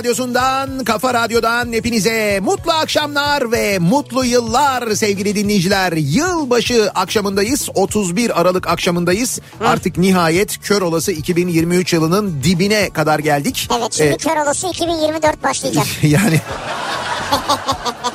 radyosundan, 0.00 0.84
kafa 0.84 1.14
radyodan 1.14 1.72
hepinize 1.72 2.40
mutlu 2.42 2.72
akşamlar 2.72 3.52
ve 3.52 3.78
mutlu 3.78 4.24
yıllar 4.24 4.90
sevgili 4.94 5.34
dinleyiciler. 5.34 5.92
Yılbaşı 5.92 6.90
akşamındayız. 6.94 7.68
31 7.74 8.40
Aralık 8.40 8.68
akşamındayız. 8.68 9.40
Artık 9.64 9.98
nihayet 9.98 10.60
kör 10.62 10.82
olası 10.82 11.12
2023 11.12 11.92
yılının 11.92 12.42
dibine 12.42 12.90
kadar 12.90 13.18
geldik. 13.18 13.68
Evet 13.78 13.92
şimdi 13.92 14.10
Ee, 14.10 14.16
kör 14.16 14.36
olası 14.36 14.66
2024 14.66 15.42
başlayacak. 15.42 15.86
yani 16.02 16.40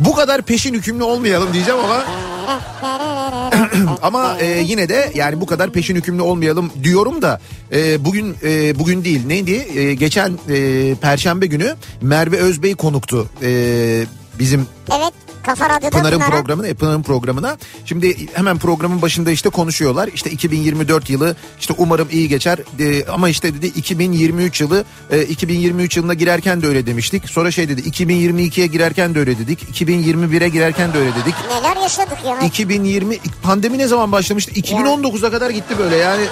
bu 0.00 0.14
kadar 0.14 0.42
peşin 0.42 0.74
hükümlü 0.74 1.02
olmayalım 1.02 1.52
diyeceğim 1.52 1.80
ama 1.80 2.04
ama 4.02 4.38
e, 4.40 4.46
yine 4.46 4.88
de 4.88 5.10
yani 5.14 5.40
bu 5.40 5.46
kadar 5.46 5.72
peşin 5.72 5.96
hükümlü 5.96 6.22
olmayalım 6.22 6.72
diyorum 6.82 7.22
da 7.22 7.40
e, 7.72 8.04
bugün 8.04 8.36
e, 8.42 8.78
bugün 8.78 9.04
değil. 9.04 9.26
Neydi? 9.26 9.78
E, 9.78 9.94
geçen 9.94 10.38
e, 10.48 10.94
Perşembe 10.94 11.46
günü 11.46 11.76
Merve 12.00 12.36
Özbey 12.36 12.74
konuktu 12.74 13.28
e, 13.42 13.50
bizim 14.38 14.66
Evet 14.98 15.29
Kafa 15.42 15.68
Radyo'da 15.68 15.90
Pınar'ın 15.98 16.18
Pınar'a. 16.18 16.30
programına, 16.30 16.66
e, 16.68 16.74
Pınar'ın 16.74 17.02
programına. 17.02 17.56
Şimdi 17.84 18.26
hemen 18.34 18.58
programın 18.58 19.02
başında 19.02 19.30
işte 19.30 19.48
konuşuyorlar. 19.48 20.08
İşte 20.14 20.30
2024 20.30 21.10
yılı 21.10 21.36
işte 21.60 21.74
umarım 21.78 22.08
iyi 22.10 22.28
geçer. 22.28 22.58
E, 22.78 23.06
ama 23.06 23.28
işte 23.28 23.54
dedi 23.54 23.66
2023 23.66 24.60
yılı 24.60 24.84
e, 25.10 25.22
2023 25.22 25.96
yılına 25.96 26.14
girerken 26.14 26.62
de 26.62 26.66
öyle 26.66 26.86
demiştik. 26.86 27.28
Sonra 27.28 27.50
şey 27.50 27.68
dedi 27.68 27.80
2022'ye 27.80 28.66
girerken 28.66 29.14
de 29.14 29.18
öyle 29.18 29.38
dedik. 29.38 29.62
2021'e 29.80 30.48
girerken 30.48 30.92
de 30.94 30.98
öyle 30.98 31.10
dedik. 31.10 31.34
Neler 31.50 31.76
yaşadık 31.82 32.18
ya. 32.26 32.38
2020 32.40 33.18
pandemi 33.42 33.78
ne 33.78 33.86
zaman 33.88 34.12
başlamıştı? 34.12 34.52
2019'a 34.52 35.30
kadar 35.30 35.50
gitti 35.50 35.74
böyle 35.78 35.96
yani. 35.96 36.22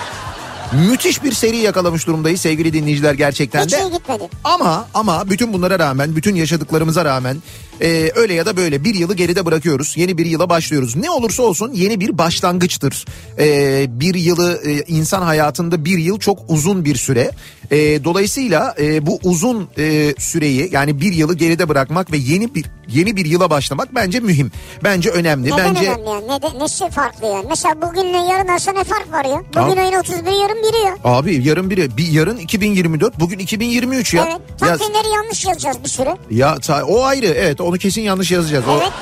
Müthiş 0.73 1.25
bir 1.25 1.33
seri 1.33 1.57
yakalamış 1.57 2.07
durumdayız 2.07 2.41
sevgili 2.41 2.73
dinleyiciler 2.73 3.15
gerçekten 3.15 3.65
Hiç 3.65 3.73
de. 3.73 3.83
iyi 3.83 3.93
gitmedi. 3.93 4.29
Ama 4.45 4.87
ama 4.95 5.31
bütün 5.31 5.53
bunlara 5.53 5.79
rağmen 5.79 6.17
bütün 6.17 6.35
yaşadıklarımıza 6.35 7.05
rağmen 7.05 7.37
e, 7.81 8.11
öyle 8.15 8.35
ya 8.35 8.47
da 8.47 8.57
böyle 8.57 8.85
bir 8.85 8.95
yılı 8.95 9.15
geride 9.15 9.47
bırakıyoruz. 9.47 9.97
Yeni 9.97 10.19
bir 10.19 10.27
yıla 10.27 10.49
başlıyoruz. 10.51 10.97
Ne 10.97 11.11
olursa 11.11 11.43
olsun 11.43 11.73
yeni 11.75 12.01
bir 12.01 12.19
başlangıçtır. 12.19 13.05
E, 13.39 14.01
bir 14.01 14.15
yılı 14.15 14.61
e, 14.65 14.83
insan 14.83 15.23
hayatında 15.23 15.85
bir 15.85 15.99
yıl 15.99 16.19
çok 16.19 16.39
uzun 16.49 16.85
bir 16.85 16.97
süre. 16.97 17.31
E, 17.71 18.05
dolayısıyla 18.05 18.75
e, 18.81 19.07
bu 19.07 19.19
uzun 19.23 19.69
e, 19.79 20.15
süreyi 20.19 20.69
yani 20.73 21.01
bir 21.01 21.13
yılı 21.13 21.35
geride 21.35 21.69
bırakmak 21.69 22.13
ve 22.13 22.17
yeni 22.17 22.55
bir 22.55 22.65
yeni 22.89 23.17
bir 23.17 23.27
yıla 23.27 23.51
başlamak 23.51 23.95
bence 23.95 24.21
mühim. 24.21 24.53
Bence 24.85 25.11
önemli. 25.11 25.47
Neden 25.51 25.75
bence 25.75 25.91
önemli 25.91 26.09
yani? 26.09 26.29
Ne 26.29 26.43
de, 26.43 26.65
nesi 26.65 26.91
farklı 26.91 27.27
yani? 27.27 27.47
Mesela 27.49 27.83
bugünle 27.83 28.17
yarın 28.33 28.49
arasında 28.49 28.79
ne 28.79 28.85
fark 28.85 29.13
var 29.13 29.25
ya? 29.25 29.43
Bugün 29.49 29.73
Abi- 29.73 29.81
ayın 29.81 29.93
31 30.01 30.17
yarın 30.43 30.57
biri 30.63 30.87
ya. 30.87 30.97
Abi 31.05 31.49
yarın 31.49 31.71
biri 31.71 31.97
bir 31.97 32.09
yarın 32.09 32.37
2024 32.37 33.21
bugün 33.21 33.39
2023 33.39 34.15
ya. 34.15 34.25
Evet. 34.29 34.41
Ya- 34.61 34.69
Takvimleri 34.77 35.09
yanlış 35.15 35.45
yazacağız 35.47 35.77
bir 35.85 35.89
süre. 35.89 36.17
Ya 36.31 36.55
ta- 36.59 36.85
o 36.85 37.03
ayrı 37.03 37.27
evet 37.27 37.61
onu 37.69 37.79
kesin 37.79 38.03
yanlış 38.03 38.31
yazacağız. 38.31 38.65
O- 38.69 38.79
Evet. 38.83 38.93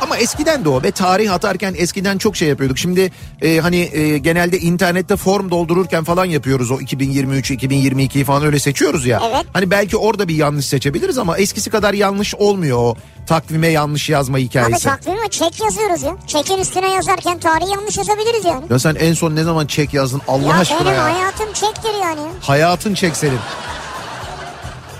Ama 0.00 0.16
eskiden 0.16 0.64
de 0.64 0.68
o 0.68 0.82
ve 0.82 0.90
tarih 0.90 1.32
atarken 1.32 1.74
eskiden 1.78 2.18
çok 2.18 2.36
şey 2.36 2.48
yapıyorduk. 2.48 2.78
Şimdi 2.78 3.12
e, 3.42 3.58
hani 3.58 3.76
e, 3.92 4.18
genelde 4.18 4.58
internette 4.58 5.16
form 5.16 5.50
doldururken 5.50 6.04
falan 6.04 6.24
yapıyoruz 6.24 6.70
o 6.70 6.80
2023 6.80 7.50
2022'yi 7.50 8.24
falan 8.24 8.44
öyle 8.44 8.58
seçiyoruz 8.58 9.06
ya. 9.06 9.22
Evet. 9.30 9.46
Hani 9.52 9.70
belki 9.70 9.96
orada 9.96 10.28
bir 10.28 10.34
yanlış 10.34 10.66
seçebiliriz 10.66 11.18
ama 11.18 11.38
eskisi 11.38 11.70
kadar 11.70 11.94
yanlış 11.94 12.34
olmuyor 12.34 12.78
o 12.78 12.96
takvime 13.26 13.68
yanlış 13.68 14.08
yazma 14.08 14.36
Abi 14.36 14.44
hikayesi. 14.44 14.84
takvime 14.84 15.28
çek 15.30 15.60
yazıyoruz 15.60 16.02
ya. 16.02 16.16
Çekin 16.26 16.58
üstüne 16.58 16.92
yazarken 16.92 17.38
tarihi 17.38 17.70
yanlış 17.70 17.96
yazabiliriz 17.98 18.44
yani. 18.44 18.64
Ya 18.70 18.78
sen 18.78 18.94
en 18.94 19.12
son 19.14 19.36
ne 19.36 19.42
zaman 19.42 19.66
çek 19.66 19.94
yazdın 19.94 20.20
Allah 20.28 20.46
ya 20.48 20.54
aşkına 20.58 20.80
benim 20.84 20.94
ya. 20.94 21.04
hayatım 21.04 21.52
çektir 21.52 21.94
yani. 22.02 22.20
Hayatın 22.40 22.94
çek 22.94 23.16
senin. 23.16 23.38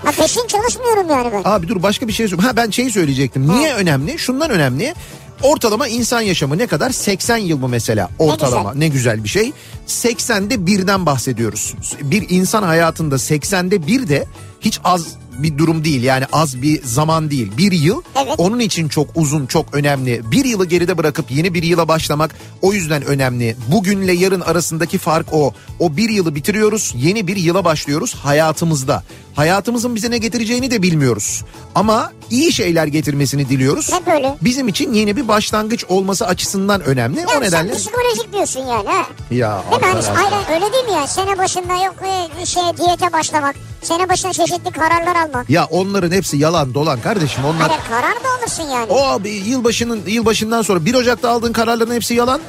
Ha 0.03 0.11
peşin 0.11 0.47
çalışmıyorum 0.47 1.09
yani 1.09 1.29
ben. 1.33 1.41
Abi 1.45 1.67
dur 1.67 1.83
başka 1.83 2.07
bir 2.07 2.13
şey 2.13 2.27
söyleyeyim. 2.27 2.49
Ha 2.49 2.55
ben 2.57 2.69
şeyi 2.69 2.91
söyleyecektim. 2.91 3.47
Niye 3.47 3.73
önemli? 3.73 4.19
Şundan 4.19 4.49
önemli. 4.49 4.93
Ortalama 5.41 5.87
insan 5.87 6.21
yaşamı 6.21 6.57
ne 6.57 6.67
kadar? 6.67 6.89
80 6.89 7.37
yıl 7.37 7.57
mı 7.57 7.67
mesela? 7.67 8.09
Ortalama. 8.19 8.73
Ne 8.73 8.87
güzel, 8.87 9.23
bir 9.23 9.29
şey. 9.29 9.53
80'de 9.87 10.65
birden 10.65 11.05
bahsediyoruz. 11.05 11.73
Bir 12.01 12.25
insan 12.29 12.63
hayatında 12.63 13.15
80'de 13.15 13.87
bir 13.87 14.07
de 14.09 14.25
hiç 14.61 14.79
az 14.83 15.07
bir 15.37 15.57
durum 15.57 15.85
değil. 15.85 16.03
Yani 16.03 16.25
az 16.31 16.61
bir 16.61 16.83
zaman 16.83 17.31
değil. 17.31 17.51
Bir 17.57 17.71
yıl 17.71 18.01
Evet. 18.15 18.33
onun 18.37 18.59
için 18.59 18.87
çok 18.87 19.07
uzun, 19.15 19.45
çok 19.45 19.65
önemli. 19.75 20.21
Bir 20.31 20.45
yılı 20.45 20.65
geride 20.65 20.97
bırakıp 20.97 21.31
yeni 21.31 21.53
bir 21.53 21.63
yıla 21.63 21.87
başlamak 21.87 22.35
o 22.61 22.73
yüzden 22.73 23.05
önemli. 23.05 23.55
Bugünle 23.71 24.13
yarın 24.13 24.41
arasındaki 24.41 24.97
fark 24.97 25.33
o. 25.33 25.53
O 25.79 25.97
bir 25.97 26.09
yılı 26.09 26.35
bitiriyoruz, 26.35 26.93
yeni 26.97 27.27
bir 27.27 27.35
yıla 27.35 27.65
başlıyoruz 27.65 28.15
hayatımızda. 28.15 29.03
Hayatımızın 29.35 29.95
bize 29.95 30.11
ne 30.11 30.17
getireceğini 30.17 30.71
de 30.71 30.81
bilmiyoruz. 30.81 31.43
Ama 31.75 32.11
iyi 32.29 32.53
şeyler 32.53 32.87
getirmesini 32.87 33.49
diliyoruz. 33.49 33.93
Hep 33.93 34.07
öyle. 34.07 34.35
Bizim 34.41 34.67
için 34.67 34.93
yeni 34.93 35.15
bir 35.15 35.27
başlangıç 35.27 35.85
olması 35.85 36.27
açısından 36.27 36.81
önemli. 36.81 37.19
Ya 37.19 37.27
o 37.37 37.41
nedenle... 37.41 37.69
sen 37.69 37.77
psikolojik 37.77 38.33
diyorsun 38.33 38.59
yani 38.59 38.87
ha. 38.87 39.05
Ya 39.31 39.63
Değil 39.71 39.95
mi? 39.95 40.01
Hani, 40.13 40.55
öyle 40.55 40.73
değil 40.73 40.85
mi 40.85 40.91
ya? 40.91 41.07
Sene 41.07 41.37
başında 41.37 41.85
yok 41.85 41.95
e, 42.41 42.45
şey 42.45 42.63
diyete 42.77 43.13
başlamak. 43.13 43.55
Sene 43.81 44.09
başında 44.09 44.33
çeşitli 44.33 44.71
kararlar 44.71 45.15
almak. 45.23 45.49
Ya 45.49 45.65
onların 45.65 46.11
hepsi 46.11 46.37
yalan 46.37 46.73
dolan 46.73 47.01
kardeşim. 47.01 47.45
Onlar 47.45 47.67
Hayır 47.69 47.81
karar 47.89 48.15
da 48.23 48.39
alırsın 48.39 48.63
yani. 48.63 48.85
O 48.89 49.05
abi 49.07 49.29
yılbaşının 49.29 50.01
yılbaşından 50.07 50.61
sonra 50.61 50.85
1 50.85 50.93
Ocak'ta 50.93 51.29
aldığın 51.29 51.53
kararların 51.53 51.93
hepsi 51.93 52.13
yalan. 52.13 52.41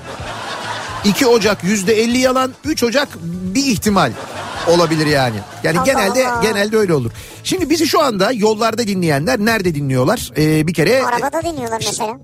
2 1.05 1.27
Ocak 1.27 1.65
yüzde 1.65 2.01
50 2.01 2.19
yalan, 2.19 2.53
3 2.65 2.83
Ocak 2.83 3.09
bir 3.23 3.67
ihtimal 3.67 4.13
olabilir 4.69 5.07
yani. 5.07 5.37
Yani 5.63 5.79
Allah 5.79 5.85
genelde 5.87 6.29
Allah. 6.29 6.43
genelde 6.43 6.77
öyle 6.77 6.95
olur. 6.95 7.11
Şimdi 7.45 7.71
bizi 7.71 7.87
şu 7.87 8.01
anda 8.03 8.33
yollarda 8.33 8.87
dinleyenler 8.87 9.39
nerede 9.39 9.75
dinliyorlar? 9.75 10.31
Ee, 10.37 10.67
bir 10.67 10.75
kere 10.75 11.05
Arabada 11.07 11.43
dinliyorlar 11.43 11.83
mesela. 11.87 12.19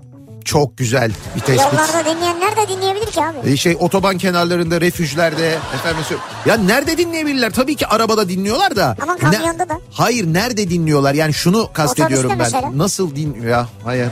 Çok 0.45 0.77
güzel 0.77 1.11
bir 1.35 1.39
tespit. 1.39 1.73
Yollarda 1.73 2.15
dinleyenler 2.15 2.55
de 2.55 2.67
dinleyebilir 2.67 3.05
ki 3.11 3.21
abi. 3.25 3.49
Ee, 3.49 3.57
şey 3.57 3.77
otoban 3.79 4.17
kenarlarında, 4.17 4.81
refüjlerde 4.81 5.57
efendim 5.75 6.03
Ya 6.45 6.57
nerede 6.57 6.97
dinleyebilirler? 6.97 7.51
Tabii 7.51 7.75
ki 7.75 7.87
arabada 7.87 8.29
dinliyorlar 8.29 8.75
da. 8.75 8.95
Ama 9.01 9.17
kamyonda 9.17 9.69
da. 9.69 9.79
Hayır 9.91 10.25
nerede 10.25 10.69
dinliyorlar? 10.69 11.13
Yani 11.13 11.33
şunu 11.33 11.69
kastediyorum 11.73 12.29
ben. 12.29 12.37
Mesela. 12.37 12.77
Nasıl 12.77 13.15
dinliyor 13.15 13.45
ya? 13.45 13.67
Hayır. 13.83 14.07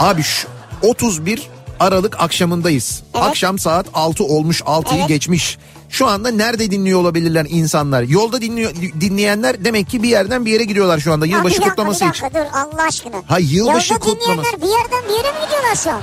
Abi 0.00 0.22
şu 0.22 0.48
31 0.82 1.48
Aralık 1.80 2.20
akşamındayız. 2.20 3.02
Evet. 3.14 3.24
Akşam 3.24 3.58
saat 3.58 3.86
6 3.94 4.24
olmuş 4.24 4.60
6'yı 4.60 4.98
Evet. 4.98 5.08
geçmiş. 5.08 5.58
Şu 5.90 6.06
anda 6.06 6.30
nerede 6.30 6.70
dinliyor 6.70 7.00
olabilirler 7.00 7.46
insanlar? 7.48 8.02
Yolda 8.02 8.40
dinliyor 8.40 8.70
dinleyenler 9.00 9.64
demek 9.64 9.88
ki 9.88 10.02
bir 10.02 10.08
yerden 10.08 10.46
bir 10.46 10.52
yere 10.52 10.64
gidiyorlar 10.64 10.98
şu 11.00 11.12
anda 11.12 11.26
yılbaşı 11.26 11.44
bir 11.44 11.60
dakika, 11.60 11.68
kutlaması 11.70 12.04
bir 12.04 12.10
için. 12.10 12.24
dakika, 12.24 12.40
dur 12.44 12.46
Allah 12.54 12.82
aşkına. 12.82 13.16
Ha, 13.26 13.38
yılbaşı 13.38 13.92
Yolda 13.92 14.04
kutlaması. 14.04 14.20
dinleyenler 14.20 14.62
bir 14.62 14.66
yerden 14.68 15.08
bir 15.08 15.14
yere 15.14 15.32
mi 15.32 15.38
gidiyorlar 15.46 15.74
şu 15.76 15.90
an? 15.90 16.00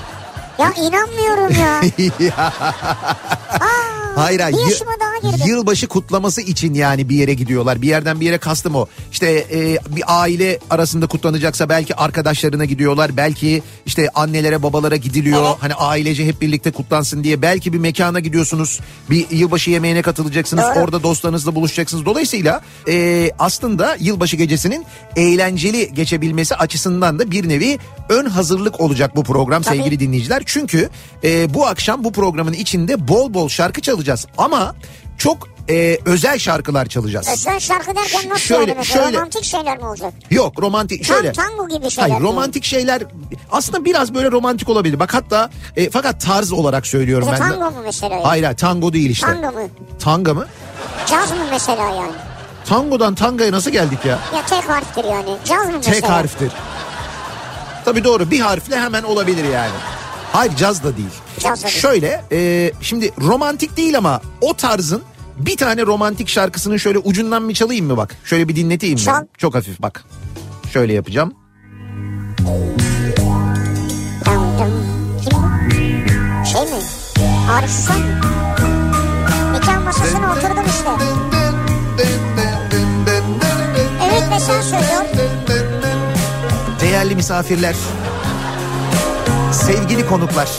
Ya 0.59 0.73
inanmıyorum 0.73 1.61
ya. 1.61 1.81
Aa, 3.59 3.97
Hayır, 4.15 4.39
hayır. 4.39 4.57
Girdi. 5.23 5.49
Yılbaşı 5.49 5.87
kutlaması 5.87 6.41
için 6.41 6.73
yani 6.73 7.09
bir 7.09 7.15
yere 7.15 7.33
gidiyorlar. 7.33 7.81
Bir 7.81 7.87
yerden 7.87 8.19
bir 8.21 8.25
yere 8.25 8.37
kastım 8.37 8.75
o. 8.75 8.85
İşte 9.11 9.45
e, 9.51 9.77
bir 9.95 10.03
aile 10.07 10.59
arasında 10.69 11.07
kutlanacaksa 11.07 11.69
belki 11.69 11.95
arkadaşlarına 11.95 12.65
gidiyorlar. 12.65 13.17
Belki 13.17 13.63
işte 13.85 14.09
annelere 14.15 14.63
babalara 14.63 14.95
gidiliyor. 14.95 15.45
Evet. 15.47 15.55
Hani 15.59 15.73
ailece 15.73 16.25
hep 16.25 16.41
birlikte 16.41 16.71
kutlansın 16.71 17.23
diye. 17.23 17.41
Belki 17.41 17.73
bir 17.73 17.77
mekana 17.77 18.19
gidiyorsunuz. 18.19 18.79
Bir 19.09 19.29
yılbaşı 19.31 19.71
yemeğine 19.71 20.01
katılacaksınız. 20.01 20.63
Doğru. 20.63 20.83
Orada 20.83 21.03
dostlarınızla 21.03 21.55
buluşacaksınız. 21.55 22.05
Dolayısıyla 22.05 22.61
e, 22.89 23.29
aslında 23.39 23.97
yılbaşı 23.99 24.35
gecesinin 24.35 24.85
eğlenceli 25.15 25.93
geçebilmesi 25.93 26.55
açısından 26.55 27.19
da 27.19 27.31
bir 27.31 27.49
nevi 27.49 27.79
ön 28.09 28.25
hazırlık 28.25 28.81
olacak 28.81 29.15
bu 29.15 29.23
program 29.23 29.61
Tabii. 29.61 29.77
sevgili 29.77 29.99
dinleyiciler. 29.99 30.43
Çünkü 30.47 30.89
e, 31.23 31.53
bu 31.53 31.67
akşam 31.67 32.03
bu 32.03 32.11
programın 32.11 32.53
içinde 32.53 33.07
bol 33.07 33.33
bol 33.33 33.49
şarkı 33.49 33.81
çalacağız. 33.81 34.27
Ama 34.37 34.75
çok 35.17 35.47
e, 35.69 35.99
özel 36.05 36.39
şarkılar 36.39 36.85
çalacağız. 36.85 37.27
Özel 37.33 37.59
şarkı 37.59 37.95
derken 37.95 38.29
nasıl 38.29 38.39
Şöyle- 38.41 38.71
yani? 38.71 38.85
Şöyle- 38.85 39.17
Romantik 39.17 39.43
şeyler 39.43 39.77
mi 39.77 39.85
olacak? 39.85 40.13
Yok 40.31 40.61
romantik 40.61 41.07
Tam 41.07 41.15
şöyle. 41.17 41.31
tango 41.31 41.67
gibi 41.67 41.89
şeyler. 41.89 42.09
Hayır 42.09 42.21
mi? 42.21 42.27
romantik 42.27 42.63
şeyler 42.63 43.03
aslında 43.51 43.85
biraz 43.85 44.13
böyle 44.13 44.31
romantik 44.31 44.69
olabilir. 44.69 44.99
Bak 44.99 45.13
hatta 45.13 45.49
e, 45.75 45.89
fakat 45.89 46.21
tarz 46.21 46.51
olarak 46.51 46.87
söylüyorum 46.87 47.27
Mesela 47.31 47.49
ben. 47.49 47.59
tango 47.59 47.71
mu 47.71 47.81
mesela? 47.85 48.19
Hayır 48.23 48.43
hayır 48.43 48.57
tango 48.57 48.93
değil 48.93 49.09
işte. 49.09 49.27
Tango 49.27 49.47
mu? 49.59 49.69
Tanga 49.99 50.33
mı? 50.33 50.45
Caz 51.07 51.31
mı 51.31 51.37
mesela 51.51 51.83
yani? 51.83 52.11
Tangodan 52.65 53.15
tangaya 53.15 53.51
nasıl 53.51 53.71
geldik 53.71 53.99
ya? 54.05 54.19
Ya 54.35 54.45
tek 54.49 54.69
harftir 54.69 55.03
yani. 55.03 55.37
Caz 55.45 55.65
mı 55.67 55.73
mesela? 55.75 55.93
Tek 55.95 56.09
harftir. 56.09 56.51
Tabii 57.85 58.03
doğru 58.03 58.31
bir 58.31 58.39
harfle 58.39 58.79
hemen 58.79 59.03
olabilir 59.03 59.43
yani. 59.53 59.71
Hayır 60.33 60.55
caz 60.55 60.83
da 60.83 60.97
değil. 60.97 61.07
Caz 61.39 61.63
da 61.63 61.67
değil. 61.67 61.79
Şöyle 61.79 62.23
e, 62.31 62.71
şimdi 62.81 63.11
romantik 63.21 63.77
değil 63.77 63.97
ama 63.97 64.21
o 64.41 64.53
tarzın 64.53 65.01
bir 65.37 65.57
tane 65.57 65.85
romantik 65.85 66.29
şarkısının 66.29 66.77
şöyle 66.77 66.97
ucundan 66.99 67.49
bir 67.49 67.53
çalayım 67.53 67.85
mı 67.85 67.97
bak? 67.97 68.15
Şöyle 68.23 68.47
bir 68.47 68.55
dinleteyim 68.55 68.95
mi? 68.99 69.05
Çal. 69.05 69.25
Çok 69.37 69.55
hafif 69.55 69.81
bak. 69.81 70.03
Şöyle 70.73 70.93
yapacağım. 70.93 71.33
Şey 76.51 76.61
mi? 76.61 76.79
Arif 77.51 77.69
Susam 77.71 77.99
mı? 77.99 78.19
Nikah 79.53 79.83
masasına 79.83 80.31
oturdum 80.33 80.65
işte. 80.67 80.89
Evet 84.03 84.23
ve 84.31 84.39
sen 84.39 84.61
söylüyor. 84.61 85.05
Değerli 86.81 87.15
misafirler, 87.15 87.75
sevgili 89.51 90.05
konuklar, 90.07 90.49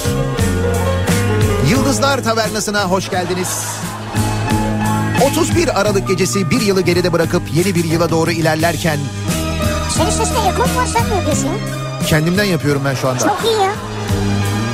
Yıldızlar 1.71 2.25
Tavernası'na 2.25 2.85
hoş 2.85 3.11
geldiniz. 3.11 3.65
31 5.33 5.81
Aralık 5.81 6.09
gecesi 6.09 6.51
bir 6.51 6.61
yılı 6.61 6.81
geride 6.81 7.13
bırakıp 7.13 7.43
yeni 7.55 7.75
bir 7.75 7.85
yıla 7.85 8.11
doğru 8.11 8.31
ilerlerken 8.31 8.99
Senin 9.97 10.11
sesinde 10.11 10.39
ekol 10.49 10.63
var 10.77 10.87
sen 10.93 11.09
mi 11.09 11.15
yapıyorsun? 11.17 11.51
kendimden 12.07 12.45
yapıyorum 12.45 12.83
ben 12.85 12.95
şu 12.95 13.09
anda. 13.09 13.19
Çok 13.21 13.39
iyi 13.45 13.63
ya. 13.63 13.71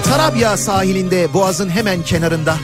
Tarabya 0.05 0.57
sahilinde 0.57 1.33
boğazın 1.35 1.69
hemen 1.69 2.03
kenarında. 2.03 2.57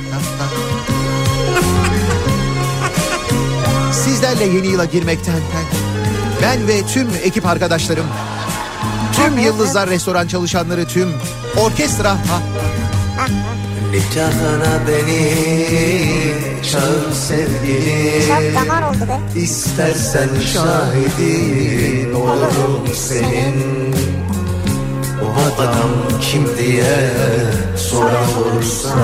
Sizlerle 3.93 4.45
yeni 4.45 4.67
yıla 4.67 4.85
girmekten 4.85 5.35
ben 6.43 6.69
ve 6.69 6.87
tüm 6.87 7.09
ekip 7.25 7.47
arkadaşlarım, 7.47 8.07
tüm 9.13 9.39
Yıldızlar 9.39 9.91
Restoran 9.91 10.27
çalışanları, 10.27 10.85
tüm 10.85 11.09
orkestra, 11.57 12.11
ha, 12.11 12.41
Nikahına 13.93 14.81
beni 14.89 15.33
çağır 16.73 17.13
sevgilim. 17.13 18.29
Çok 18.29 18.63
damar 18.63 18.83
oldu 18.83 19.09
be. 19.09 19.41
İstersen 19.41 20.29
şahidin 20.53 22.15
olurum 22.15 22.89
senin. 22.95 23.95
O 25.23 25.61
adam 25.63 26.21
kim 26.21 26.49
diye 26.59 27.11
soran 27.77 28.29
olursa 28.39 28.95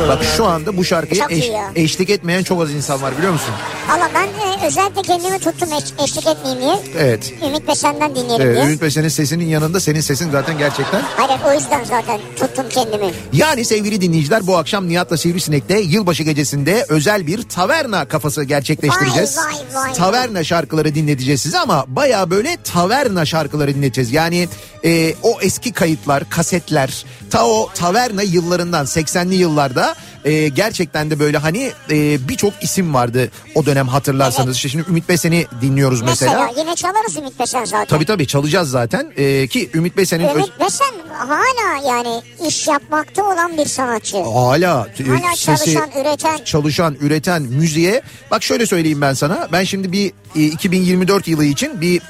Bak 0.07 0.23
şu 0.37 0.45
anda 0.45 0.77
bu 0.77 0.83
şarkıya 0.85 1.25
eş- 1.29 1.51
eşlik 1.75 2.09
etmeyen 2.09 2.43
çok 2.43 2.61
az 2.61 2.73
insan 2.73 3.01
var 3.01 3.17
biliyor 3.17 3.33
musun? 3.33 3.53
Valla 3.89 4.09
ben 4.15 4.27
özellikle 4.65 5.01
kendimi 5.01 5.39
tuttum 5.39 5.69
eş- 5.73 6.03
eşlik 6.09 6.27
etmeyeyim 6.27 6.61
diye. 6.61 6.79
Evet. 6.97 7.33
Ümit 7.47 7.67
ve 7.67 7.75
senden 7.75 8.15
dinleyelim 8.15 8.45
Evet, 8.45 8.55
diye. 8.55 8.65
Ümit 8.65 8.81
Besen'in 8.81 9.07
sesinin 9.07 9.45
yanında 9.45 9.79
senin 9.79 10.01
sesin 10.01 10.31
zaten 10.31 10.57
gerçekten. 10.57 11.01
Hayır 11.17 11.41
o 11.47 11.53
yüzden 11.53 11.83
zaten 11.83 12.19
tuttum 12.39 12.65
kendimi. 12.69 13.11
Yani 13.33 13.65
sevgili 13.65 14.01
dinleyiciler 14.01 14.47
bu 14.47 14.57
akşam 14.57 14.87
Nihat'la 14.89 15.17
Sivrisinek'te 15.17 15.79
yılbaşı 15.79 16.23
gecesinde 16.23 16.85
özel 16.89 17.27
bir 17.27 17.43
taverna 17.43 18.07
kafası 18.07 18.43
gerçekleştireceğiz. 18.43 19.37
Vay, 19.37 19.45
vay, 19.73 19.83
vay. 19.83 19.93
Taverna 19.93 20.43
şarkıları 20.43 20.95
dinleteceğiz 20.95 21.41
size 21.41 21.59
ama 21.59 21.85
baya 21.87 22.29
böyle 22.29 22.57
taverna 22.63 23.25
şarkıları 23.25 23.75
dinleteceğiz. 23.75 24.11
Yani 24.11 24.47
e, 24.85 25.13
o 25.23 25.37
eski 25.41 25.71
kayıtlar, 25.71 26.29
kasetler, 26.29 27.05
ta 27.29 27.45
o 27.47 27.69
taverna 27.75 28.21
yıllarından 28.23 28.85
80'li 28.85 29.35
yıllarda 29.35 29.95
e, 30.25 30.47
gerçekten 30.47 31.11
de 31.11 31.19
böyle 31.19 31.37
hani 31.37 31.71
e, 31.91 32.27
birçok 32.29 32.53
isim 32.61 32.93
vardı 32.93 33.29
o 33.55 33.65
dönem 33.65 33.87
hatırlarsanız. 33.87 34.47
Evet. 34.47 34.50
İşte 34.55 34.69
şimdi 34.69 34.89
Ümit 34.89 35.09
Besen'i 35.09 35.45
dinliyoruz 35.61 36.01
Mesela, 36.01 36.31
mesela. 36.45 36.61
yine 36.63 36.75
çalarız 36.75 37.17
Ümit 37.17 37.39
ve 37.39 37.45
sen 37.45 37.65
zaten. 37.65 37.85
Tabii 37.87 38.05
tabii 38.05 38.27
çalacağız 38.27 38.69
zaten 38.69 39.11
E, 39.17 39.47
ki 39.47 39.69
Ümit 39.73 39.97
Besen'in... 39.97 40.27
öz- 40.27 40.35
Ümit 40.35 40.51
ve 40.61 40.69
sen 40.69 40.91
hala 41.17 41.87
yani 41.87 42.21
iş 42.47 42.67
yapmakta 42.67 43.23
olan 43.23 43.57
bir 43.57 43.65
sanatçı. 43.65 44.17
Hala, 44.17 44.87
e, 44.99 45.03
Hala 45.03 45.35
sesi 45.35 45.45
çalışan, 45.73 45.89
üreten. 46.01 46.43
çalışan, 46.45 46.95
üreten 47.01 47.41
müziğe 47.41 48.01
bak 48.31 48.43
şöyle 48.43 48.65
söyleyeyim 48.65 49.01
ben 49.01 49.13
sana. 49.13 49.47
Ben 49.51 49.63
şimdi 49.63 49.91
bir 49.91 50.11
e, 50.35 50.43
2024 50.45 51.27
yılı 51.27 51.45
için 51.45 51.81
bir 51.81 52.01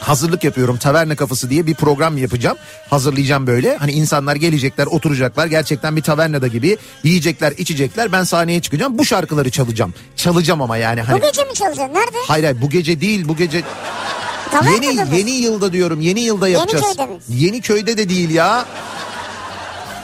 hazırlık 0.00 0.44
yapıyorum. 0.44 0.76
Taverna 0.78 1.16
kafası 1.16 1.50
diye 1.50 1.66
bir 1.66 1.74
program 1.74 2.18
yapacağım. 2.18 2.56
Hazırlayacağım 2.90 3.46
böyle. 3.46 3.76
Hani 3.76 3.92
insanlar 3.92 4.36
gelecekler, 4.36 4.86
oturacaklar. 4.86 5.46
Gerçekten 5.46 5.96
bir 5.96 6.02
tavernada 6.02 6.46
gibi 6.46 6.78
yiyecekler, 7.04 7.52
içecekler. 7.52 8.12
Ben 8.12 8.24
sahneye 8.24 8.62
çıkacağım. 8.62 8.98
Bu 8.98 9.04
şarkıları 9.04 9.50
çalacağım. 9.50 9.94
Çalacağım 10.16 10.62
ama 10.62 10.76
yani 10.76 11.02
hani 11.02 11.22
Bu 11.22 11.26
gece 11.26 11.44
mi 11.44 11.54
çalacaksın? 11.54 11.94
Nerede? 11.94 12.16
Hayır 12.26 12.44
hayır 12.44 12.62
bu 12.62 12.70
gece 12.70 13.00
değil 13.00 13.28
bu 13.28 13.36
gece 13.36 13.62
Tavernada 14.50 14.84
yeni 14.86 15.04
mı? 15.04 15.16
yeni 15.16 15.30
yılda 15.30 15.72
diyorum 15.72 16.00
yeni 16.00 16.20
yılda 16.20 16.48
yapacağız. 16.48 16.84
Yeniköy'de 16.84 17.12
mi? 17.12 17.18
Yeniköy'de 17.28 17.96
de 17.98 18.08
değil 18.08 18.30
ya. 18.30 18.64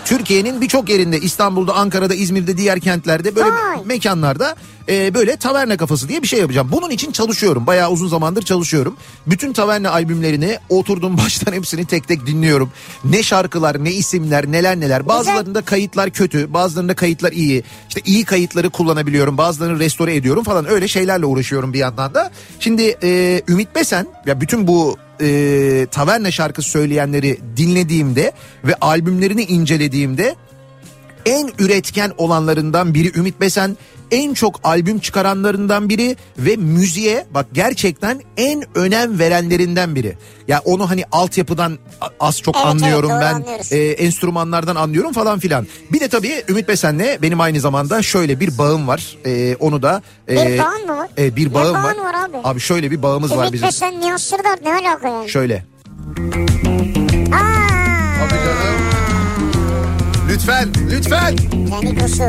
Türkiye'nin 0.05 0.61
birçok 0.61 0.89
yerinde 0.89 1.21
İstanbul'da, 1.21 1.75
Ankara'da, 1.75 2.15
İzmir'de, 2.15 2.57
diğer 2.57 2.81
kentlerde 2.81 3.37
böyle 3.37 3.51
Vay. 3.51 3.79
mekanlarda 3.85 4.57
e, 4.89 5.15
böyle 5.15 5.37
taverna 5.37 5.77
kafası 5.77 6.09
diye 6.09 6.23
bir 6.23 6.29
şey 6.29 6.41
yapacağım. 6.41 6.69
Bunun 6.73 6.91
için 6.91 7.13
çalışıyorum. 7.13 7.67
Bayağı 7.67 7.91
uzun 7.91 8.09
zamandır 8.09 8.43
çalışıyorum. 8.43 8.97
Bütün 9.27 9.53
taverna 9.53 9.91
albümlerini 9.91 10.59
oturdum 10.69 11.19
baştan 11.25 11.53
hepsini 11.53 11.85
tek 11.85 12.09
tek 12.09 12.27
dinliyorum. 12.27 12.71
Ne 13.05 13.23
şarkılar, 13.23 13.85
ne 13.85 13.93
isimler, 13.93 14.53
neler 14.53 14.81
neler. 14.81 15.09
Bazılarında 15.09 15.63
kayıtlar 15.63 16.11
kötü, 16.11 16.53
bazılarında 16.53 16.95
kayıtlar 16.95 17.33
iyi. 17.33 17.65
İşte 17.89 18.01
iyi 18.05 18.25
kayıtları 18.25 18.71
kullanabiliyorum. 18.71 19.39
Bazılarını 19.39 19.79
restore 19.79 20.17
ediyorum 20.17 20.45
falan. 20.45 20.71
Öyle 20.71 20.89
şeylerle 20.89 21.27
uğraşıyorum 21.27 21.73
bir 21.73 21.79
yandan 21.79 22.15
da. 22.15 22.31
Şimdi 22.61 22.97
e, 23.03 23.43
Ümit 23.49 23.75
Besen 23.75 24.07
ya 24.27 24.41
bütün 24.41 24.67
bu 24.67 24.97
e, 25.21 25.87
taverna 25.91 26.31
şarkısı 26.31 26.71
söyleyenleri 26.71 27.39
dinlediğimde 27.57 28.33
ve 28.65 28.75
albümlerini 28.75 29.43
incelediğimde 29.43 30.35
en 31.27 31.51
üretken 31.59 32.13
olanlarından 32.19 32.95
biri 32.95 33.19
Ümit 33.19 33.41
Besen. 33.41 33.77
En 34.15 34.35
çok 34.35 34.61
albüm 34.65 34.99
çıkaranlarından 34.99 35.89
biri 35.89 36.17
ve 36.39 36.57
müziğe 36.57 37.27
bak 37.35 37.47
gerçekten 37.53 38.21
en 38.37 38.65
önem 38.75 39.19
verenlerinden 39.19 39.95
biri. 39.95 40.19
Ya 40.49 40.63
onu 40.65 40.91
hani 40.91 41.05
altyapıdan 41.13 41.79
az 42.21 42.41
çok 42.43 42.57
Evet, 42.57 42.67
evet, 42.67 42.75
anlıyorum 42.83 43.11
doğru 43.11 43.21
ben. 43.21 43.35
anlıyoruz. 43.35 43.73
e, 43.73 43.77
enstrümanlardan 43.91 44.77
anlıyorum 44.77 45.13
falan 45.13 45.39
filan. 45.39 45.67
Bir 45.93 46.01
de 46.01 46.09
tabii 46.09 46.45
Ümit 46.49 46.69
Besen'le 46.69 47.23
benim 47.23 47.41
aynı 47.41 47.61
zamanda 47.61 48.03
şöyle 48.03 48.41
bir 48.41 48.59
bağım 48.59 48.89
var. 48.89 49.17
E, 49.27 49.57
onu 49.57 49.83
da 49.83 50.03
e, 50.29 50.37
Bir 50.37 50.59
bağın 50.59 50.87
mı 50.87 50.97
var? 50.97 51.09
e, 51.19 51.37
bir 51.37 51.55
bağım 51.55 51.75
var. 51.75 51.97
var 51.97 52.15
abi? 52.29 52.37
Abi 52.45 52.61
şöyle 52.61 52.91
bir 52.91 53.03
bağımız 53.03 53.31
var 53.37 53.43
Ümit 53.43 53.53
bizim. 53.53 53.69
ve 53.69 53.73
sen 53.73 54.01
Nihat 54.01 54.21
Sırdar 54.21 54.59
ne 54.65 54.89
alaka 54.89 55.09
yani? 55.09 55.29
Şöyle. 55.29 55.65
Aa. 57.33 57.65
Lütfen, 60.29 60.69
lütfen. 60.91 61.37
Kendi 61.71 61.99
kusu. 61.99 62.25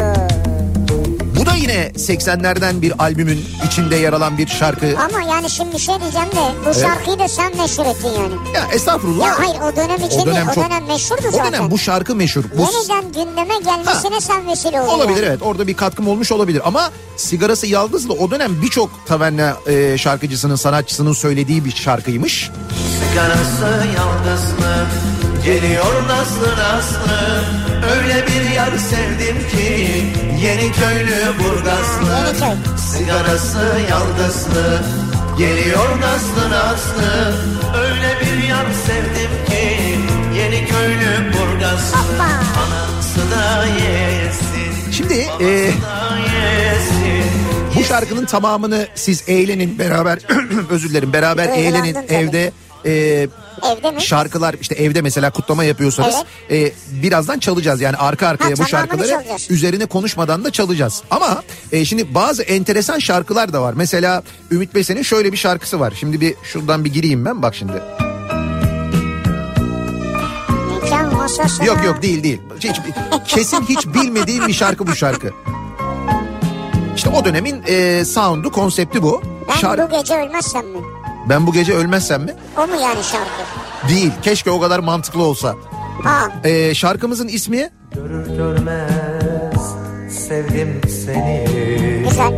Bu 1.46 1.50
da 1.50 1.56
yine 1.56 1.92
80'lerden 1.96 2.82
bir 2.82 3.04
albümün 3.04 3.46
içinde 3.68 3.96
yer 3.96 4.14
alan 4.14 4.38
bir 4.38 4.48
şarkı. 4.48 4.96
Ama 5.00 5.22
yani 5.34 5.50
şimdi 5.50 5.74
bir 5.76 5.80
şey 5.80 5.96
diyeceğim 6.02 6.28
de 6.32 6.70
bu 6.70 6.74
şarkıyı 6.74 7.20
da 7.20 7.28
sen 7.28 7.58
meşhur 7.58 7.86
ettin 7.86 8.08
yani. 8.08 8.34
Ya 8.56 8.68
estağfurullah. 8.74 9.26
Ya 9.28 9.40
hayır 9.40 9.56
o 9.74 9.76
dönem 9.76 10.08
için 10.08 10.20
O 10.20 10.26
dönem 10.26 10.36
değil, 10.36 10.56
çok- 10.56 10.66
o 10.66 10.70
dönem 10.70 10.86
meşhurdu 10.88 11.22
O 11.28 11.32
zaten. 11.32 11.54
dönem 11.54 11.72
bu 11.72 11.78
şarkı 11.78 12.16
meşhur. 12.16 12.44
Bu 12.58 12.62
Yeniden 12.62 13.12
gündeme 13.26 13.58
gelmesine 13.66 14.22
sen 14.22 14.48
vesile 14.48 14.82
oldun. 14.82 14.94
Olabilir 14.94 15.18
yani. 15.18 15.26
evet 15.30 15.40
orada 15.42 15.68
bir 15.68 15.74
katkım 15.74 16.08
olmuş 16.08 16.32
olabilir 16.32 16.62
ama 16.66 16.92
sigarası 17.18 17.68
yaldızlı 17.68 18.14
o 18.14 18.32
dönem 18.32 18.62
birçok 18.62 18.90
taverna 19.08 19.58
e, 19.68 19.98
şarkıcısının 19.98 20.56
sanatçısının 20.56 21.14
söylediği 21.14 21.66
bir 21.66 21.72
şarkıymış. 21.72 22.50
Sigarası 23.10 23.88
yalnız 23.98 24.44
mı? 24.60 24.86
Geliyor 25.46 26.08
nasıl 26.08 26.42
nasıl 26.58 27.10
Öyle 27.96 28.28
bir 28.28 28.56
yar 28.56 28.78
sevdim 28.78 29.50
ki 29.52 30.04
Yeni 30.42 30.72
köylü 30.72 31.40
Burgazlı 31.40 32.28
Yeniköy. 32.28 32.78
Sigarası 32.78 33.60
yaldızlı 33.90 34.82
Geliyor 35.38 36.02
nasıl 36.02 36.50
nasıl 36.50 37.38
Öyle 37.78 38.18
bir 38.22 38.48
yar 38.48 38.66
sevdim 38.88 39.46
ki 39.48 40.00
Yeni 40.38 40.68
köylü 40.68 41.34
Burgazlı 41.34 41.98
Hoppa. 41.98 42.24
Anası 42.24 43.32
da 43.32 43.66
yesin 43.66 44.92
Şimdi 44.92 45.14
e, 45.40 45.46
yesin 45.46 47.26
bu 47.76 47.84
şarkının 47.84 48.26
tamamını 48.26 48.88
siz 48.96 49.30
eğlenin 49.30 49.80
beraber 49.80 50.20
özür 50.70 50.90
dilerim 50.90 51.14
beraber 51.14 51.48
Duygulandın 51.48 51.80
eğlenin 51.80 51.94
tabii. 51.94 52.52
E, 52.86 52.92
Evde 53.72 53.92
mi? 53.92 54.02
şarkılar 54.02 54.56
işte 54.62 54.76
evde 54.76 55.02
mesela 55.02 55.30
kutlama 55.30 55.64
yapıyorsanız 55.64 56.16
e, 56.52 56.72
birazdan 57.04 57.40
çalacağız 57.40 57.82
yani 57.82 57.98
arka 57.98 58.28
arkaya 58.28 58.50
Ha, 58.50 58.58
bu 58.58 58.68
şarkıları 58.68 59.08
çalacağız. 59.08 59.52
üzerine 59.52 59.86
konuşmadan 59.86 60.44
da 60.44 60.52
çalacağız. 60.52 61.02
Ama 61.12 61.44
e, 61.72 61.86
şimdi 61.86 62.14
bazı 62.16 62.44
enteresan 62.44 63.00
şarkılar 63.00 63.54
da 63.54 63.62
var. 63.62 63.74
Mesela 63.78 64.24
Ümit 64.52 64.76
Besen'in 64.76 65.02
şöyle 65.02 65.32
bir 65.32 65.38
şarkısı 65.38 65.80
var. 65.80 65.94
Şimdi 66.00 66.22
bir 66.22 66.36
şuradan 66.44 66.86
bir 66.86 66.94
gireyim 66.94 67.26
ben 67.26 67.42
bak 67.42 67.56
şimdi. 67.56 67.82
Yok 71.66 71.84
yok 71.86 72.02
değil 72.02 72.24
değil. 72.24 72.42
Hiç, 72.60 72.76
kesin 73.28 73.62
hiç 73.62 73.88
bilmediğim 73.88 74.48
bir 74.48 74.54
şarkı 74.54 74.88
bu 74.88 74.96
şarkı. 74.96 75.30
İşte 76.96 77.10
o 77.10 77.26
dönemin 77.26 77.64
e, 77.68 78.06
sound'u 78.06 78.52
konsepti 78.52 79.04
bu. 79.04 79.22
Ben 79.50 79.54
Şar- 79.54 79.88
bu 79.92 79.98
gece 79.98 80.16
ölmezsem 80.16 80.68
mi? 80.68 80.78
Ben 81.30 81.48
bu 81.48 81.54
gece 81.54 81.74
ölmezsem 81.74 82.24
mi? 82.24 82.34
O 82.58 82.68
mu 82.68 82.74
yani 82.82 83.04
şarkı? 83.04 83.90
Değil. 83.90 84.12
Keşke 84.22 84.52
o 84.52 84.60
kadar 84.60 84.80
mantıklı 84.80 85.24
olsa. 85.24 85.56
Ha. 86.04 86.28
E, 86.44 86.76
şarkımızın 86.76 87.28
ismi 87.28 87.70
Görür 87.94 88.38
görmez 88.38 89.76
sevdim 90.10 90.82
seni 91.06 91.46
Güzel. 92.10 92.34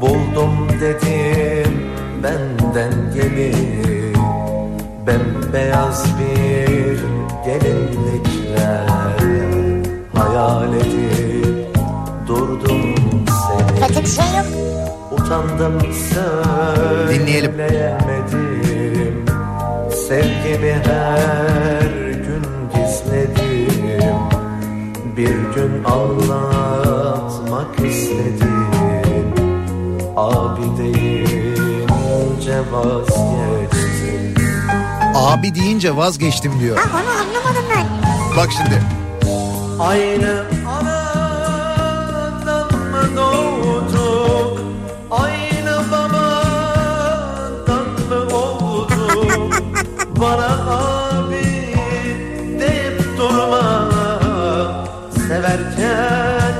Buldum 0.00 0.68
dedim 0.80 1.90
benden 2.22 2.92
gemi 3.14 3.52
Bembeyaz 5.06 6.04
bir 6.18 6.98
gelinlikle 7.44 8.86
Hayal 10.14 10.74
edip 10.74 11.76
durdum 12.28 12.94
seni 13.26 13.86
Kötü 13.88 14.00
bir 14.02 14.06
şey 14.06 14.24
yok. 14.24 14.67
Utandım 15.28 15.78
Dinleyelim. 17.08 17.52
söyleyemedim 17.56 19.26
Sevgimi 20.08 20.72
her 20.84 22.10
gün 22.10 22.44
gizledim 22.74 24.18
Bir 25.16 25.36
gün 25.54 25.84
anlatmak 25.84 27.80
istedim 27.80 28.66
Abi 30.16 30.62
deyince 30.78 32.58
vazgeçtim 32.72 34.34
abi 35.14 35.54
deyince 35.54 35.96
vazgeçtim 35.96 36.60
diyor. 36.60 36.76
Ha 36.76 36.82
onu 36.92 37.10
anlamadım 37.10 37.64
ben. 37.76 37.86
Bak 38.36 38.48
şimdi. 38.52 38.82
Aynı 39.80 40.44
anadan 40.78 42.66
mı 42.66 43.16
doğduk 43.16 43.47
Bana 50.20 50.48
abi 50.70 51.44
deyip 52.60 53.18
durma 53.18 53.88
Severken 55.28 56.54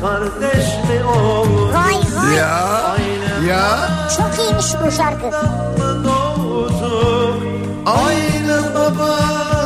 kardeş 0.00 0.66
mi 0.88 1.04
olduk 1.04 1.74
Vay 1.74 1.94
vay. 2.16 2.36
Ya 2.36 2.96
ya 3.48 3.88
Çok 4.16 4.38
iyiymiş 4.38 4.66
bu 4.86 4.90
şarkı. 4.92 5.26
aynı 7.86 8.74
babadan 8.74 9.59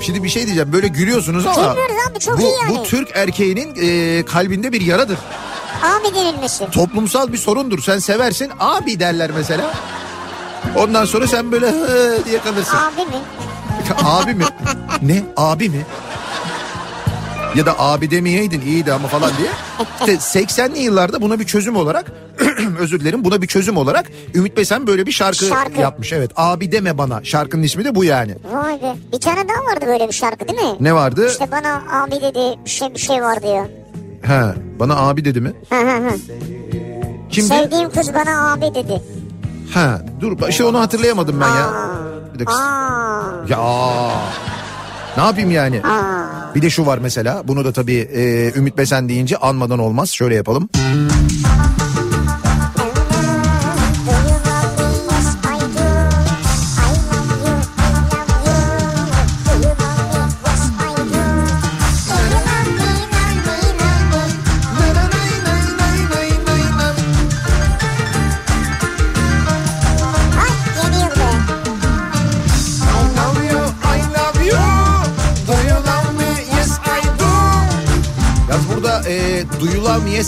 Şimdi 0.00 0.22
bir 0.24 0.28
şey 0.28 0.46
diyeceğim. 0.46 0.72
Böyle 0.72 0.88
gülüyorsunuz 0.88 1.46
ama 1.46 1.54
Gülmüyoruz 1.56 1.96
abi, 2.10 2.18
çok 2.20 2.38
bu 2.38 2.42
iyi 2.42 2.54
yani. 2.62 2.78
bu 2.78 2.82
Türk 2.82 3.16
erkeğinin 3.16 3.74
e, 3.82 4.22
kalbinde 4.24 4.72
bir 4.72 4.80
yaradır. 4.80 5.18
Abi 5.82 6.14
denilmesi. 6.14 6.70
Toplumsal 6.70 7.32
bir 7.32 7.38
sorundur. 7.38 7.82
Sen 7.82 7.98
seversin 7.98 8.50
abi 8.60 9.00
derler 9.00 9.30
mesela. 9.36 9.74
Ondan 10.76 11.04
sonra 11.04 11.26
sen 11.26 11.52
böyle 11.52 11.66
hı 11.70 12.18
diye 12.24 12.40
kalırsın. 12.40 12.76
Abi 12.76 13.00
mi? 13.00 13.22
abi 14.04 14.34
mi? 14.34 14.44
Ne? 15.02 15.22
Abi 15.36 15.68
mi? 15.68 15.86
Ya 17.54 17.66
da 17.66 17.74
abi 17.80 18.10
demeyeydin 18.10 18.60
iyiydi 18.60 18.92
ama 18.92 19.08
falan 19.08 19.30
diye. 19.38 19.50
İşte 20.16 20.40
80'li 20.40 20.78
yıllarda 20.78 21.22
buna 21.22 21.40
bir 21.40 21.46
çözüm 21.46 21.76
olarak 21.76 22.12
özür 22.78 23.00
dilerim 23.00 23.24
buna 23.24 23.42
bir 23.42 23.46
çözüm 23.46 23.76
olarak 23.76 24.06
Ümit 24.34 24.56
Besen 24.56 24.86
böyle 24.86 25.06
bir 25.06 25.12
şarkı, 25.12 25.44
Şarkı. 25.44 25.80
yapmış. 25.80 26.12
Evet 26.12 26.30
abi 26.36 26.72
deme 26.72 26.98
bana 26.98 27.24
şarkının 27.24 27.62
ismi 27.62 27.84
de 27.84 27.94
bu 27.94 28.04
yani. 28.04 28.34
Vay 28.52 28.82
be. 28.82 28.94
Bir 29.12 29.20
tane 29.20 29.48
daha 29.48 29.64
vardı 29.74 29.84
böyle 29.86 30.08
bir 30.08 30.12
şarkı 30.12 30.48
değil 30.48 30.58
mi? 30.60 30.76
Ne 30.80 30.94
vardı? 30.94 31.28
İşte 31.30 31.50
bana 31.50 31.82
abi 32.02 32.10
dedi 32.12 32.58
bir 32.64 32.70
şey 32.70 32.94
bir 32.94 32.98
şey 32.98 33.22
var 33.22 33.42
diyor. 33.42 33.66
He, 34.22 34.40
bana 34.78 34.96
abi 34.96 35.24
dedi 35.24 35.40
mi? 35.40 35.52
Hı 35.70 35.76
hı 35.80 35.96
hı. 36.08 36.10
Kimdi? 37.30 37.48
Sevdiğim 37.48 37.90
kız 37.90 38.14
bana 38.14 38.52
abi 38.52 38.74
dedi. 38.74 39.02
Ha, 39.74 40.02
dur 40.20 40.48
işte 40.48 40.64
onu 40.64 40.80
hatırlayamadım 40.80 41.40
ben 41.40 41.48
ya. 41.48 41.66
Aa. 41.66 42.34
Bir 42.34 42.38
dakika. 42.38 42.54
Aa. 42.54 43.32
Ya. 43.48 44.10
Ne 45.16 45.22
yapayım 45.22 45.50
yani? 45.50 45.82
Aa. 45.84 46.54
Bir 46.54 46.62
de 46.62 46.70
şu 46.70 46.86
var 46.86 46.98
mesela. 46.98 47.42
Bunu 47.48 47.64
da 47.64 47.72
tabii 47.72 48.08
e, 48.14 48.52
Ümit 48.58 48.78
Besen 48.78 49.08
deyince 49.08 49.36
anmadan 49.36 49.78
olmaz. 49.78 50.10
Şöyle 50.10 50.34
yapalım. 50.34 50.68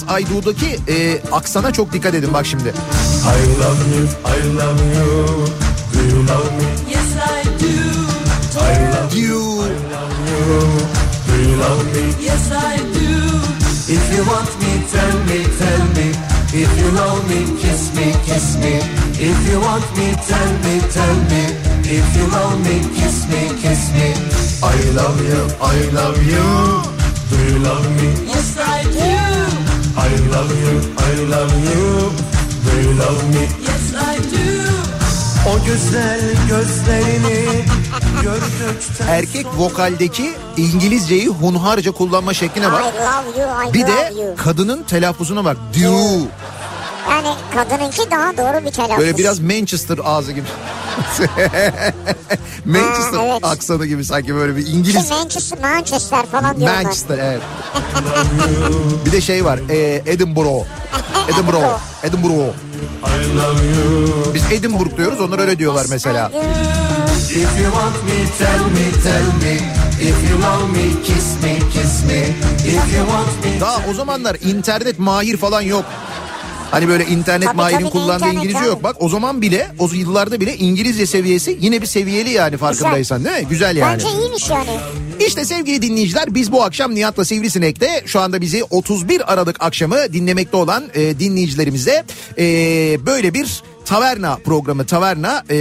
You 0.03 0.09
Love 0.09 0.21
Me 0.21 0.23
Yes 0.23 0.25
I 0.25 0.25
Do'daki 0.35 0.79
e, 0.89 1.21
aksana 1.33 1.73
çok 1.73 1.93
dikkat 1.93 2.15
edin 2.15 2.35
bak 2.35 2.47
şimdi. 2.47 2.69
I 2.69 2.73
love 3.61 3.97
you, 3.97 4.05
I 4.27 4.57
love 4.57 4.81
you 4.95 5.47
Do 5.95 6.17
you 6.17 6.23
love 6.23 6.53
me? 6.57 6.91
Yes, 6.91 7.17
I 7.17 7.45
do. 7.45 7.73
I 8.61 8.95
love 8.95 9.17
You. 9.17 9.29
you 9.29 9.63
Do 11.29 11.43
you 11.43 11.57
love 11.59 11.85
me? 11.85 12.25
Yes, 12.25 12.51
I 12.53 12.79
do. 12.79 13.13
If 13.93 14.17
you 14.17 14.25
want 14.27 14.51
me, 14.61 14.73
tell 14.93 15.19
me, 15.29 15.45
tell 15.59 15.87
me 15.97 16.13
If 16.63 16.71
you 16.81 16.91
love 16.91 17.29
me, 17.29 17.61
kiss 17.63 17.95
me, 17.95 18.13
kiss 18.27 18.57
me 18.57 18.75
If 19.19 19.49
you 19.51 19.61
want 19.61 19.97
me, 19.97 20.15
tell 20.29 20.53
me, 20.65 20.81
tell 20.95 21.17
me 21.31 21.43
If 21.85 22.17
you 22.17 22.27
love 22.31 22.59
me, 22.65 22.81
kiss 23.01 23.27
me, 23.29 23.49
kiss 23.63 23.93
me 23.95 24.15
I 24.63 24.77
love 24.95 25.21
you, 25.29 25.41
I 25.61 25.91
love 25.93 26.19
you 26.33 26.47
Do 27.31 27.37
you 27.53 27.59
love 27.59 27.87
me? 27.97 28.09
Yes, 28.29 28.57
I 28.59 28.83
do. 28.85 29.12
I 29.97 30.09
love 30.35 30.53
you, 30.65 30.75
I 30.99 31.31
love 31.31 31.53
you 31.65 32.11
Do 32.65 32.73
you 32.89 32.99
love 32.99 33.29
me? 33.35 33.41
Yes, 33.41 33.93
I 33.95 34.17
do. 34.33 34.63
O 35.51 35.65
güzel 35.65 36.21
gözlerini 36.49 37.65
Erkek 39.09 39.47
vokaldeki 39.57 40.33
İngilizceyi 40.57 41.29
hunharca 41.29 41.93
kullanma 41.93 42.35
şekline 42.35 42.67
I 42.67 42.69
bak. 42.73 42.83
love 42.85 43.41
you, 43.43 43.71
I 43.71 43.75
Bir 43.75 43.81
love 43.81 43.89
de 44.17 44.21
you. 44.23 44.37
kadının 44.37 44.83
telaffuzuna 44.83 45.45
bak. 45.45 45.57
Do. 45.57 45.93
Yani 47.11 47.29
kadınınki 47.55 48.11
daha 48.11 48.37
doğru 48.37 48.65
bir 48.67 48.71
telaffuz. 48.71 48.99
Böyle 48.99 49.17
biraz 49.19 49.41
Manchester 49.41 49.99
ağzı 50.05 50.33
gibi. 50.33 50.47
Manchester 52.65 53.19
Ha, 53.19 53.25
evet. 53.25 53.45
aksanı 53.45 53.87
gibi 53.87 54.05
sanki 54.05 54.35
böyle 54.35 54.57
bir 54.57 54.65
Şey, 54.65 54.75
İngiliz. 54.75 55.11
Manchester, 55.11 55.59
Manchester 55.59 56.27
falan 56.27 56.57
diyorlar. 56.57 56.83
Manchester 56.83 57.19
evet. 57.19 57.43
bir 59.07 59.13
de 59.13 59.21
şey 59.21 59.45
var 59.45 59.61
e, 59.71 60.03
Edinburgh. 60.07 60.67
Edinburgh. 61.35 61.79
Edinburgh. 62.03 62.55
Biz 64.35 64.53
Edinburgh 64.53 64.97
diyoruz 64.97 65.21
onlar 65.21 65.39
öyle 65.39 65.59
diyorlar 65.59 65.87
mesela. 65.91 66.31
If 67.31 67.61
you 67.61 67.71
want 67.73 67.97
me, 68.05 68.29
tell 68.39 68.61
me, 68.61 69.03
tell 69.03 69.27
me. 69.43 69.55
If 70.01 70.31
you 70.31 70.39
love 70.41 70.69
me, 70.73 71.03
kiss 71.05 71.43
me, 71.43 71.59
kiss 71.73 72.05
me. 72.05 72.21
If 72.67 72.95
you 72.95 73.07
want 73.07 73.45
me, 73.45 73.61
Daha 73.61 73.77
o 73.91 73.95
zamanlar 73.95 74.37
internet 74.43 74.99
mahir 74.99 75.37
falan 75.37 75.61
yok. 75.63 75.85
Hani 76.73 76.89
böyle 76.89 77.07
internet 77.07 77.47
Tabii, 77.49 77.57
mahirin 77.57 77.79
tabii, 77.79 77.91
kullandığı 77.91 78.15
internet 78.15 78.35
İngilizce 78.35 78.59
abi. 78.59 78.67
yok. 78.67 78.83
Bak 78.83 78.97
o 79.01 79.09
zaman 79.09 79.43
bile 79.43 79.71
o 79.79 79.89
yıllarda 79.93 80.41
bile 80.41 80.57
İngilizce 80.57 81.07
seviyesi 81.07 81.59
yine 81.61 81.81
bir 81.83 81.87
seviyeli 81.87 82.31
yani 82.31 82.57
farkındaysan 82.57 83.25
değil 83.25 83.37
mi? 83.43 83.49
Güzel 83.49 83.77
yani. 83.77 83.93
Bence 83.93 84.19
iyiymiş 84.21 84.51
yani. 84.51 84.79
İşte 85.27 85.45
sevgili 85.45 85.83
dinleyiciler 85.83 86.35
biz 86.35 86.53
bu 86.53 86.65
akşam 86.65 86.95
Nihat'la 86.95 87.25
Sivrisinek'te 87.25 88.03
şu 88.07 88.21
anda 88.21 88.41
bizi 88.41 88.65
31 88.65 89.33
Aralık 89.33 89.57
akşamı 89.63 90.13
dinlemekte 90.13 90.57
olan 90.57 90.85
e, 90.95 91.19
dinleyicilerimize 91.19 92.05
e, 92.39 92.45
böyle 93.07 93.35
bir 93.35 93.63
taverna 93.85 94.37
programı 94.45 94.87
taverna 94.87 95.43
e, 95.51 95.57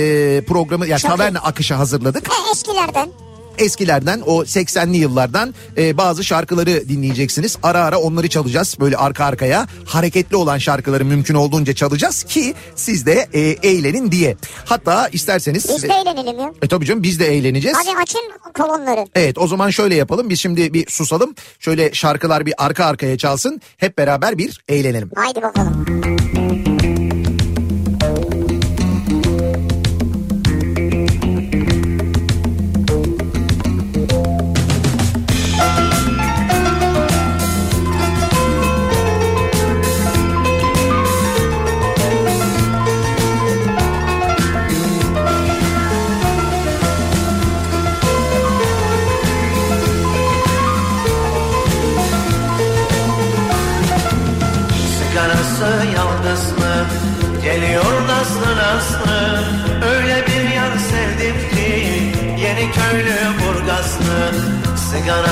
programı 0.48 0.88
yani 0.88 1.00
Çok 1.01 1.12
iyi. 1.12 1.18
taverna 1.18 1.39
akışı 1.39 1.74
hazırladık. 1.74 2.27
Ha, 2.30 2.51
eskilerden. 2.51 3.10
Eskilerden 3.62 4.22
o 4.25 4.44
80'li 4.44 4.98
yıllardan 4.98 5.53
e, 5.77 5.98
bazı 5.98 6.24
şarkıları 6.24 6.89
dinleyeceksiniz. 6.89 7.58
Ara 7.63 7.84
ara 7.84 8.00
onları 8.00 8.30
çalacağız 8.30 8.77
böyle 8.80 8.98
arka 8.98 9.25
arkaya. 9.25 9.68
Hareketli 9.86 10.36
olan 10.36 10.58
şarkıları 10.58 11.06
mümkün 11.06 11.36
olduğunca 11.36 11.74
çalacağız 11.74 12.24
ki 12.24 12.53
siz 12.75 13.06
de 13.06 13.27
e, 13.34 13.39
eğlenin 13.39 14.12
diye. 14.12 14.38
Hatta 14.65 15.08
isterseniz... 15.08 15.70
Biz 15.70 15.84
de 15.84 15.88
eğlenelim 15.88 16.39
ya. 16.39 16.53
E 16.62 16.68
tabii 16.68 16.86
canım 16.86 17.03
biz 17.03 17.20
de 17.20 17.27
eğleneceğiz. 17.27 17.77
Hadi 17.77 17.98
açın 18.01 18.22
kolonları. 18.53 19.06
Evet 19.15 19.38
o 19.38 19.48
zaman 19.48 19.70
şöyle 19.70 19.96
yapalım. 19.96 20.30
Biz 20.30 20.39
şimdi 20.39 20.74
bir 20.74 20.89
susalım. 20.89 21.36
Şöyle 21.60 21.94
şarkılar 21.94 22.46
bir 22.46 22.53
arka 22.58 22.86
arkaya 22.86 23.18
çalsın. 23.18 23.62
Hep 23.77 23.98
beraber 23.98 24.38
bir 24.38 24.63
eğlenelim. 24.70 25.12
Haydi 25.15 25.41
bakalım. 25.41 25.86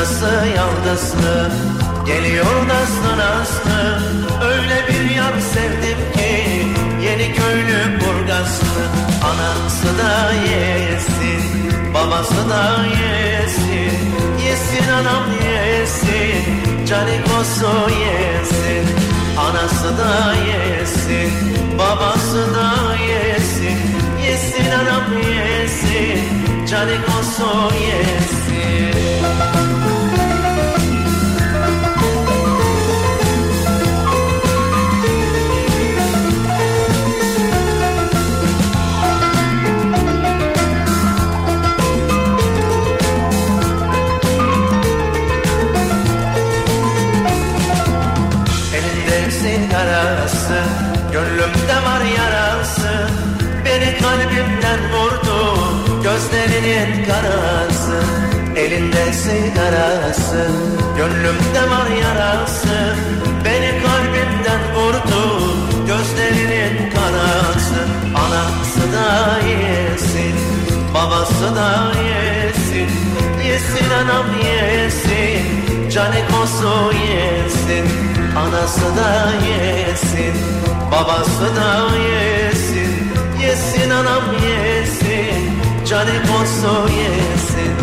Sigarası 0.10 0.48
yalnız 0.58 1.14
mı? 1.14 1.52
Geliyor 2.06 2.68
nasıl 2.68 3.18
nasıl? 3.18 4.44
Öyle 4.44 4.88
bir 4.88 5.16
yar 5.16 5.34
sevdim 5.54 5.98
ki 6.14 6.68
Yeni 7.04 7.34
köylü 7.34 8.00
burgazlı. 8.00 8.82
Anası 9.24 9.98
da 9.98 10.34
yesin 10.34 11.42
Babası 11.94 12.50
da 12.50 12.86
yesin. 12.86 14.00
Yesin 14.46 14.92
anam 14.92 15.24
yesin 15.32 16.86
Canikosu 16.86 17.90
yesin. 17.90 18.96
Anası 19.38 19.98
da 19.98 20.34
yesin 20.34 21.32
Babası 21.80 22.56
da 22.56 22.96
yesin. 22.96 23.78
Yesin 24.26 24.72
anam 24.72 25.04
yesin 25.14 26.22
Canikosu 26.68 27.76
yesin 27.76 28.50
kalbimden 54.02 54.80
vurdu. 54.94 55.60
Gözlerinin 56.04 57.06
karası 57.06 58.04
Elinde 58.56 59.14
sigarası. 59.14 60.48
Gönlümde 60.98 61.62
var 61.72 61.88
yarası 62.04 62.96
Beni 63.46 63.82
kalbimden 63.84 64.76
vurdu. 64.76 65.42
Gözlerinin 65.88 66.92
karası 66.92 67.88
Anası 68.16 68.94
da 68.94 69.40
yesin 69.48 70.36
Babası 70.94 71.56
da 71.56 71.92
yesin. 72.04 72.90
Yesin 73.48 73.90
anam 73.90 74.26
yesin 74.44 75.90
Canikosu 75.90 76.94
yesin. 76.94 77.86
Anası 78.38 78.82
da 78.82 79.32
yesin 79.50 80.34
Babası 80.92 81.56
da 81.56 81.96
yesin 81.96 82.69
Yesin 83.50 83.90
anam 83.90 84.24
yesin. 84.44 85.52
Canikosu 85.90 86.90
yesin 87.00 87.74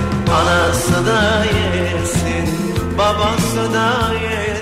Anası 0.40 1.06
da 1.06 1.44
yesin. 1.44 2.48
Babası 2.98 3.74
da 3.74 4.12
Yesin 4.12 4.55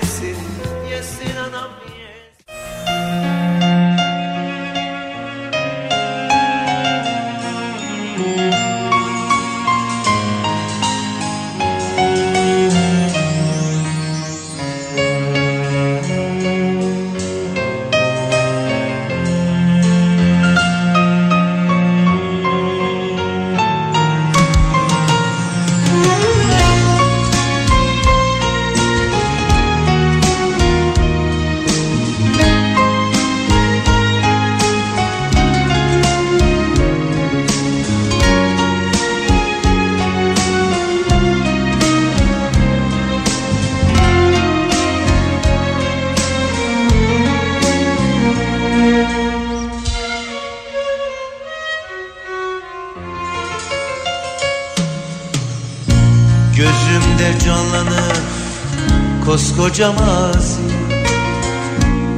koskoca 59.75 59.91
mazi 59.91 60.61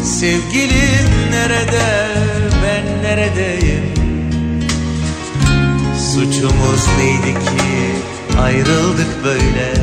Sevgilim 0.03 1.09
nerede 1.31 2.07
ben 2.63 3.03
neredeyim? 3.03 3.93
Suçumuz 6.13 6.87
neydi 6.97 7.33
ki 7.33 8.41
ayrıldık 8.41 9.23
böyle? 9.23 9.73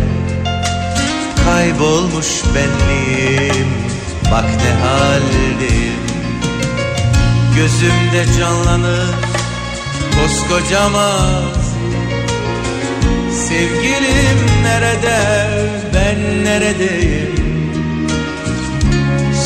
Kaybolmuş 1.44 2.26
benliğim 2.54 3.68
bak 4.32 4.44
ne 4.44 4.86
haldeyim 4.86 6.04
Gözümde 7.56 8.38
canlanır 8.38 9.14
koskoca 10.14 10.88
mazi 10.88 11.74
Sevgilim 13.48 14.62
nerede 14.64 15.48
ben 15.94 16.44
neredeyim 16.44 17.43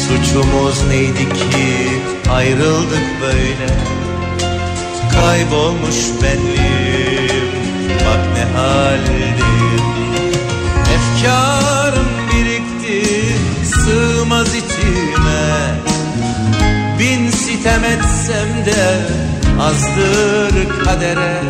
Suçumuz 0.09 0.89
neydi 0.89 1.29
ki 1.29 1.89
ayrıldık 2.33 3.21
böyle? 3.21 3.69
Kaybolmuş 5.13 5.97
benliğim 6.23 7.49
bak 7.91 8.21
ne 8.35 8.59
haldeyim 8.59 9.39
Efkarım 10.95 12.09
birikti 12.33 13.19
sığmaz 13.65 14.49
içime. 14.55 15.75
Bin 16.99 17.31
sitem 17.31 17.85
etsem 17.85 18.67
de 18.67 19.01
azdır 19.61 20.85
kadere. 20.85 21.43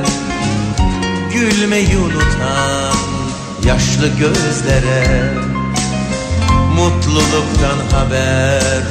Gülmeyi 1.33 1.97
unutan 1.99 2.97
yaşlı 3.64 4.09
gözlere 4.09 5.35
Mutluluktan 6.79 7.79
haber 7.93 8.83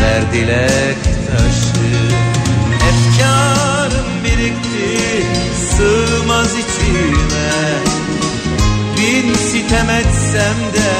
ver 0.00 0.32
dilek 0.32 1.02
taşı 1.04 1.92
Efkarım 2.88 4.24
birikti 4.24 5.26
sığmaz 5.70 6.54
içime. 6.54 7.52
Bin 8.96 9.34
sitem 9.34 9.90
etsem 9.90 10.56
de 10.74 10.92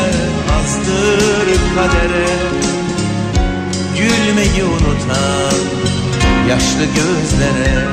azdır 0.59 1.47
kadere. 1.75 2.29
Gülmeyi 3.97 4.65
unutan 4.65 5.59
yaşlı 6.49 6.85
gözlere. 6.85 7.85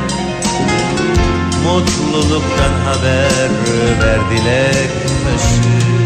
Mutluluktan 1.63 2.73
haber 2.85 3.49
ver 4.01 4.19
dilek 4.31 4.91
taşı 5.23 5.98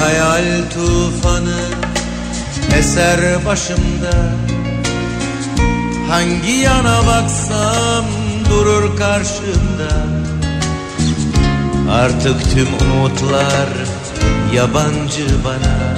hayal 0.00 0.70
tufanı 0.70 1.60
eser 2.78 3.46
başımda. 3.46 4.14
Hangi 6.08 6.52
yana 6.52 7.06
baksam 7.06 8.19
durur 8.60 8.96
karşımda 8.96 10.06
Artık 11.92 12.50
tüm 12.54 12.68
umutlar 12.88 13.68
yabancı 14.54 15.26
bana. 15.44 15.96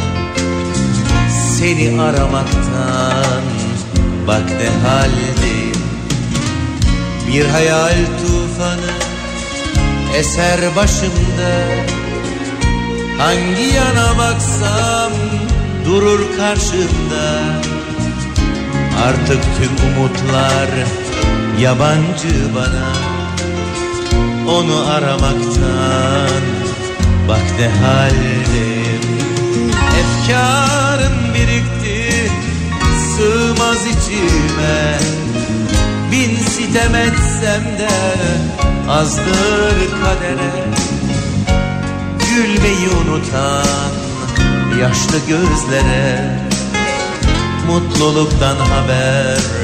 Seni 1.59 2.01
aramaktan 2.01 3.43
bak 4.27 4.51
ne 4.51 4.89
haldeyim. 4.89 5.83
Bir 7.29 7.47
hayal 7.47 7.97
tufanı 8.19 8.93
eser 10.17 10.77
başımda. 10.77 11.53
Hangi 13.19 13.75
yana 13.75 14.19
baksam 14.19 15.13
durur 15.85 16.37
karşımda. 16.37 17.43
Artık 19.07 19.43
tüm 19.59 19.89
umutlar 19.89 21.02
yabancı 21.61 22.55
bana. 22.55 22.93
Onu 24.49 24.91
aramaktan 24.91 26.43
bak 27.29 27.45
ne 27.59 27.69
haldeyim 27.69 29.03
Efkarım 30.01 31.35
birikti 31.35 32.31
sığmaz 33.17 33.87
içime. 33.87 34.99
Bin 36.13 36.37
sitem 36.37 36.95
etsem 36.95 37.65
de 37.79 37.91
azdır 38.91 39.77
kadere. 40.03 40.65
Gülmeyi 42.19 42.89
unutan 42.89 43.93
yaşlı 44.81 45.19
gözlere 45.29 46.39
Mutluluktan 47.67 48.57
haber 48.57 49.62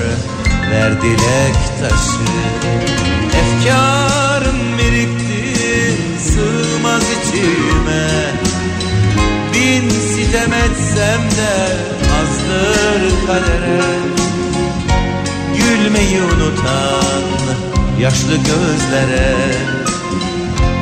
ver 0.70 1.02
dilek 1.02 1.56
taşı. 1.80 2.28
Efkarım 3.40 4.78
birikti 4.78 5.56
sığmaz 6.20 7.02
içime. 7.02 8.08
Bin 9.54 9.90
sitem 9.90 10.52
etsem 10.52 11.22
de 11.38 11.76
azdır 12.20 13.26
kadere. 13.26 13.82
Gülmeyi 15.56 16.22
unutan 16.22 17.22
yaşlı 18.00 18.36
gözlere. 18.36 19.36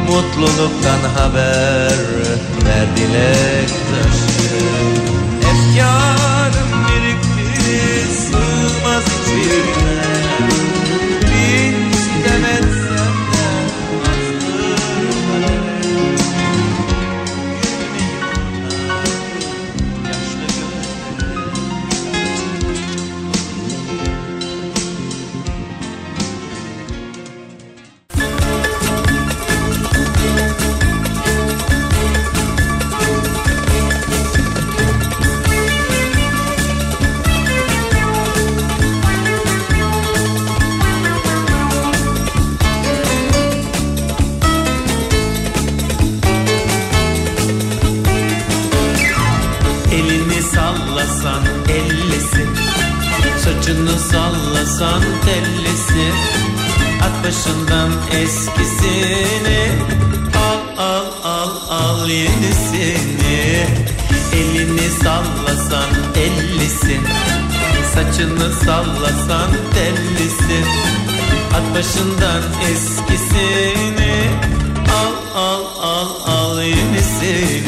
Mutluluktan 0.09 1.01
haber 1.17 1.99
ver 2.67 2.87
dilek 2.97 3.69
taşı. 3.69 4.57
Efkarım 5.41 6.16
sığmaz 9.27 10.16
al 62.17 62.23
yenisini 62.23 63.67
Elini 64.33 64.89
sallasan 65.03 65.91
ellisi 66.17 67.01
Saçını 67.95 68.53
sallasan 68.53 69.51
tellisi 69.75 70.61
At 71.55 71.75
başından 71.75 72.43
eskisini 72.73 74.15
Al 74.93 75.41
al 75.43 75.65
al 75.83 76.09
al 76.27 76.63
yenisini 76.63 77.66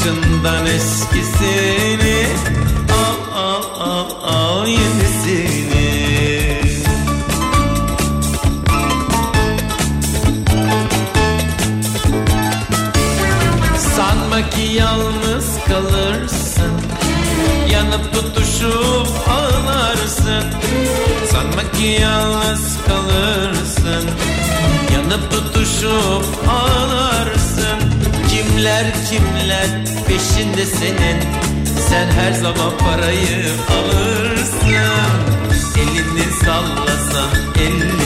başından 0.00 0.66
eskisini 0.66 2.26
Al 2.92 3.36
al 3.36 3.62
al 3.80 4.06
al 4.24 4.66
yenisini. 4.66 6.60
Sanma 13.96 14.50
ki 14.50 14.62
yalnız 14.62 15.58
kalırsın 15.68 16.72
Yanıp 17.72 18.12
tutuşup 18.14 19.08
ağlarsın. 19.28 20.44
Sanma 21.32 21.72
ki 21.72 21.98
yalnız 22.00 22.76
kalırsın 22.86 24.10
Yanıp 24.94 25.30
tutuşup 25.30 26.24
ağlarsın 26.48 26.59
Kimler 28.60 28.84
kimler 29.10 29.66
peşinde 30.08 30.66
senin? 30.66 31.20
Sen 31.88 32.06
her 32.10 32.32
zaman 32.32 32.78
parayı 32.78 33.50
alırsın. 33.70 34.60
Elini 35.76 36.32
sallasan 36.44 37.30
ellisin 37.60 37.99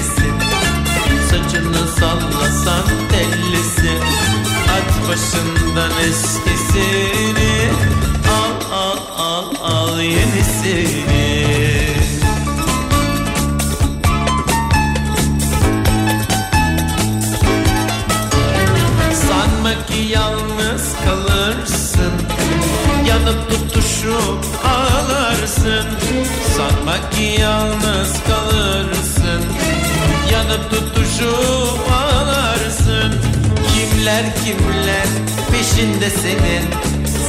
Kimler 34.15 34.35
kimler 34.45 35.07
peşinde 35.53 36.11
senin? 36.11 36.65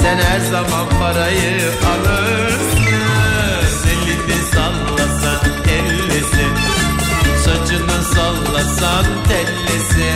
Sen 0.01 0.17
her 0.17 0.39
zaman 0.39 0.89
parayı 0.99 1.61
alırsın. 1.91 2.85
Elini 3.91 4.41
sallasan 4.53 5.39
ellisin 5.69 6.53
Saçını 7.45 8.03
sallasan 8.15 9.05
tellisi 9.27 10.11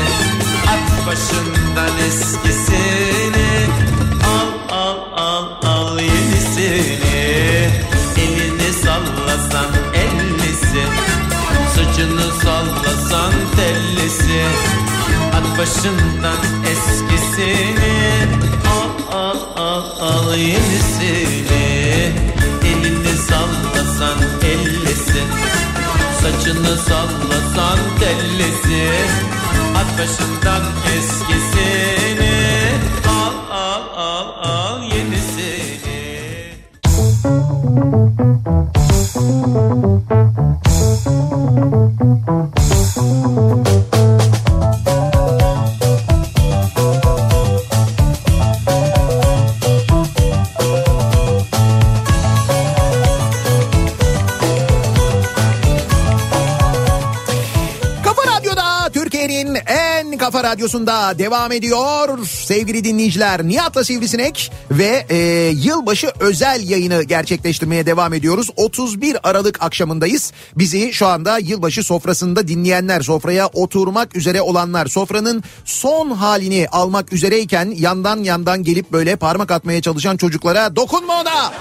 At 0.67 1.08
başından 1.08 1.97
eskisini. 2.08 3.65
Al 4.25 4.75
al 4.77 4.97
al 5.15 5.45
al 5.63 5.99
yenisini. 5.99 7.69
Elini 8.17 8.73
sallasan 8.73 9.71
ellisi 9.93 10.84
Saçını 11.75 12.29
başından 15.60 16.38
eskisini 16.72 18.28
Al 18.69 19.17
al 19.17 19.38
al 19.56 19.84
al 20.00 20.38
yenisini. 20.38 22.13
Elini 22.65 23.17
sallasan 23.30 24.19
ellisi 24.43 25.24
Saçını 26.22 26.78
sallasan 26.78 27.80
tellisi 28.00 28.89
At 29.76 30.00
başından 30.00 30.63
eskisini 30.98 32.38
radyosunda 60.69 61.19
devam 61.19 61.51
ediyor. 61.51 62.25
Sevgili 62.25 62.84
dinleyiciler 62.84 63.43
Nihat'la 63.43 63.84
Sivrisinek 63.84 64.51
ve 64.71 65.05
e, 65.10 65.17
yılbaşı 65.55 66.12
özel 66.19 66.69
yayını 66.69 67.03
gerçekleştirmeye 67.03 67.86
devam 67.86 68.13
ediyoruz. 68.13 68.49
31 68.55 69.29
Aralık 69.29 69.63
akşamındayız. 69.63 70.34
Bizi 70.58 70.93
şu 70.93 71.08
anda 71.08 71.38
yılbaşı 71.38 71.84
sofrasında 71.84 72.47
dinleyenler, 72.47 73.01
sofraya 73.01 73.47
oturmak 73.47 74.15
üzere 74.15 74.41
olanlar, 74.41 74.88
sofranın 74.88 75.43
son 75.65 76.12
halini 76.12 76.67
almak 76.71 77.13
üzereyken 77.13 77.73
yandan 77.77 78.23
yandan 78.23 78.63
gelip 78.63 78.91
böyle 78.91 79.15
parmak 79.15 79.51
atmaya 79.51 79.82
çalışan 79.82 80.17
çocuklara 80.17 80.75
dokunma 80.75 81.21
ona 81.21 81.51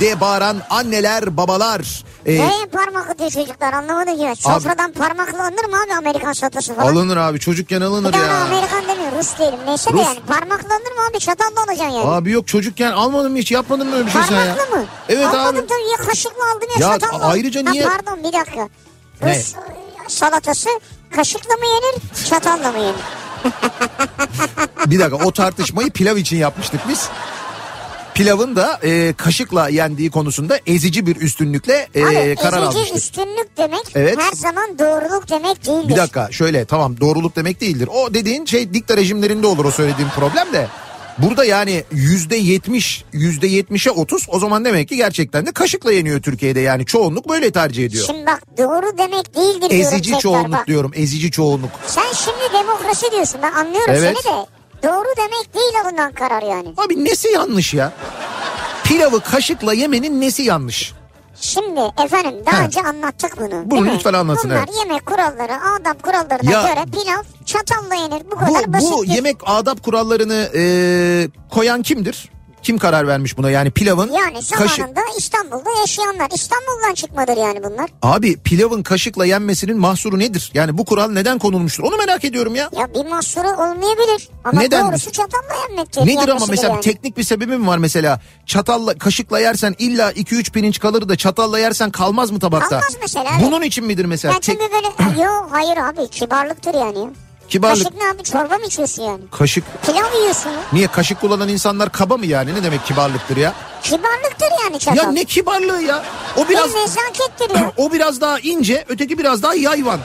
diye 0.00 0.20
bağıran 0.20 0.56
anneler, 0.70 1.36
babalar. 1.36 2.04
e, 2.26 2.32
Neye 2.38 2.66
parmak 2.72 3.10
atıyor 3.10 3.30
çocuklar 3.30 3.72
anlamadım 3.72 4.16
ki. 4.34 4.42
Sofradan 4.42 4.92
parmakla 4.92 5.42
alınır 5.42 5.64
mı 5.64 5.76
abi 5.86 5.94
Amerikan 5.94 6.32
salatası 6.32 6.74
falan? 6.74 6.92
alınır 6.92 7.16
abi 7.16 7.40
çocukken 7.40 7.80
Bir 7.80 7.86
alınır 7.86 8.12
de 8.12 8.16
ona 8.18 8.26
ya. 8.26 8.42
Amerikan 8.44 8.82
demiyor 8.88 9.12
Rus 9.18 9.38
diyelim. 9.38 9.58
Neyse 9.66 9.90
de 9.90 9.94
Rus. 9.94 10.02
yani 10.06 10.20
parmakla 10.20 10.74
alınır 10.74 10.92
mı 10.96 11.02
abi 11.10 11.18
çatalla 11.18 11.60
alacaksın 11.68 11.84
yani. 11.96 12.08
Abi 12.10 12.30
yok 12.30 12.48
çocukken 12.48 12.92
almadın 12.92 13.32
mı 13.32 13.38
hiç 13.38 13.52
yapmadın 13.52 13.86
mı 13.88 13.94
öyle 13.96 14.06
bir 14.06 14.10
şey 14.10 14.22
sen 14.28 14.34
ya? 14.36 14.54
Parmakla 14.56 14.76
mı? 14.76 14.84
Evet 15.08 15.26
Almadım 15.26 15.56
abi. 15.58 15.66
tabii 15.66 15.90
ya 16.00 16.06
kaşıkla 16.08 16.44
aldım 16.56 16.68
ya, 16.80 16.88
Ya 16.88 16.98
çatalla. 16.98 17.24
ayrıca 17.26 17.66
Ha, 17.66 17.70
niye- 17.70 17.84
pardon 17.88 18.18
bir 18.24 18.32
dakika. 18.38 18.68
Ne? 19.22 19.34
Rus 19.38 19.54
salatası 20.08 20.68
kaşıkla 21.16 21.54
mı 21.54 21.64
yenir 21.66 22.26
çatalla 22.30 22.72
mı 22.72 22.78
yenir? 22.78 22.94
Bir 24.86 24.98
dakika 25.00 25.24
o 25.24 25.32
tartışmayı 25.32 25.90
pilav 25.90 26.16
için 26.16 26.36
yapmıştık 26.36 26.80
biz. 26.88 27.08
Pilavın 28.14 28.56
da 28.56 28.80
e, 28.82 29.12
kaşıkla 29.12 29.68
yendiği 29.68 30.10
konusunda 30.10 30.58
ezici 30.66 31.06
bir 31.06 31.16
üstünlükle 31.16 31.88
e, 31.94 32.04
Abi 32.04 32.36
karar 32.42 32.68
ezici 32.72 32.94
üstünlük 32.94 33.56
demek 33.56 33.82
Evet. 33.94 34.18
her 34.20 34.32
zaman 34.32 34.78
doğruluk 34.78 35.30
demek 35.30 35.66
değildir. 35.66 35.88
Bir 35.88 35.96
dakika 35.96 36.28
şöyle 36.30 36.64
tamam 36.64 37.00
doğruluk 37.00 37.36
demek 37.36 37.60
değildir. 37.60 37.88
O 37.94 38.14
dediğin 38.14 38.44
şey 38.44 38.74
dikta 38.74 38.96
rejimlerinde 38.96 39.46
olur 39.46 39.64
o 39.64 39.70
söylediğim 39.70 40.10
problem 40.16 40.52
de. 40.52 40.66
Burada 41.18 41.44
yani 41.44 41.84
yüzde 41.92 42.36
yetmiş, 42.36 43.04
yüzde 43.12 43.46
yetmişe 43.46 43.90
otuz 43.90 44.26
o 44.28 44.38
zaman 44.38 44.64
demek 44.64 44.88
ki 44.88 44.96
gerçekten 44.96 45.46
de 45.46 45.52
kaşıkla 45.52 45.92
yeniyor 45.92 46.22
Türkiye'de 46.22 46.60
yani 46.60 46.86
çoğunluk 46.86 47.28
böyle 47.28 47.50
tercih 47.50 47.84
ediyor. 47.84 48.04
Şimdi 48.06 48.26
bak 48.26 48.42
doğru 48.58 48.98
demek 48.98 49.34
değildir 49.36 49.70
diyorum 49.70 49.76
Ezici 49.94 50.02
tekrar 50.02 50.20
çoğunluk 50.20 50.52
bak. 50.52 50.66
diyorum 50.66 50.90
ezici 50.94 51.30
çoğunluk. 51.30 51.70
Sen 51.86 52.12
şimdi 52.24 52.52
demokrasi 52.64 53.10
diyorsun 53.12 53.40
ben 53.42 53.52
anlıyorum 53.52 53.94
Evet. 53.96 54.16
seni 54.22 54.32
de. 54.34 54.46
Doğru 54.82 55.08
demek 55.16 55.54
değil 55.54 55.72
alınan 55.84 56.12
karar 56.12 56.42
yani. 56.42 56.68
Abi 56.76 57.04
nesi 57.04 57.28
yanlış 57.28 57.74
ya? 57.74 57.92
Pilavı 58.84 59.20
kaşıkla 59.20 59.72
yemenin 59.74 60.20
nesi 60.20 60.42
yanlış? 60.42 60.92
Şimdi 61.40 61.80
efendim 62.04 62.34
daha 62.46 62.58
Ha. 62.58 62.64
önce 62.64 62.80
anlattık 62.82 63.38
bunu. 63.40 63.62
Bunu 63.64 63.70
değil 63.70 63.82
mi? 63.82 63.92
lütfen 63.94 64.12
anlatın, 64.12 64.50
Bunlar 64.50 64.58
evet. 64.58 64.68
yemek 64.78 65.06
kuralları, 65.06 65.52
adab 65.80 66.02
kurallarına 66.02 66.50
Ya- 66.50 66.62
göre 66.62 66.84
pilav 66.92 67.22
çatalla 67.46 67.94
yenir. 67.94 68.22
Bu 68.26 68.30
Bu, 68.30 68.36
kadar 68.36 68.72
basit. 68.72 68.92
bu 68.92 69.04
yemek 69.04 69.36
adap 69.46 69.82
kurallarını 69.84 70.48
e, 70.54 70.62
koyan 71.50 71.82
kimdir? 71.82 72.30
Kim 72.62 72.78
karar 72.78 73.06
vermiş 73.06 73.38
buna 73.38 73.50
yani 73.50 73.70
pilavın 73.70 74.12
Yani 74.12 74.38
kaşık... 74.54 74.86
İstanbul'da 75.18 75.70
yaşayanlar. 75.80 76.28
İstanbul'dan 76.34 76.94
çıkmadır 76.94 77.36
yani 77.36 77.64
bunlar. 77.64 77.90
Abi 78.02 78.36
pilavın 78.36 78.82
kaşıkla 78.82 79.26
yenmesinin 79.26 79.78
mahsuru 79.78 80.18
nedir? 80.18 80.50
Yani 80.54 80.78
bu 80.78 80.84
kural 80.84 81.10
neden 81.10 81.38
konulmuştur? 81.38 81.82
Onu 81.82 81.96
merak 81.96 82.24
ediyorum 82.24 82.54
ya. 82.54 82.70
Ya 82.72 82.94
bir 82.94 83.10
mahsuru 83.10 83.48
olmayabilir. 83.48 84.28
Ama 84.44 84.60
Neden? 84.60 84.88
doğrusu 84.88 85.12
çatalla 85.12 85.54
yenmektir. 85.68 86.06
Nedir 86.06 86.28
ama 86.28 86.46
mesela 86.48 86.72
yani. 86.72 86.80
teknik 86.80 87.16
bir 87.16 87.22
sebebi 87.22 87.56
mi 87.56 87.66
var 87.66 87.78
mesela? 87.78 88.20
Çatalla 88.46 88.98
kaşıkla 88.98 89.40
yersen 89.40 89.74
illa 89.78 90.12
2-3 90.12 90.52
pirinç 90.52 90.78
kalır 90.78 91.08
da 91.08 91.16
çatalla 91.16 91.58
yersen 91.58 91.90
kalmaz 91.90 92.30
mı 92.30 92.38
tabakta? 92.38 92.68
Kalmaz 92.68 92.96
mesela. 93.02 93.30
Bunun 93.42 93.62
için 93.62 93.84
midir 93.84 94.04
mesela? 94.04 94.34
Ya 94.34 94.40
Tek- 94.40 94.58
çünkü 94.58 94.72
böyle 94.74 95.20
yok 95.22 95.48
hayır 95.50 95.76
abi 95.76 96.08
kibarlıktır 96.08 96.74
yani. 96.74 97.10
Kibarlık. 97.50 97.84
Kaşık 97.84 98.02
ne 98.02 98.08
abi 98.10 98.22
çorba 98.24 98.58
mı 98.58 98.64
içiyorsun 98.66 99.02
yani? 99.02 99.20
Kaşık. 99.30 99.64
Pilav 99.86 100.20
yiyorsun. 100.20 100.52
Niye 100.72 100.86
kaşık 100.86 101.20
kullanan 101.20 101.48
insanlar 101.48 101.92
kaba 101.92 102.16
mı 102.16 102.26
yani? 102.26 102.54
Ne 102.54 102.62
demek 102.64 102.86
kibarlıktır 102.86 103.36
ya? 103.36 103.54
Kibarlıktır 103.82 104.48
yani 104.64 104.78
çatal. 104.78 104.96
Ya 104.96 105.10
ne 105.12 105.24
kibarlığı 105.24 105.82
ya? 105.82 106.02
O 106.36 106.48
biraz 106.48 106.74
Bir 106.74 106.80
nezakettir 106.80 107.54
ya. 107.54 107.72
o 107.76 107.92
biraz 107.92 108.20
daha 108.20 108.38
ince, 108.40 108.84
öteki 108.88 109.18
biraz 109.18 109.42
daha 109.42 109.54
yayvan. 109.54 110.00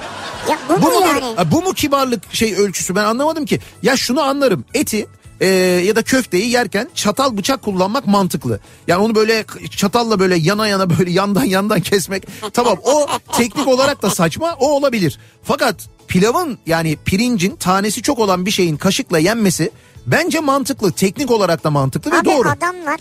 ya 0.50 0.58
bu, 0.70 0.82
Bu 0.82 0.92
mu 0.92 1.00
mu, 1.00 1.06
yani? 1.06 1.52
bu 1.52 1.62
mu 1.62 1.74
kibarlık 1.74 2.34
şey 2.34 2.56
ölçüsü 2.56 2.96
ben 2.96 3.04
anlamadım 3.04 3.46
ki. 3.46 3.60
Ya 3.84 3.98
şunu 3.98 4.22
anlarım 4.22 4.66
eti 4.74 5.08
e, 5.42 5.48
ya 5.86 5.96
da 5.96 6.04
köfteyi 6.04 6.50
yerken 6.52 6.90
çatal 6.96 7.38
bıçak 7.38 7.62
kullanmak 7.62 8.08
mantıklı. 8.08 8.60
Yani 8.88 9.02
onu 9.04 9.16
böyle 9.16 9.46
çatalla 9.78 10.20
böyle 10.20 10.36
yana 10.36 10.68
yana 10.68 10.90
böyle 10.90 11.12
yandan 11.12 11.44
yandan 11.44 11.82
kesmek 11.82 12.28
tamam 12.54 12.78
o 12.84 13.08
teknik 13.34 13.68
olarak 13.68 14.02
da 14.02 14.10
saçma 14.10 14.56
o 14.60 14.72
olabilir. 14.72 15.20
Fakat 15.44 15.76
pilavın 16.08 16.58
yani 16.66 16.98
pirincin 17.06 17.56
tanesi 17.56 18.02
çok 18.02 18.20
olan 18.20 18.46
bir 18.46 18.52
şeyin 18.52 18.78
kaşıkla 18.78 19.20
yenmesi 19.20 19.72
bence 20.08 20.40
mantıklı. 20.40 20.92
Teknik 20.92 21.32
olarak 21.32 21.64
da 21.64 21.72
mantıklı 21.72 22.12
ve 22.12 22.18
Abi 22.20 22.26
doğru. 22.26 22.50
adamlar 22.50 23.00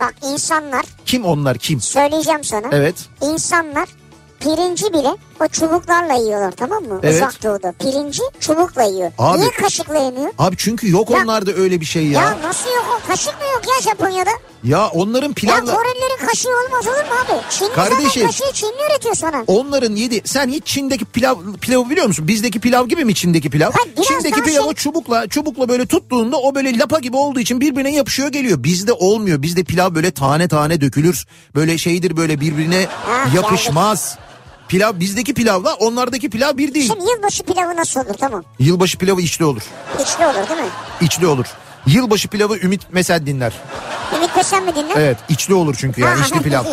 bak 0.00 0.14
insanlar 0.32 0.84
Kim 1.06 1.24
onlar 1.24 1.58
kim? 1.58 1.80
söyleyeceğim 1.80 2.44
sana. 2.44 2.66
Evet. 2.72 2.94
İnsanlar 3.22 3.88
pirinci 4.40 4.92
bile 4.92 5.16
o 5.40 5.48
çubuklarla 5.48 6.14
yiyorlar 6.14 6.50
tamam 6.52 6.82
mı? 6.84 7.00
Evet. 7.02 7.14
Uzak 7.14 7.42
doğuda. 7.42 7.72
Pirinci 7.72 8.22
çubukla 8.40 8.82
yiyor. 8.82 9.12
Abi- 9.18 9.40
Niye 9.40 9.50
kaşıkla 9.50 9.94
yemiyor? 9.98 10.32
Abi 10.38 10.54
çünkü 10.58 10.90
yok 10.90 11.10
Ya- 11.10 11.18
onlarda 11.22 11.52
öyle 11.52 11.80
bir 11.80 11.86
şey 11.86 12.06
Ya. 12.06 12.20
ya. 12.22 12.38
nasıl 12.42 12.70
yok 12.70 13.00
o? 13.04 13.06
Kaşık 13.08 13.34
mı 13.34 13.44
yok 13.54 13.62
ya 13.76 13.82
Japonya'da? 13.90 14.30
Ya 14.64 14.88
onların 14.88 15.28
Ya 15.28 15.34
pilavla... 15.34 15.74
Korelilerin 15.74 16.26
kaşığı 16.26 16.48
olmaz 16.48 16.86
olur 16.86 16.94
mu 17.04 17.14
abi? 17.24 17.40
Çinli 17.50 17.72
Kardeşim. 17.72 18.26
kaşığı 18.26 18.52
Çinli 18.52 18.72
üretiyor 18.90 19.14
sana. 19.14 19.44
Onların 19.46 19.96
yedi. 19.96 20.20
Sen 20.24 20.48
hiç 20.48 20.66
Çin'deki 20.66 21.04
pilav 21.04 21.36
pilavı 21.60 21.90
biliyor 21.90 22.06
musun? 22.06 22.28
Bizdeki 22.28 22.60
pilav 22.60 22.86
gibi 22.86 23.04
mi 23.04 23.14
Çin'deki 23.14 23.50
pilav? 23.50 23.70
Hayır, 23.72 24.08
Çin'deki 24.08 24.42
pilavı 24.42 24.64
şey- 24.64 24.74
çubukla 24.74 25.26
çubukla 25.28 25.68
böyle 25.68 25.86
tuttuğunda 25.86 26.36
o 26.36 26.54
böyle 26.54 26.78
lapa 26.78 26.98
gibi 26.98 27.16
olduğu 27.16 27.40
için 27.40 27.60
birbirine 27.60 27.94
yapışıyor 27.94 28.28
geliyor. 28.28 28.64
Bizde 28.64 28.92
olmuyor. 28.92 29.42
Bizde 29.42 29.64
pilav 29.64 29.94
böyle 29.94 30.10
tane 30.10 30.48
tane 30.48 30.80
dökülür. 30.80 31.26
Böyle 31.54 31.78
şeydir 31.78 32.16
böyle 32.16 32.40
birbirine 32.40 32.86
Ah, 33.10 33.34
yapışmaz. 33.34 34.18
Pilav 34.68 35.00
bizdeki 35.00 35.34
pilavla 35.34 35.74
onlardaki 35.74 36.30
pilav 36.30 36.56
bir 36.56 36.74
değil. 36.74 36.86
Şimdi 36.92 37.10
yılbaşı 37.10 37.42
pilavı 37.42 37.76
nasıl 37.76 38.00
olur 38.00 38.14
tamam. 38.14 38.44
Yılbaşı 38.58 38.98
pilavı 38.98 39.20
içli 39.20 39.44
olur. 39.44 39.62
İçli 40.02 40.26
olur 40.26 40.48
değil 40.48 40.60
mi? 40.60 40.66
İçli 41.00 41.26
olur. 41.26 41.46
Yılbaşı 41.86 42.28
pilavı 42.28 42.58
Ümit 42.58 42.92
Mesel 42.92 43.26
dinler. 43.26 43.52
Ümit 44.16 44.33
Besen 44.44 44.64
mi 44.64 44.74
dinler? 44.74 44.94
Evet 44.96 45.16
içli 45.28 45.54
olur 45.54 45.74
çünkü 45.78 46.00
yani 46.00 46.20
Ha, 46.20 46.26
içli 46.26 46.40
pilav. 46.42 46.64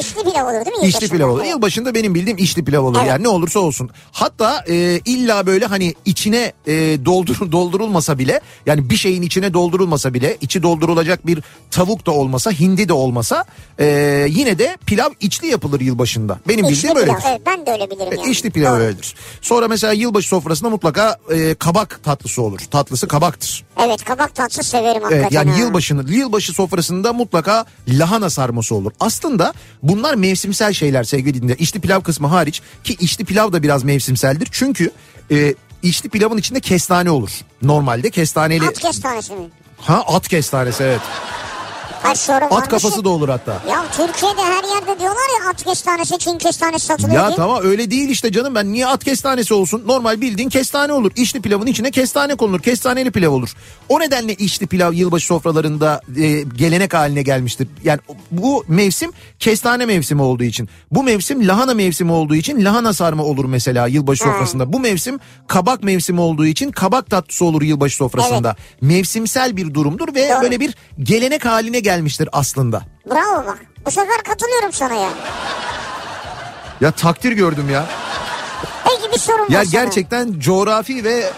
İçli 0.00 0.22
pilav 0.24 0.44
olur 0.46 0.64
değil 0.66 0.76
mi? 0.76 0.86
İçli 0.86 1.08
pilav 1.08 1.28
olur. 1.30 1.44
Yılbaşında 1.44 1.94
benim 1.94 2.14
bildiğim 2.14 2.38
içli 2.38 2.64
pilav 2.64 2.82
olur. 2.82 2.98
Evet. 2.98 3.08
Yani 3.08 3.22
ne 3.22 3.28
olursa 3.28 3.60
olsun. 3.60 3.90
Hatta 4.12 4.64
e, 4.68 5.00
illa 5.04 5.46
böyle 5.46 5.66
hani 5.66 5.94
içine 6.04 6.52
e, 6.66 6.72
doldur, 7.04 7.52
doldurulmasa 7.52 8.18
bile 8.18 8.40
yani 8.66 8.90
bir 8.90 8.96
şeyin 8.96 9.22
içine 9.22 9.54
doldurulmasa 9.54 10.14
bile 10.14 10.36
içi 10.40 10.62
doldurulacak 10.62 11.26
bir 11.26 11.42
tavuk 11.70 12.06
da 12.06 12.10
olmasa 12.10 12.50
hindi 12.50 12.88
de 12.88 12.92
olmasa 12.92 13.44
e, 13.80 13.86
yine 14.30 14.58
de 14.58 14.76
pilav 14.86 15.10
içli 15.20 15.46
yapılır 15.48 15.80
yılbaşında. 15.80 16.38
Benim 16.48 16.64
İçli 16.64 16.74
bildiğim 16.88 16.94
pilav. 16.94 17.14
öyledir. 17.14 17.28
Evet, 17.30 17.40
ben 17.46 17.66
de 17.66 17.70
öyle 17.72 17.90
bilirim 17.90 18.12
E, 18.12 18.16
yani. 18.16 18.30
İçli 18.30 18.50
pilav 18.50 18.74
Doğru. 18.74 18.82
öyledir. 18.82 19.14
Sonra 19.42 19.68
mesela 19.68 19.92
yılbaşı 19.92 20.28
sofrasında 20.28 20.70
mutlaka 20.70 21.16
e, 21.34 21.54
kabak 21.54 22.00
tatlısı 22.04 22.42
olur. 22.42 22.58
Tatlısı 22.70 23.08
kabaktır. 23.08 23.64
Evet 23.84 24.04
kabak 24.04 24.34
tatlısı 24.34 24.62
severim 24.70 25.02
hakikaten. 25.02 25.22
Evet 25.22 25.32
yani 25.32 25.50
ha. 25.50 25.56
Yılbaşını 25.66 26.12
yılbaşı 26.14 26.52
sofrasında 26.52 27.12
mutlaka 27.12 27.64
lahana 27.88 28.30
sarması 28.30 28.74
olur. 28.74 28.92
Aslında 29.00 29.52
bunlar 29.82 30.14
mevsimsel 30.14 30.72
şeyler 30.72 31.04
sevgili 31.04 31.34
dinleyiciler. 31.34 31.58
İçli 31.64 31.80
pilav 31.80 32.00
kısmı 32.00 32.26
hariç 32.26 32.62
ki 32.84 32.96
içli 33.00 33.24
pilav 33.24 33.52
da 33.52 33.62
biraz 33.62 33.84
mevsimseldir. 33.84 34.48
Çünkü 34.52 34.90
e, 35.30 35.54
içli 35.82 36.08
pilavın 36.08 36.38
içinde 36.38 36.60
kestane 36.60 37.10
olur. 37.10 37.30
Normalde 37.62 38.10
kestaneli 38.10 38.66
At 38.68 38.78
kestanesi 38.78 39.32
mi? 39.32 39.46
ha 39.78 40.04
at 40.06 40.28
kestanesi 40.28 40.82
evet. 40.82 41.00
Hayır 42.04 42.16
sonra 42.16 42.44
At 42.50 42.68
kafası 42.68 42.96
ya. 42.98 43.04
da 43.04 43.08
olur 43.08 43.28
hatta. 43.28 43.52
Ya 43.70 43.84
Türkiye'de 43.96 44.40
her 44.42 44.64
yerde 44.74 45.00
diyorlar 45.00 45.40
ya 45.44 45.50
at 45.50 45.62
kestanesi, 45.64 46.18
Çin 46.18 46.38
kestanesi 46.38 46.86
satılıyor 46.86 47.14
Ya 47.22 47.26
diye. 47.28 47.36
tamam 47.36 47.60
öyle 47.62 47.90
değil 47.90 48.08
işte 48.08 48.32
canım 48.32 48.54
ben 48.54 48.72
niye 48.72 48.86
at 48.86 49.04
kestanesi 49.04 49.54
olsun? 49.54 49.82
Normal 49.86 50.20
bildiğin 50.20 50.48
kestane 50.48 50.92
olur. 50.92 51.12
İçli 51.16 51.40
pilavın 51.42 51.66
içine 51.66 51.90
kestane 51.90 52.34
konulur. 52.34 52.60
Kestaneli 52.60 53.10
pilav 53.10 53.30
olur. 53.30 53.52
O 53.88 54.00
nedenle 54.00 54.34
içli 54.34 54.66
pilav 54.66 54.92
yılbaşı 54.92 55.26
sofralarında 55.26 56.00
e, 56.16 56.42
gelenek 56.42 56.94
haline 56.94 57.22
gelmiştir. 57.22 57.68
Yani 57.84 58.00
bu 58.30 58.64
mevsim 58.68 59.12
kestane 59.38 59.86
mevsimi 59.86 60.22
olduğu 60.22 60.44
için. 60.44 60.68
Bu 60.90 61.02
mevsim 61.02 61.48
lahana 61.48 61.74
mevsimi 61.74 62.12
olduğu 62.12 62.34
için 62.34 62.64
lahana 62.64 62.92
sarma 62.92 63.22
olur 63.24 63.44
mesela 63.44 63.86
yılbaşı 63.86 64.24
sofrasında. 64.24 64.72
Bu 64.72 64.80
mevsim 64.80 65.20
kabak 65.46 65.82
mevsimi 65.82 66.20
olduğu 66.20 66.46
için 66.46 66.70
kabak 66.70 67.10
tatlısı 67.10 67.44
olur 67.44 67.62
yılbaşı 67.62 67.96
sofrasında. 67.96 68.56
Mevsimsel 68.80 69.56
bir 69.56 69.74
durumdur 69.74 70.14
ve 70.14 70.28
Doğru. 70.30 70.42
böyle 70.42 70.60
bir 70.60 70.74
gelenek 71.02 71.44
haline 71.44 71.80
gelmiştir 71.96 72.28
aslında. 72.32 72.82
Bravo 73.10 73.46
bak. 73.46 73.58
Bu 73.86 73.90
sefer 73.90 74.22
katılıyorum 74.22 74.72
sana 74.72 74.94
ya. 74.94 75.08
Ya 76.80 76.90
takdir 76.90 77.32
gördüm 77.32 77.70
ya. 77.70 77.86
Peki 78.84 79.12
bir 79.12 79.18
sorum 79.18 79.46
Ya 79.50 79.58
var 79.60 79.64
sana. 79.64 79.82
gerçekten 79.82 80.40
coğrafi 80.40 81.04
ve 81.04 81.30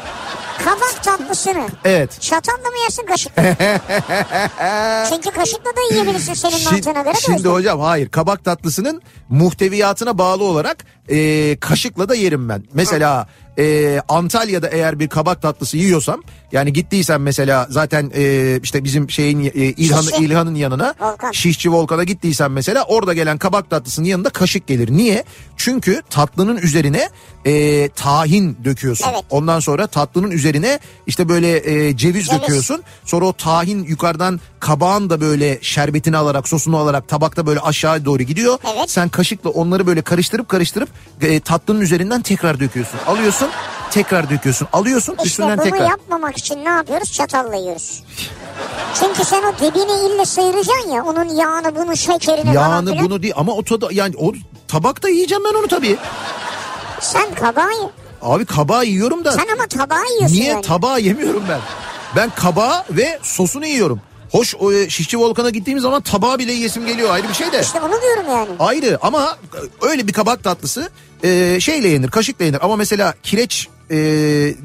Kabak 0.65 1.03
tatlısını 1.05 1.67
evet. 1.85 2.21
çatalla 2.21 2.71
mı 2.71 2.79
yersin 2.83 3.07
kaşıkla? 3.07 3.43
Çünkü 5.11 5.31
kaşıkla 5.31 5.71
da 5.77 5.81
yiyebilirsin 5.95 6.35
senin 6.35 6.57
Şi- 6.57 6.73
mantığına 6.73 7.03
göre 7.03 7.15
de. 7.15 7.21
şimdi 7.21 7.37
yüzden. 7.37 7.51
hocam 7.51 7.81
hayır 7.81 8.09
kabak 8.09 8.45
tatlısının 8.45 9.03
muhteviyatına 9.29 10.19
bağlı 10.19 10.45
olarak 10.45 10.77
e, 11.09 11.57
kaşıkla 11.61 12.09
da 12.09 12.15
yerim 12.15 12.49
ben. 12.49 12.65
Mesela 12.75 13.27
e, 13.59 14.01
Antalya'da 14.09 14.69
eğer 14.69 14.99
bir 14.99 15.09
kabak 15.09 15.43
tatlısı 15.43 15.77
yiyorsam 15.77 16.23
yani 16.53 16.73
gittiysen 16.73 17.21
mesela 17.21 17.67
zaten 17.71 18.13
e, 18.15 18.59
işte 18.63 18.85
bizim 18.85 19.11
şeyin 19.11 19.45
e, 19.45 19.51
İlhan. 19.51 20.05
İlhan'ın 20.21 20.55
yanına 20.55 20.95
Volkan. 21.01 21.33
Şişçi 21.33 21.73
Volkan'a 21.73 22.05
gittiysen 22.05 22.51
mesela 22.51 22.85
orada 22.85 23.15
gelen 23.15 23.39
kabak 23.39 23.71
tatlısının 23.71 24.07
yanında 24.07 24.31
kaşık 24.31 24.67
gelir. 24.67 24.91
Niye? 24.91 25.25
Çünkü 25.57 26.03
tatlının 26.11 26.57
üzerine 26.57 27.09
e, 27.47 27.89
tahin 27.89 28.59
döküyorsun. 28.65 29.09
Evet. 29.13 29.25
Ondan 29.31 29.61
sonra 29.61 29.87
tatlının 29.87 30.31
üzerine 30.31 30.79
işte 31.07 31.29
böyle 31.29 31.57
e, 31.89 31.97
ceviz, 31.97 32.27
Ceviz. 32.27 32.43
döküyorsun. 32.43 32.83
Sonra 33.05 33.27
o 33.27 33.33
tahin 33.33 33.85
yukarıdan 33.85 34.41
kabağın 34.61 35.11
da 35.11 35.21
böyle 35.21 35.59
şerbetini 35.63 36.17
alarak 36.17 36.49
sosunu 36.49 36.77
alarak 36.77 37.09
tabakta 37.09 37.47
böyle 37.47 37.61
aşağı 37.61 38.05
doğru 38.05 38.23
gidiyor. 38.23 38.59
Evet. 38.77 38.91
Sen 38.91 39.09
kaşıkla 39.09 39.51
onları 39.51 39.87
böyle 39.87 40.03
karıştırıp 40.03 40.49
karıştırıp 40.49 40.89
e, 41.21 41.41
tatlının 41.41 41.81
üzerinden 41.81 42.23
tekrar 42.23 42.61
döküyorsun. 42.61 42.99
Alıyorsun 43.07 43.49
tekrar 43.91 44.31
döküyorsun. 44.31 44.69
Alıyorsun 44.73 45.13
İşte 45.13 45.27
üstünden 45.27 45.59
bunu 45.59 45.65
tekrar. 45.65 45.89
yapmamak 45.91 46.37
için 46.39 46.65
ne 46.65 46.69
yapıyoruz? 46.69 47.13
Çatalla 47.13 47.57
yiyoruz. 47.57 48.03
Çünkü 49.01 49.25
sen 49.25 49.43
o 49.43 49.53
dibini 49.59 50.07
ille 50.15 50.25
sıyıracaksın 50.27 50.91
ya. 50.91 51.05
Onun 51.05 51.25
yağını, 51.37 51.77
bunun 51.77 51.95
şekerini 51.95 52.45
falan 52.45 52.55
Yağını 52.55 52.99
bunu 53.01 53.23
değil 53.23 53.35
ama 53.37 53.53
o 53.53 53.63
tadı 53.65 53.89
yani 53.93 54.15
o 54.19 54.33
tabakta 54.69 55.09
yiyeceğim 55.09 55.45
ben 55.45 55.59
onu 55.59 55.67
tabii. 55.69 55.97
Sen 57.01 57.35
kabağı. 57.35 57.91
Abi 58.23 58.45
kabağı 58.45 58.85
yiyorum 58.87 59.25
da. 59.25 59.33
Sen 59.33 59.47
ama 59.55 59.67
tabağı 59.67 60.05
yiyorsun 60.15 60.37
Niye 60.37 60.45
yani. 60.51 60.63
tabağı 60.63 61.01
yemiyorum 61.01 61.43
ben? 61.49 61.61
Ben 62.17 62.31
kabağı 62.31 62.85
ve 62.91 63.19
sosunu 63.23 63.67
yiyorum. 63.67 64.01
Hoş 64.33 64.55
o 64.59 64.73
e, 64.73 64.91
Şişçi 64.91 65.19
Volkan'a 65.19 65.51
gittiğimiz 65.51 65.83
zaman 65.83 66.01
tabağı 66.03 66.39
bile 66.39 66.53
yesim 66.53 66.87
geliyor 66.87 67.11
ayrı 67.11 67.29
bir 67.29 67.35
şey 67.35 67.53
de. 67.53 67.61
İşte 67.61 67.81
onu 67.81 68.03
diyorum 68.03 68.25
yani. 68.31 68.49
Ayrı 68.59 68.99
ama 69.03 69.37
öyle 69.81 70.07
bir 70.07 70.13
kabak 70.13 70.45
tatlısı 70.45 70.91
e, 71.25 71.59
şeyle 71.61 71.89
yenir 71.89 72.09
kaşıkla 72.11 72.45
yenir. 72.45 72.65
Ama 72.65 72.77
mesela 72.77 73.15
kireç 73.23 73.69
e, 73.91 73.97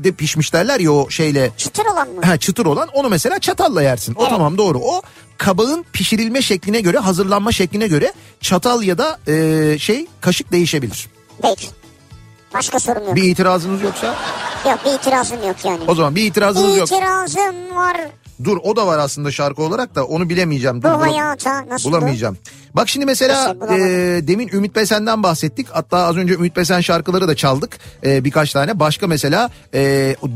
de 0.04 0.12
pişmiş 0.12 0.54
derler 0.54 0.80
ya 0.80 0.92
o 0.92 1.10
şeyle 1.10 1.52
Çıtır 1.58 1.86
olan 1.86 2.10
mı? 2.10 2.22
ha, 2.26 2.38
çıtır 2.38 2.66
olan 2.66 2.88
onu 2.94 3.10
mesela 3.10 3.40
çatalla 3.40 3.82
yersin. 3.84 4.16
O 4.16 4.22
Evet. 4.22 4.30
tamam 4.30 4.58
doğru. 4.58 4.80
O 4.80 5.02
kabağın 5.38 5.86
pişirilme 5.94 6.42
şekline 6.42 6.82
göre 6.82 6.98
hazırlanma 6.98 7.52
şekline 7.52 7.88
göre 7.88 8.14
çatal 8.42 8.84
ya 8.84 8.98
da 8.98 9.20
e, 9.28 9.78
şey 9.80 10.06
kaşık 10.22 10.52
değişebilir. 10.52 11.10
Peki. 11.42 11.68
Başka 12.54 12.80
sorum 12.80 13.04
yok. 13.08 13.16
Bir 13.16 13.24
itirazınız 13.24 13.82
yoksa 13.82 14.16
Yok 14.66 14.80
bir 14.86 14.92
itirazım 14.94 15.38
yok 15.48 15.56
yani. 15.66 15.80
o 15.88 15.96
zaman 15.96 16.16
bir 16.16 16.24
itirazınız 16.26 16.78
yok. 16.78 16.88
İtirazım 16.92 17.76
var 17.76 17.98
Dur 18.44 18.58
o 18.64 18.76
da 18.76 18.88
var 18.88 18.98
aslında 19.00 19.32
şarkı 19.32 19.62
olarak 19.64 19.96
da 19.96 20.06
onu 20.06 20.30
bilemeyeceğim. 20.30 20.78
bu 20.78 20.84
Dur, 20.84 20.94
bul- 20.94 21.00
hayata. 21.00 21.66
Nasıl 21.70 21.90
bu? 21.90 21.94
Bulamayacağım. 21.94 22.38
Bak 22.76 22.90
şimdi 22.90 23.06
mesela 23.06 23.56
e, 23.70 23.78
demin 24.28 24.48
Ümit 24.54 24.76
Besen'den 24.76 25.24
bahsettik. 25.24 25.68
Hatta 25.72 25.98
az 25.98 26.18
önce 26.18 26.34
Ümit 26.34 26.56
Besen 26.58 26.82
şarkıları 26.82 27.28
da 27.28 27.36
çaldık. 27.36 27.78
E, 28.06 28.24
birkaç 28.24 28.54
tane. 28.54 28.80
Başka 28.80 29.08
mesela 29.08 29.50
e, 29.74 29.80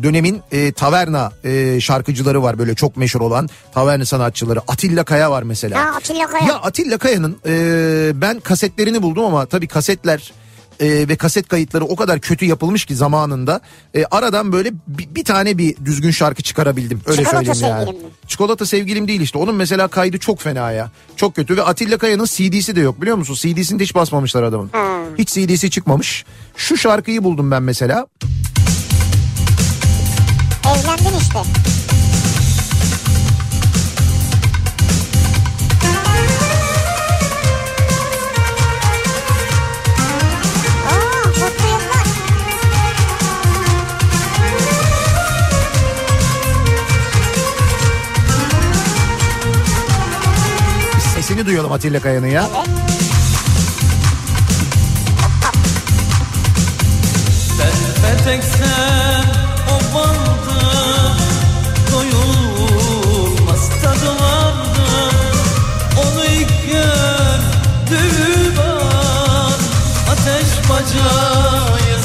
dönemin 0.03 0.41
e, 0.51 0.71
taverna 0.71 1.31
e, 1.43 1.81
şarkıcıları 1.81 2.43
var 2.43 2.57
böyle 2.57 2.75
çok 2.75 2.97
meşhur 2.97 3.21
olan 3.21 3.49
taverna 3.73 4.05
sanatçıları. 4.05 4.59
Atilla 4.67 5.03
Kaya 5.03 5.31
var 5.31 5.43
mesela. 5.43 5.85
Ha 5.85 5.95
Atilla 5.97 6.27
Kaya. 6.27 6.45
Ya 6.45 6.55
Atilla 6.55 6.97
Kaya'nın 6.97 7.37
e, 7.45 8.11
ben 8.21 8.39
kasetlerini 8.39 9.01
buldum 9.01 9.25
ama 9.25 9.45
tabii 9.45 9.67
kasetler 9.67 10.33
e, 10.79 11.07
ve 11.07 11.15
kaset 11.15 11.47
kayıtları 11.47 11.85
o 11.85 11.95
kadar 11.95 12.19
kötü 12.19 12.45
yapılmış 12.45 12.85
ki 12.85 12.95
zamanında 12.95 13.61
e, 13.93 14.05
aradan 14.11 14.51
böyle 14.51 14.71
bir, 14.87 15.15
bir 15.15 15.23
tane 15.25 15.57
bir 15.57 15.75
düzgün 15.85 16.11
şarkı 16.11 16.43
çıkarabildim. 16.43 17.01
Öyle 17.05 17.23
Çikolata 17.23 17.53
söyleyeyim 17.55 17.77
yani. 17.87 17.89
mi? 17.89 18.05
Çikolata 18.27 18.65
sevgilim 18.65 19.07
değil 19.07 19.21
işte. 19.21 19.37
Onun 19.37 19.55
mesela 19.55 19.87
kaydı 19.87 20.17
çok 20.17 20.41
fena 20.41 20.71
ya. 20.71 20.91
Çok 21.15 21.35
kötü 21.35 21.57
ve 21.57 21.63
Atilla 21.63 21.97
Kaya'nın 21.97 22.25
CD'si 22.25 22.75
de 22.75 22.79
yok 22.79 23.01
biliyor 23.01 23.17
musun? 23.17 23.33
CD'sini 23.35 23.79
de 23.79 23.83
hiç 23.83 23.95
basmamışlar 23.95 24.43
adamın. 24.43 24.69
Ha. 24.73 24.97
Hiç 25.17 25.29
CD'si 25.29 25.69
çıkmamış. 25.69 26.25
Şu 26.55 26.77
şarkıyı 26.77 27.23
buldum 27.23 27.51
ben 27.51 27.63
mesela. 27.63 28.07
Evlendin 30.65 31.17
işte. 31.21 31.39
sesini 51.35 51.45
duyalım 51.45 51.71
Atilla 51.71 51.99
Kaya'nın 51.99 52.27
ya. 52.27 52.49
Evet. 57.61 57.73
Ben 58.03 58.25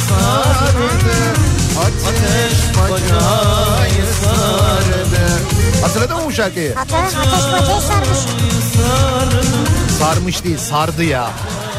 sardı 0.09 1.40
ateş 2.09 2.79
bacayı 2.79 4.07
sardı. 4.25 5.21
Hatırladın 5.83 6.17
mı 6.17 6.23
bu 6.27 6.33
şarkıyı? 6.33 6.75
Hatırladım 6.75 7.19
ateş 7.19 7.53
bacayı 7.53 7.81
sarmış. 7.81 8.19
Sarmış 9.99 10.45
değil 10.45 10.59
sardı 10.59 11.05
ya. 11.05 11.31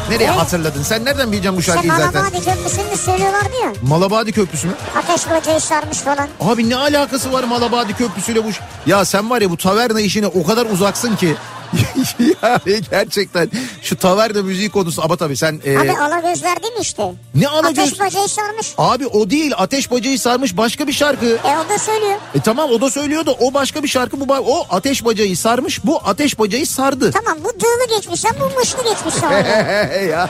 Nereye 0.09 0.25
evet. 0.25 0.37
hatırladın? 0.39 0.83
Sen 0.83 1.05
nereden 1.05 1.31
bileceksin 1.31 1.57
bu 1.57 1.61
şarkıyı 1.61 1.93
işte 1.93 2.03
zaten? 2.05 2.21
Malabadi 2.21 2.45
Köprüsü'nü 2.45 2.97
söylüyorlardı 2.97 3.55
ya. 3.63 3.73
Malabadi 3.81 4.31
Köprüsü 4.31 4.67
mü? 4.67 4.73
Ateş 4.97 5.27
Hoca'yı 5.27 5.61
sarmış 5.61 5.97
falan. 5.97 6.27
Abi 6.39 6.69
ne 6.69 6.75
alakası 6.75 7.33
var 7.33 7.43
Malabadi 7.43 7.93
Köprüsü'yle 7.93 8.43
bu? 8.43 8.49
Ya 8.85 9.05
sen 9.05 9.29
var 9.29 9.41
ya 9.41 9.49
bu 9.49 9.57
taverna 9.57 10.01
işine 10.01 10.27
o 10.27 10.43
kadar 10.43 10.65
uzaksın 10.65 11.15
ki. 11.15 11.35
yani 12.41 12.81
gerçekten 12.91 13.51
şu 13.81 13.97
taverna 13.97 14.41
müziği 14.41 14.69
konusu 14.69 15.03
ama 15.03 15.17
tabii 15.17 15.37
sen... 15.37 15.61
e, 15.65 15.77
Abi 15.77 15.91
Alagözler 15.91 16.63
değil 16.63 16.73
mi 16.73 16.79
işte? 16.81 17.13
ne 17.35 17.47
Alagöz? 17.47 17.79
Ateş 17.79 17.99
bacayı 17.99 18.27
sarmış. 18.27 18.73
Abi 18.77 19.07
o 19.07 19.29
değil 19.29 19.53
ateş 19.57 19.91
bacayı 19.91 20.19
sarmış 20.19 20.57
başka 20.57 20.87
bir 20.87 20.93
şarkı. 20.93 21.25
E 21.25 21.57
o 21.65 21.69
da 21.69 21.79
söylüyor. 21.79 22.17
E 22.35 22.39
tamam 22.41 22.69
o 22.69 22.81
da 22.81 22.89
söylüyor 22.89 23.25
da 23.25 23.31
o 23.31 23.53
başka 23.53 23.83
bir 23.83 23.87
şarkı 23.87 24.19
bu 24.19 24.33
o 24.33 24.65
ateş 24.69 25.05
bacayı 25.05 25.37
sarmış 25.37 25.85
bu 25.85 26.01
ateş 26.05 26.39
bacayı 26.39 26.67
sardı. 26.67 27.11
Tamam 27.11 27.37
bu 27.43 27.59
dığlı 27.59 27.95
geçmiş 27.95 28.19
sen 28.19 28.31
bu 28.39 28.59
mışlı 28.59 28.83
geçmiş 28.83 29.15
ya. 30.11 30.29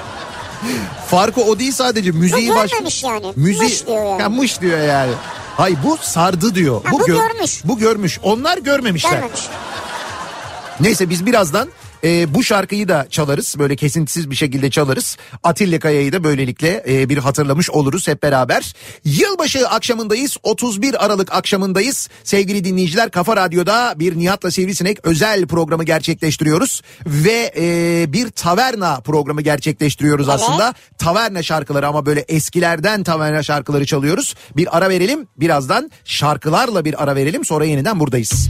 Farkı 1.08 1.42
o 1.42 1.60
değil 1.60 1.72
sadece 1.72 2.12
müziği 2.12 2.50
Bu 2.50 2.56
baş... 2.56 2.72
yani. 3.04 3.34
Müziği... 3.36 3.64
Mış 3.64 3.88
diyor 3.88 4.06
yani. 4.06 4.22
Ya 4.22 4.30
mış 4.30 4.62
diyor 4.62 4.80
yani. 4.80 5.12
Hayır 5.58 5.78
bu 5.86 5.98
sardı 6.02 6.56
diyor. 6.56 6.82
Ha, 6.84 6.92
bu 6.92 7.06
görmüş. 7.06 7.62
Bu 7.64 7.78
görmüş. 7.78 8.20
Onlar 8.24 8.58
görmemişler. 8.58 9.12
Görmemiş. 9.12 9.42
Neyse 10.82 11.10
biz 11.10 11.26
birazdan 11.26 11.70
e, 12.04 12.34
bu 12.34 12.44
şarkıyı 12.44 12.88
da 12.88 13.08
çalarız. 13.10 13.56
Böyle 13.60 13.76
kesintisiz 13.76 14.32
bir 14.32 14.36
şekilde 14.36 14.70
çalarız. 14.70 15.18
Atilla 15.44 15.80
Kaya'yı 15.80 16.14
da 16.14 16.24
böylelikle 16.24 16.84
e, 16.90 17.10
bir 17.10 17.18
hatırlamış 17.18 17.70
oluruz 17.70 18.08
hep 18.08 18.24
beraber. 18.24 18.74
Yılbaşı 19.04 19.68
akşamındayız. 19.70 20.38
31 20.44 21.06
Aralık 21.06 21.34
akşamındayız. 21.34 22.10
Sevgili 22.24 22.64
dinleyiciler 22.64 23.12
Kafa 23.12 23.36
Radyo'da 23.36 23.94
bir 24.00 24.18
Nihat'la 24.18 24.52
Sivrisinek 24.52 24.98
özel 25.06 25.48
programı 25.48 25.84
gerçekleştiriyoruz. 25.84 26.82
Ve 27.06 27.52
e, 27.58 28.06
bir 28.14 28.30
taverna 28.30 29.00
programı 29.00 29.42
gerçekleştiriyoruz 29.42 30.30
Evet. 30.30 30.40
aslında. 30.42 30.74
Taverna 30.98 31.44
şarkıları 31.44 31.88
ama 31.88 32.06
böyle 32.06 32.20
eskilerden 32.20 33.04
taverna 33.04 33.44
şarkıları 33.44 33.86
çalıyoruz. 33.86 34.36
Bir 34.58 34.78
ara 34.78 34.90
verelim. 34.90 35.28
Birazdan 35.38 35.92
şarkılarla 36.06 36.86
bir 36.86 37.04
ara 37.04 37.16
verelim. 37.16 37.46
Sonra 37.46 37.66
yeniden 37.66 38.00
buradayız. 38.00 38.50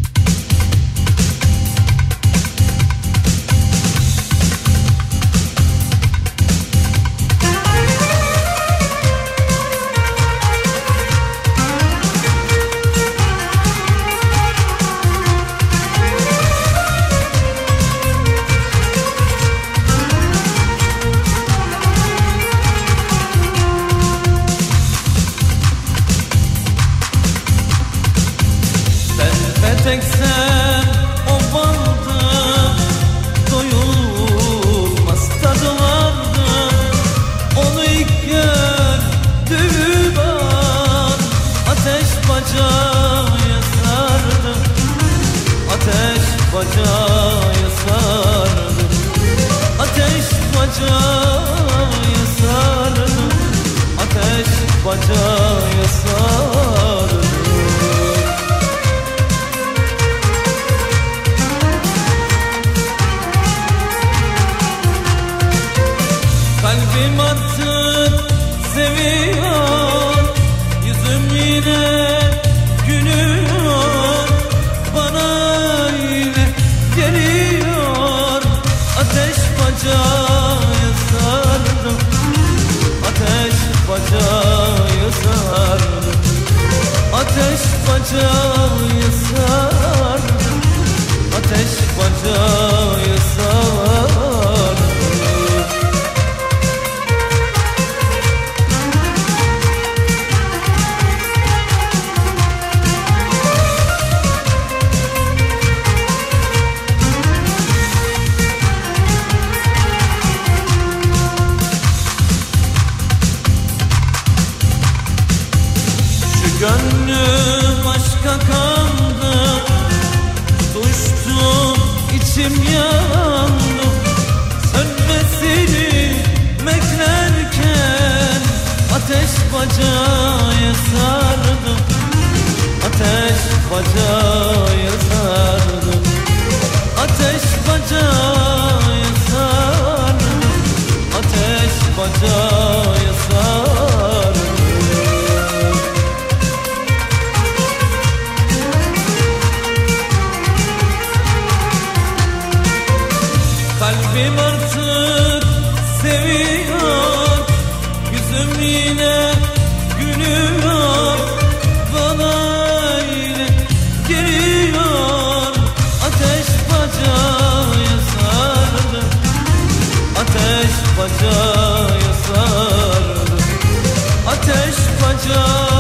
olacak 175.30 175.71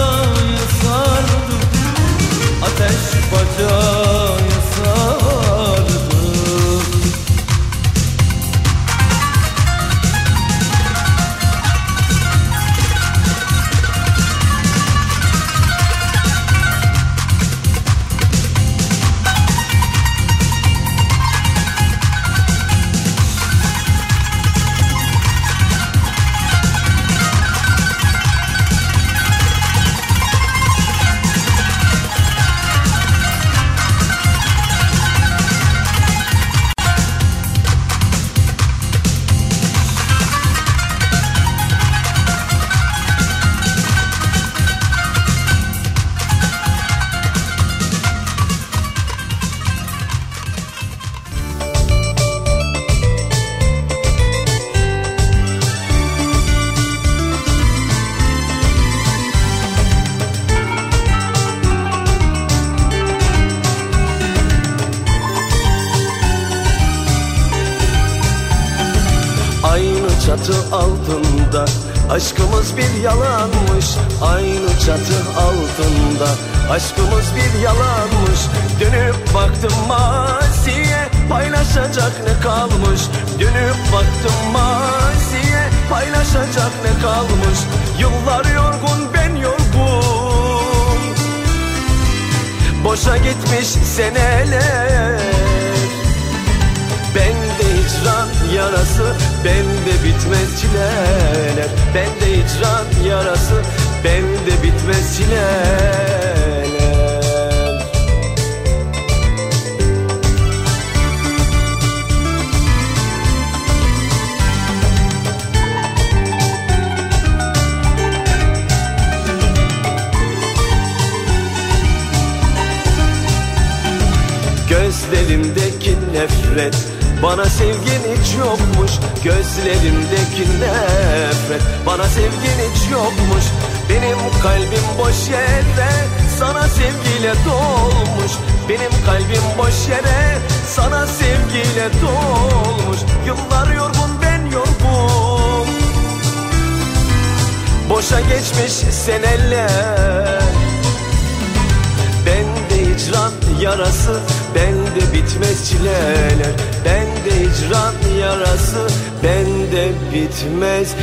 bitmez 160.71 160.95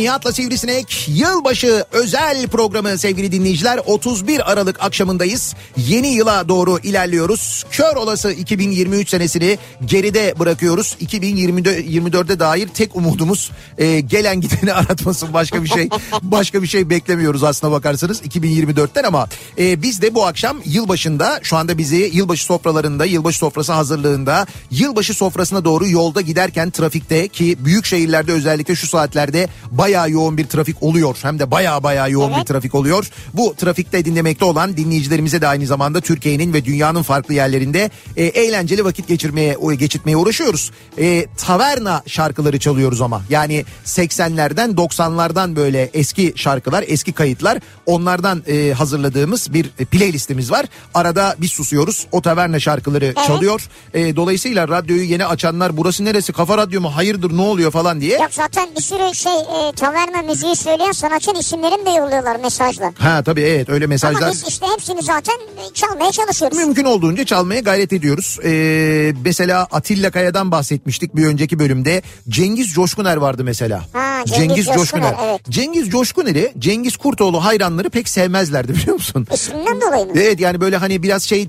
Nihat'la 0.00 0.32
Sivrisinek 0.32 1.08
yılbaşı 1.08 1.84
özel 1.92 2.48
programı 2.48 2.98
sevgili 2.98 3.32
dinleyiciler. 3.32 3.80
31 3.86 4.52
Aralık 4.52 4.82
akşamındayız. 4.82 5.54
Yeni 5.76 6.08
yıla 6.08 6.48
doğru 6.48 6.78
ilerliyoruz. 6.78 7.64
Kör 7.70 7.96
olası 7.96 8.32
2023 8.32 9.08
senesini 9.08 9.58
geride 9.84 10.34
bırakıyoruz. 10.38 10.96
2024'e 11.00 12.40
dair 12.40 12.68
tek 12.68 12.96
umudumuz 12.96 13.50
e, 13.78 14.00
gelen 14.00 14.40
gideni 14.40 14.72
aratmasın. 14.74 15.32
Başka 15.32 15.62
bir 15.62 15.68
şey 15.68 15.88
başka 16.22 16.62
bir 16.62 16.68
şey 16.68 16.90
beklemiyoruz 16.90 17.44
aslına 17.44 17.72
bakarsanız 17.72 18.22
2024'ten 18.22 19.04
ama 19.04 19.28
e, 19.58 19.82
biz 19.82 20.02
de 20.02 20.14
bu 20.14 20.26
akşam 20.26 20.60
yılbaşında 20.64 21.40
şu 21.42 21.56
anda 21.56 21.78
bizi 21.78 22.10
yılbaşı 22.12 22.44
sofralarında, 22.44 23.04
yılbaşı 23.04 23.38
sofrası 23.38 23.72
hazırlığında, 23.72 24.46
yılbaşı 24.70 25.14
sofrasına 25.14 25.64
doğru 25.64 25.88
yolda 25.88 26.20
giderken 26.20 26.70
trafikte 26.70 27.28
ki 27.28 27.56
büyük 27.60 27.86
şehirlerde 27.86 28.32
özellikle 28.32 28.76
şu 28.76 28.86
saatlerde 28.86 29.48
bayağı 29.70 29.89
yoğun 29.90 30.36
bir 30.38 30.46
trafik 30.46 30.82
oluyor. 30.82 31.18
Hem 31.22 31.38
de 31.38 31.50
bayağı 31.50 31.82
bayağı 31.82 32.10
yoğun 32.10 32.40
bir 32.40 32.44
trafik 32.44 32.74
oluyor. 32.74 33.10
Bu 33.34 33.54
trafikte 33.54 34.04
dinlemekte 34.04 34.44
olan 34.44 34.76
dinleyicilerimize 34.76 35.40
de 35.40 35.46
aynı 35.46 35.66
zamanda 35.66 36.00
Türkiye'nin 36.00 36.52
ve 36.52 36.64
dünyanın 36.64 37.02
farklı 37.02 37.34
yerlerinde 37.34 37.90
e, 38.16 38.24
eğlenceli 38.24 38.84
vakit 38.84 39.08
geçirmeye 39.08 39.56
geçirmeye 39.78 40.16
uğraşıyoruz. 40.16 40.70
E, 40.98 41.26
taverna 41.36 42.02
şarkıları 42.06 42.58
çalıyoruz 42.58 43.00
ama. 43.00 43.22
Yani 43.30 43.64
80'lerden 43.84 44.74
90'lardan 44.74 45.56
böyle 45.56 45.90
eski 45.94 46.32
şarkılar, 46.36 46.84
eski 46.86 47.12
kayıtlar 47.12 47.58
onlardan 47.86 48.42
e, 48.46 48.72
hazırladığımız 48.72 49.54
bir 49.54 49.68
playlistimiz 49.68 50.50
var. 50.50 50.66
Arada 50.94 51.36
biz 51.38 51.50
susuyoruz. 51.50 52.06
O 52.12 52.22
taverna 52.22 52.60
şarkıları 52.60 53.14
çalıyor. 53.26 53.68
E, 53.94 54.16
dolayısıyla 54.16 54.68
radyoyu 54.68 55.02
yeni 55.02 55.26
açanlar 55.26 55.76
burası 55.76 56.04
neresi? 56.04 56.32
Kafa 56.32 56.58
radyo 56.58 56.80
mu? 56.80 56.96
Hayırdır 56.96 57.36
ne 57.36 57.40
oluyor 57.42 57.70
falan 57.70 58.00
diye. 58.00 58.18
Yok 58.18 58.28
zaten 58.30 58.68
bir 58.76 58.82
sürü 58.82 59.14
şey 59.14 59.32
e, 59.32 59.72
taverna 59.80 60.22
müziği 60.22 60.56
söyleyen 60.56 60.92
sanatçının 60.92 61.40
isimlerini 61.40 61.86
de 61.86 61.90
yolluyorlar 61.90 62.36
mesajla. 62.36 62.92
Ha 62.98 63.22
tabii 63.22 63.40
evet 63.40 63.68
öyle 63.68 63.86
mesajlar. 63.86 64.22
Ama 64.22 64.32
biz 64.32 64.44
işte 64.48 64.66
hepsini 64.74 65.02
zaten 65.02 65.34
çalmaya 65.74 66.12
çalışıyoruz. 66.12 66.58
Mümkün 66.58 66.84
olduğunca 66.84 67.24
çalmaya 67.24 67.60
gayret 67.60 67.92
ediyoruz. 67.92 68.38
Ee, 68.44 69.12
mesela 69.24 69.66
Atilla 69.70 70.10
Kaya'dan 70.10 70.50
bahsetmiştik 70.50 71.16
bir 71.16 71.26
önceki 71.26 71.58
bölümde. 71.58 72.02
Cengiz 72.28 72.72
Coşkuner 72.72 73.16
vardı 73.16 73.44
mesela. 73.44 73.84
Ha, 73.92 74.24
Cengiz 74.26 74.66
Coşkuner, 74.66 75.14
evet. 75.24 75.40
Cengiz 75.50 75.88
Coşkuner'i 75.90 76.52
Cengiz 76.58 76.96
Kurtoğlu 76.96 77.44
hayranları 77.44 77.90
pek 77.90 78.08
sevmezlerdi 78.08 78.74
biliyor 78.74 78.94
musun? 78.94 79.26
İsminden 79.34 79.80
dolayı 79.80 80.06
mı? 80.06 80.12
Evet 80.14 80.40
yani 80.40 80.60
böyle 80.60 80.76
hani 80.76 81.02
biraz 81.02 81.22
şey 81.22 81.42
e, 81.42 81.46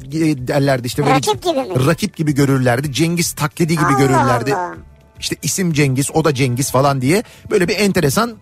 derlerdi 0.48 0.88
işte 0.88 1.04
böyle 1.04 1.16
Rakip 1.16 1.44
gibi 1.44 1.54
mi? 1.60 1.86
rakip 1.88 2.18
gibi 2.18 2.36
görürlerdi. 2.36 2.94
Cengiz 2.94 3.32
taklidi 3.32 3.74
gibi 3.74 3.86
Allah 3.86 3.98
görürlerdi. 3.98 4.56
Allah. 4.56 4.91
İşte 5.22 5.36
isim 5.42 5.74
Cengiz 5.74 6.12
o 6.14 6.26
da 6.26 6.34
Cengiz 6.34 6.72
falan 6.72 7.02
diye 7.02 7.24
böyle 7.50 7.68
bir 7.68 7.80
enteresan 7.80 8.38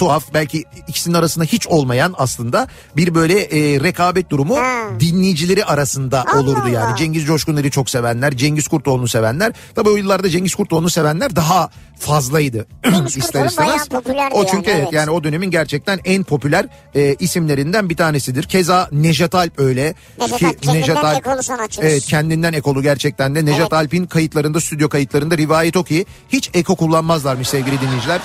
tuhaf 0.00 0.34
belki 0.34 0.64
ikisinin 0.88 1.14
arasında 1.14 1.44
hiç 1.44 1.66
olmayan 1.66 2.14
aslında 2.18 2.68
bir 2.96 3.14
böyle 3.14 3.40
e, 3.40 3.80
rekabet 3.80 4.30
durumu 4.30 4.56
Ha. 4.56 4.88
dinleyicileri 5.00 5.64
arasında 5.64 6.24
Allah 6.26 6.40
olurdu 6.40 6.68
yani. 6.68 6.84
Allah. 6.84 6.96
Cengiz 6.96 7.26
Coşkun'ları 7.26 7.70
çok 7.70 7.90
sevenler, 7.90 8.36
Cengiz 8.36 8.68
Kurtoğlu'nu 8.68 9.08
sevenler. 9.08 9.52
Tabii 9.74 9.88
o 9.88 9.96
yıllarda 9.96 10.28
Cengiz 10.28 10.54
Kurtoğlu'nu 10.54 10.90
sevenler 10.90 11.36
daha 11.36 11.70
fazlaydı. 11.98 12.66
Cengiz 12.84 13.16
İster 13.16 13.46
istemez. 13.46 13.88
O 14.32 14.46
çünkü 14.46 14.70
yani, 14.70 14.80
evet 14.80 14.92
yani 14.92 15.10
o 15.10 15.24
dönemin 15.24 15.50
gerçekten 15.50 16.00
en 16.04 16.24
popüler 16.24 16.66
e, 16.94 17.14
isimlerinden 17.14 17.90
bir 17.90 17.96
tanesidir. 17.96 18.42
Keza 18.42 18.88
Nejat 18.92 19.34
Alp 19.34 19.58
öyle. 19.58 19.94
Nejat 20.18 20.42
Alp 20.42 20.62
kendinden 20.62 21.14
ekolu 21.14 21.42
sanatçımız. 21.42 21.90
Evet 21.90 22.04
kendinden 22.04 22.52
ekolu 22.52 22.82
gerçekten 22.82 23.34
de. 23.34 23.44
Nejat 23.44 23.60
Evet. 23.60 23.72
Alp'in 23.72 24.06
kayıtlarında, 24.06 24.60
stüdyo 24.60 24.88
kayıtlarında 24.88 25.36
rivayet 25.36 25.76
o 25.76 25.84
ki 25.84 26.06
hiç 26.28 26.50
eko 26.54 26.76
kullanmazlarmış 26.76 27.48
sevgili 27.48 27.80
dinleyiciler. 27.80 28.20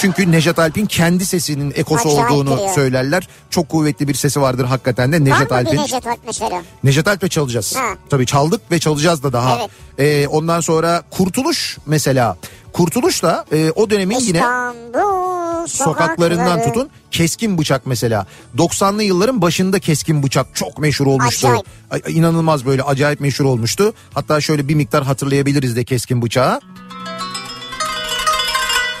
Çünkü 0.00 0.32
Nejat 0.32 0.58
Alp'in 0.58 0.86
kendi 0.86 1.26
sesinin 1.26 1.72
ekosu 1.76 2.08
Acayip 2.08 2.30
olduğunu 2.32 2.50
duruyor. 2.56 2.74
söylerler. 2.74 3.28
Çok 3.50 3.68
kuvvetli 3.68 4.08
bir 4.08 4.14
sesi 4.14 4.40
vardır 4.40 4.64
hakikaten 4.64 5.12
de 5.12 5.24
Nejat 5.24 5.52
Alp'in. 5.52 5.76
Necdet 5.76 6.06
Alp 6.06 6.18
mesela? 6.26 6.62
Nejat 6.84 7.08
Alp'le 7.08 7.30
çalacağız. 7.30 7.76
Ha. 7.76 7.94
Tabii 8.10 8.26
çaldık 8.26 8.70
ve 8.70 8.78
çalacağız 8.78 9.22
da 9.22 9.32
daha. 9.32 9.58
Evet. 9.58 9.70
Ee, 9.98 10.28
ondan 10.28 10.60
sonra 10.60 11.02
Kurtuluş 11.10 11.78
mesela. 11.86 12.36
Kurtuluş 12.72 13.22
da 13.22 13.44
e, 13.52 13.70
o 13.70 13.90
dönemin 13.90 14.18
yine 14.20 14.38
İstanbul 14.38 15.66
sokaklarından 15.66 16.44
sokakları. 16.46 16.72
tutun 16.72 16.90
keskin 17.10 17.58
bıçak 17.58 17.86
mesela. 17.86 18.26
90'lı 18.56 19.02
yılların 19.02 19.42
başında 19.42 19.78
keskin 19.78 20.22
bıçak 20.22 20.46
çok 20.54 20.78
meşhur 20.78 21.06
olmuştu. 21.06 21.46
Acayip. 21.48 21.66
Ay- 21.90 22.18
İnanılmaz 22.18 22.66
böyle 22.66 22.82
acayip 22.82 23.20
meşhur 23.20 23.44
olmuştu. 23.44 23.92
Hatta 24.14 24.40
şöyle 24.40 24.68
bir 24.68 24.74
miktar 24.74 25.04
hatırlayabiliriz 25.04 25.76
de 25.76 25.84
keskin 25.84 26.22
bıçağı. 26.22 26.60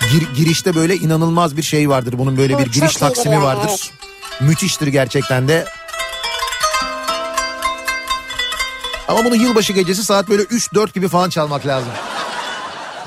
Gir- 0.00 0.34
girişte 0.34 0.74
böyle 0.74 0.96
inanılmaz 0.96 1.56
bir 1.56 1.62
şey 1.62 1.88
vardır. 1.88 2.14
Bunun 2.18 2.36
böyle 2.36 2.58
bir 2.58 2.66
giriş 2.66 2.96
taksimi 2.96 3.34
yani, 3.34 3.44
vardır. 3.44 3.66
evet. 3.68 3.90
Müthiştir 4.40 4.86
gerçekten 4.86 5.48
de. 5.48 5.64
Ama 9.08 9.24
bunu 9.24 9.36
yılbaşı 9.36 9.72
gecesi 9.72 10.04
saat 10.04 10.28
böyle 10.28 10.42
3-4 10.42 10.94
gibi 10.94 11.08
falan 11.08 11.30
çalmak 11.30 11.66
lazım. 11.66 11.92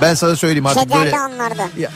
Ben 0.01 0.13
sana 0.13 0.35
söyleyeyim 0.35 0.65
artık 0.65 0.83
Kederli 0.83 1.03
böyle. 1.05 1.19
anlarda. 1.19 1.69
Ya. 1.77 1.89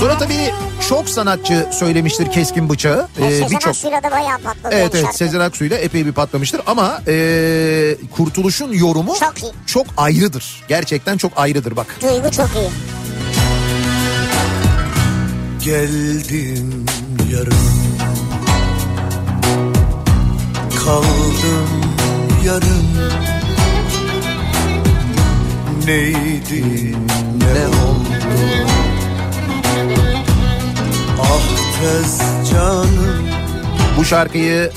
Sonra 0.00 0.18
tabii 0.18 0.52
çok 0.88 1.08
sanatçı 1.08 1.66
söylemiştir 1.72 2.30
keskin 2.32 2.68
bıçağı. 2.68 3.08
E, 3.20 3.24
Ee, 3.26 3.30
Sezen 3.30 3.50
Birçok 3.50 3.66
Aksu'yla 3.68 4.02
da 4.02 4.10
bayağı 4.10 4.38
patladı. 4.38 4.74
Evet 4.74 4.90
evet 4.94 5.04
şarkı. 5.04 5.16
Sezen 5.18 5.40
Aksu'yla 5.40 5.78
epey 5.78 6.06
bir 6.06 6.12
patlamıştır 6.12 6.60
ama 6.66 7.02
e, 7.08 7.96
Kurtuluş'un 8.16 8.72
yorumu 8.72 9.14
Çok 9.20 9.42
iyi. 9.42 9.52
çok 9.66 9.86
ayrıdır. 9.96 10.64
Gerçekten 10.68 11.16
çok 11.16 11.32
ayrıdır 11.36 11.76
bak. 11.76 11.86
Duygu 12.02 12.30
çok 12.30 12.48
iyi. 12.56 12.70
Geldim 15.64 16.84
yarım 17.32 17.54
Kaldım 20.84 21.68
yarım 22.44 22.84
Neydi 25.86 26.96
ne 27.38 27.66
oldu 27.66 28.13
Ah 31.22 31.40
tez 31.80 32.18
canım 32.50 33.28
Bu 33.98 34.04
şarkıyı 34.04 34.70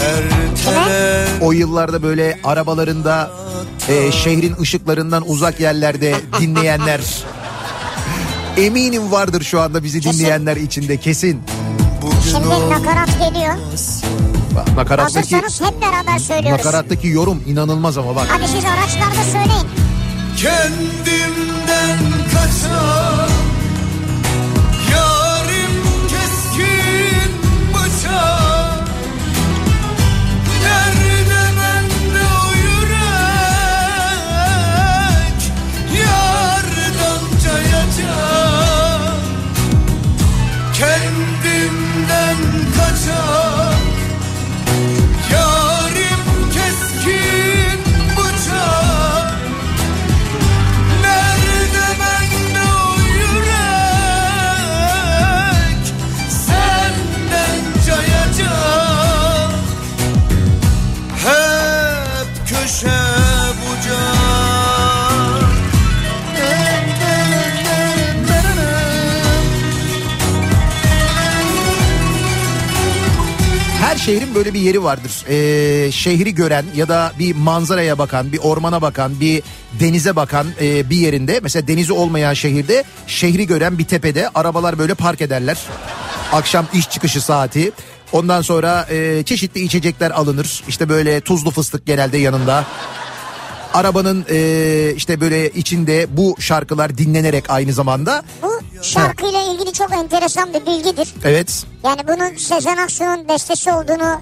ertele 0.00 1.26
o 1.40 1.52
yıllarda 1.52 2.02
böyle 2.02 2.38
arabalarında 2.44 3.30
e, 3.88 4.12
şehrin 4.12 4.56
ışıklarından 4.60 5.28
uzak 5.30 5.60
yerlerde 5.60 6.14
dinleyenler 6.40 7.00
eminim 8.56 9.12
vardır 9.12 9.42
şu 9.42 9.60
anda 9.60 9.84
bizi 9.84 10.02
dinleyenler 10.02 10.56
içinde 10.56 10.96
kesin. 10.96 11.42
Şimdi 12.30 12.48
nakarat 12.48 13.08
geliyor. 13.18 13.54
Bak, 14.56 14.76
Nakarattaki, 14.76 15.36
Hazırsanız 15.36 15.60
hep 15.60 15.82
beraber 15.82 16.18
söylüyoruz. 16.18 16.64
nakarattaki 16.66 17.08
yorum 17.08 17.42
inanılmaz 17.46 17.98
ama 17.98 18.16
bak. 18.16 18.26
Hadi 18.28 18.48
siz 18.48 18.64
araçlarda 18.64 19.22
söyleyin. 19.32 19.66
Kendimden 20.36 21.98
kaçan 22.32 23.29
şehrin 74.10 74.34
böyle 74.34 74.54
bir 74.54 74.60
yeri 74.60 74.82
vardır. 74.82 75.24
Ee, 75.28 75.92
şehri 75.92 76.34
gören 76.34 76.64
ya 76.74 76.88
da 76.88 77.12
bir 77.18 77.36
manzaraya 77.36 77.98
bakan, 77.98 78.32
bir 78.32 78.38
ormana 78.38 78.82
bakan, 78.82 79.20
bir 79.20 79.42
denize 79.80 80.16
bakan 80.16 80.46
e, 80.60 80.90
bir 80.90 80.96
yerinde. 80.96 81.40
Mesela 81.42 81.68
denizi 81.68 81.92
olmayan 81.92 82.34
şehirde 82.34 82.84
şehri 83.06 83.46
gören 83.46 83.78
bir 83.78 83.84
tepede 83.84 84.28
arabalar 84.34 84.78
böyle 84.78 84.94
park 84.94 85.20
ederler. 85.20 85.58
Akşam 86.32 86.66
iş 86.74 86.90
çıkışı 86.90 87.20
saati. 87.20 87.72
Ondan 88.12 88.42
sonra 88.42 88.86
e, 88.90 89.22
çeşitli 89.22 89.60
içecekler 89.60 90.10
alınır. 90.10 90.64
İşte 90.68 90.88
böyle 90.88 91.20
tuzlu 91.20 91.50
fıstık 91.50 91.86
genelde 91.86 92.18
yanında. 92.18 92.64
Arabanın 93.74 94.26
e, 94.30 94.92
işte 94.96 95.20
böyle 95.20 95.50
içinde 95.50 96.06
bu 96.16 96.36
şarkılar 96.38 96.98
dinlenerek 96.98 97.50
aynı 97.50 97.72
zamanda. 97.72 98.22
Bu 98.42 98.49
şarkıyla 98.82 99.42
ilgili 99.42 99.72
çok 99.72 99.92
enteresan 99.92 100.54
bir 100.54 100.66
bilgidir. 100.66 101.08
Evet. 101.24 101.64
Yani 101.84 102.00
bunun 102.08 102.36
Sezen 102.36 102.76
Aksu'nun 102.76 103.28
bestesi 103.28 103.72
olduğunu 103.72 104.20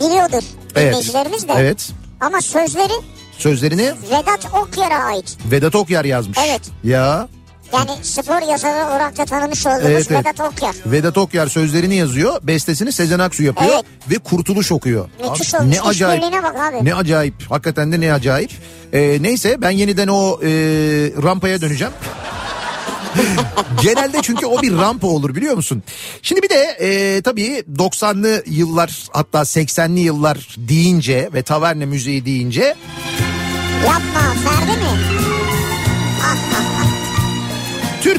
biliyordur 0.00 0.42
Evet. 0.76 0.88
dinleyicilerimiz 0.92 1.48
de. 1.48 1.52
Evet. 1.58 1.90
Ama 2.20 2.40
sözleri 2.40 2.92
Sözlerini 3.38 3.92
Vedat 4.10 4.46
Okyar'a 4.62 5.04
ait. 5.04 5.36
Vedat 5.50 5.74
Okyar 5.74 6.04
yazmış. 6.04 6.38
Evet. 6.48 6.60
Ya. 6.84 7.28
Yani 7.72 7.90
spor 8.02 8.48
yazarı 8.50 8.86
olarak 8.88 9.18
da 9.18 9.24
tanımış 9.24 9.66
olduğumuz 9.66 9.84
Evet, 9.86 10.06
evet. 10.10 10.26
Vedat 10.26 10.40
Okyar. 10.52 10.74
Vedat 10.86 11.18
Okyar 11.18 11.46
sözlerini 11.46 11.94
yazıyor. 11.94 12.38
Bestesini 12.42 12.92
Sezen 12.92 13.18
Aksu 13.18 13.42
yapıyor 13.42 13.70
Evet. 13.74 13.84
ve 14.10 14.18
Kurtuluş 14.18 14.72
okuyor. 14.72 15.08
Müthiş 15.30 15.54
olmuş. 15.54 15.76
ne 15.76 15.80
acayip. 15.80 16.22
Bak 16.42 16.56
abi. 16.56 16.84
Ne 16.84 16.94
acayip. 16.94 17.34
Hakikaten 17.50 17.92
de 17.92 18.00
ne 18.00 18.12
acayip. 18.12 18.50
Ee, 18.92 19.18
neyse 19.20 19.56
ben 19.60 19.70
yeniden 19.70 20.08
o 20.08 20.38
e, 20.42 20.48
rampaya 21.22 21.60
döneceğim. 21.60 21.92
Genelde 23.82 24.18
çünkü 24.22 24.46
o 24.46 24.62
bir 24.62 24.72
rampa 24.72 25.06
olur 25.06 25.34
biliyor 25.34 25.54
musun? 25.54 25.82
Şimdi 26.22 26.42
bir 26.42 26.48
de 26.48 26.76
e, 26.80 27.22
tabii 27.22 27.64
90'lı 27.76 28.42
yıllar 28.46 29.06
hatta 29.12 29.38
80'li 29.38 30.00
yıllar 30.00 30.56
deyince 30.58 31.30
ve 31.34 31.42
taverne 31.42 31.86
müziği 31.86 32.24
deyince 32.24 32.76
Yapma 33.86 34.34
Ferdi 34.44 34.72
mi? 34.72 35.20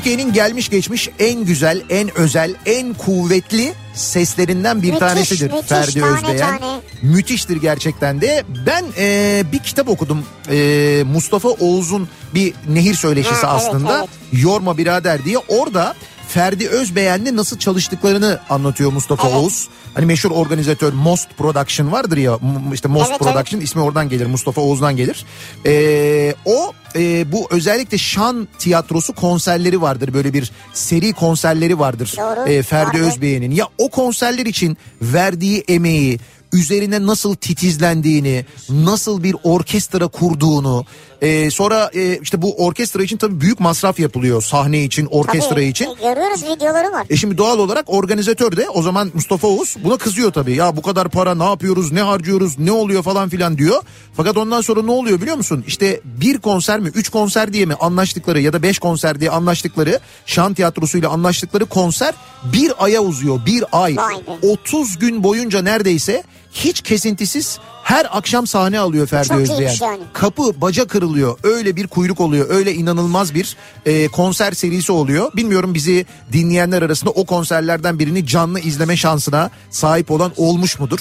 Türkiye'nin 0.04 0.34
gelmiş 0.34 0.70
geçmiş 0.70 1.10
en 1.20 1.46
güzel, 1.46 1.82
en 1.90 2.18
özel, 2.18 2.56
en 2.66 2.94
kuvvetli 2.94 3.74
seslerinden 3.94 4.82
bir 4.82 4.88
Müthiş, 4.88 5.00
tanesidir 5.00 5.52
müthiş, 5.52 5.70
Ferdi 5.70 6.00
tane 6.00 6.18
Özbeyen. 6.18 6.38
tane. 6.60 6.80
Müthiştir 7.02 7.58
gerçekten 7.58 8.22
de. 8.22 8.44
Ben 8.68 8.86
e, 8.98 9.44
bir 9.52 9.60
kitap 9.60 9.90
okudum. 9.90 10.24
E, 10.52 11.04
Mustafa 11.06 11.50
Oğuz'un 11.50 12.10
bir 12.36 12.54
nehir 12.70 12.94
söyleşisi 12.94 13.46
Ha, 13.46 13.58
evet, 13.58 13.68
aslında. 13.68 13.98
evet. 14.00 14.10
Yorma 14.44 14.78
birader 14.78 15.26
diye. 15.26 15.38
Orada 15.38 15.94
Ferdi 16.34 16.70
Özbeyen'le 16.70 17.36
nasıl 17.36 17.60
çalıştıklarını 17.60 18.40
anlatıyor 18.50 18.92
Mustafa 18.92 19.28
Evet. 19.28 19.38
Oğuz. 19.38 19.70
Hani 19.94 20.06
meşhur 20.06 20.32
organizatör 20.32 20.94
Most 20.94 21.38
Production 21.38 21.92
vardır 21.92 22.18
ya 22.18 22.40
işte 22.74 22.88
Most 22.88 23.10
Evet, 23.10 23.20
Production 23.20 23.62
ismi 23.62 23.82
oradan 23.82 24.10
gelir 24.10 24.26
Mustafa 24.26 24.62
Oğuz'dan 24.62 24.96
gelir. 24.96 25.26
Ee, 25.66 26.36
o 26.46 26.74
e, 26.96 27.32
bu 27.32 27.48
özellikle 27.50 27.98
şan 27.98 28.48
tiyatrosu 28.60 29.14
konserleri 29.14 29.82
vardır 29.82 30.14
böyle 30.14 30.34
bir 30.34 30.52
seri 30.74 31.14
konserleri 31.14 31.80
vardır 31.80 32.16
Doğru, 32.18 32.50
e, 32.50 32.64
Ferdi 32.64 32.88
vardı. 32.88 33.08
Özbeyen'in. 33.08 33.52
Ya 33.52 33.68
o 33.78 33.90
konserler 33.90 34.46
için 34.46 34.78
verdiği 35.02 35.64
emeği 35.68 36.20
üzerine 36.54 37.08
nasıl 37.08 37.36
titizlendiğini, 37.36 38.46
nasıl 38.70 39.24
bir 39.24 39.36
orkestra 39.44 40.08
kurduğunu, 40.08 40.86
e, 41.22 41.52
sonra 41.52 41.90
e, 41.94 42.18
işte 42.22 42.42
bu 42.42 42.66
orkestra 42.66 43.04
için 43.04 43.18
tabii 43.18 43.42
büyük 43.42 43.60
masraf 43.60 44.00
yapılıyor 44.00 44.42
sahne 44.42 44.84
için, 44.84 45.06
orkestra 45.12 45.50
Tabii, 45.50 45.66
için. 45.66 45.86
e, 45.86 45.94
Görüyoruz 45.94 46.44
videoları 46.44 46.92
var. 46.92 47.06
E 47.10 47.18
şimdi 47.18 47.38
doğal 47.38 47.60
olarak 47.60 47.86
organizatör 47.88 48.58
de 48.58 48.70
o 48.70 48.82
zaman 48.82 49.12
Mustafa 49.14 49.48
Oğuz 49.48 49.76
buna 49.84 49.98
kızıyor 49.98 50.32
tabii. 50.34 50.56
Ya 50.56 50.76
bu 50.78 50.82
kadar 50.82 51.10
para 51.10 51.36
ne 51.36 51.44
yapıyoruz, 51.44 51.92
ne 51.92 52.02
harcıyoruz, 52.02 52.60
ne 52.60 52.72
oluyor 52.72 53.04
falan 53.04 53.30
filan 53.30 53.58
diyor. 53.58 53.82
Fakat 54.14 54.38
ondan 54.38 54.62
sonra 54.62 54.82
ne 54.82 54.92
oluyor 54.92 55.22
biliyor 55.22 55.38
musun? 55.38 55.64
İşte 55.68 56.02
bir 56.06 56.38
konser 56.38 56.80
mi, 56.80 56.92
üç 56.96 57.10
konser 57.10 57.54
diye 57.54 57.66
mi 57.66 57.74
anlaştıkları 57.74 58.42
ya 58.42 58.54
da 58.54 58.64
beş 58.64 58.80
konser 58.80 59.20
diye 59.20 59.30
anlaştıkları 59.32 60.00
şan 60.26 60.54
tiyatrosuyla 60.54 61.10
anlaştıkları 61.10 61.66
konser 61.66 62.14
bir 62.54 62.72
aya 62.80 63.02
uzuyor. 63.02 63.46
Bir 63.46 63.64
ay. 63.72 63.96
Vay 63.98 64.16
be. 64.16 64.48
30 64.48 65.00
gün 65.00 65.24
boyunca 65.24 65.62
neredeyse 65.62 66.24
hiç 66.52 66.82
kesintisiz 66.82 67.60
her 67.84 68.08
akşam 68.18 68.48
sahne 68.48 68.80
alıyor 68.80 69.08
Ferdi 69.08 69.28
Çok 69.28 69.50
iyiymiş 69.50 69.82
yani. 69.82 70.00
Kapı 70.14 70.62
baca 70.62 70.88
kırılıyor. 70.88 71.40
Öyle 71.44 71.76
bir 71.76 71.88
kuyruk 71.88 72.20
oluyor. 72.20 72.46
Öyle 72.50 72.74
inanılmaz 72.74 73.34
bir 73.36 73.56
e, 73.86 74.08
konser 74.08 74.52
serisi 74.52 74.92
oluyor. 74.92 75.32
Bilmiyorum 75.36 75.74
bizi 75.74 76.06
dinleyenler 76.32 76.82
arasında 76.82 77.10
o 77.10 77.26
konserlerden 77.26 78.00
birini 78.00 78.28
canlı 78.28 78.60
izleme 78.60 78.98
şansına 78.98 79.50
sahip 79.70 80.12
olan 80.12 80.32
olmuş 80.38 80.80
mudur? 80.80 81.00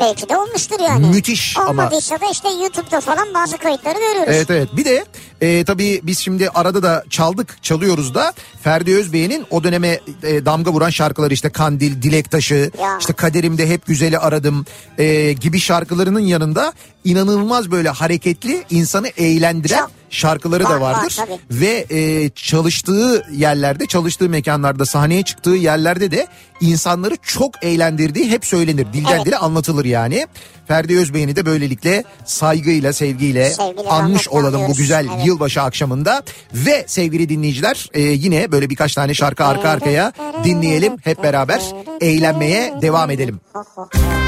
Belki 0.00 0.28
de 0.28 0.36
olmuştur 0.36 0.80
yani. 0.80 1.06
Müthiş 1.06 1.58
ama- 1.58 1.68
Olmadıysa 1.70 2.20
da 2.20 2.30
işte 2.32 2.48
YouTube'da 2.48 3.00
falan 3.00 3.34
bazı 3.34 3.58
kayıtları 3.58 3.98
görüyoruz. 3.98 4.32
Evet 4.34 4.50
evet 4.50 4.68
bir 4.76 4.84
de 4.84 5.04
e, 5.40 5.64
tabii 5.64 6.00
biz 6.02 6.18
şimdi 6.18 6.48
arada 6.50 6.82
da 6.82 7.04
çaldık 7.10 7.62
çalıyoruz 7.62 8.14
da 8.14 8.32
Ferdi 8.62 8.94
Özbey'in 8.96 9.46
o 9.50 9.64
döneme 9.64 10.00
e, 10.22 10.44
damga 10.46 10.72
vuran 10.72 10.90
şarkıları 10.90 11.34
işte 11.34 11.48
Kandil, 11.50 12.02
Dilek 12.02 12.30
Taşı, 12.30 12.70
Ya. 12.82 12.98
işte 13.00 13.12
Kaderimde 13.12 13.68
Hep 13.68 13.86
Güzeli 13.86 14.18
Aradım 14.18 14.66
e, 14.98 15.32
gibi 15.32 15.60
şarkılarının 15.60 16.20
yanında 16.20 16.72
inanılmaz 17.04 17.70
böyle 17.70 17.88
hareketli 17.88 18.64
insanı 18.70 19.08
eğlendiren 19.08 19.78
Çok. 19.78 19.90
şarkıları 20.10 20.64
Var, 20.64 20.70
da 20.70 20.80
var, 20.80 20.94
vardır. 20.94 21.16
tabii. 21.16 21.60
Ve 21.60 21.86
e, 21.90 22.30
çalıştığı 22.30 23.26
yerlerde, 23.32 23.86
çalıştığı 23.86 24.28
mekanlarda, 24.28 24.86
sahneye 24.86 25.22
çıktığı 25.22 25.50
yerlerde 25.50 26.10
de 26.10 26.26
insanları 26.60 27.16
çok 27.22 27.64
eğlendirdiği 27.64 28.30
hep 28.30 28.44
söylenir. 28.46 28.86
Dilden 28.92 29.16
Evet. 29.16 29.26
dile 29.26 29.36
anlatılır 29.36 29.84
yani. 29.84 30.26
Ferdi 30.68 30.98
Özbeğen'i 30.98 31.36
de 31.36 31.46
böylelikle 31.46 32.04
saygıyla, 32.24 32.92
sevgiyle 32.92 33.50
Sevgiyle, 33.50 33.88
anmış 33.88 34.28
olalım 34.28 34.62
bu 34.68 34.74
güzel 34.74 35.06
Evet. 35.14 35.25
Yılbaşı 35.26 35.62
akşamında. 35.62 36.22
Ve 36.54 36.84
sevgili 36.86 37.28
dinleyiciler 37.28 37.90
e, 37.94 38.00
yine 38.00 38.52
böyle 38.52 38.70
birkaç 38.70 38.94
tane 38.94 39.14
şarkı 39.14 39.44
arka 39.44 39.68
arkaya 39.68 40.12
dinleyelim. 40.44 40.96
Hep 41.02 41.22
beraber 41.22 41.62
eğlenmeye 42.00 42.74
devam 42.82 43.10
edelim. 43.10 43.40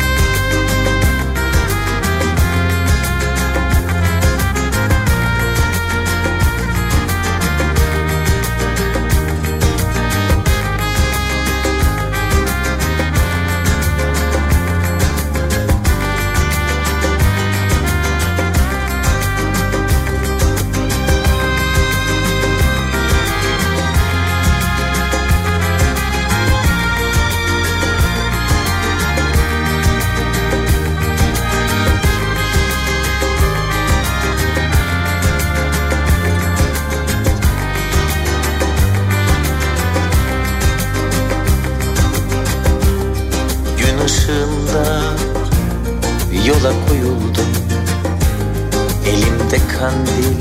kandil, 49.80 50.40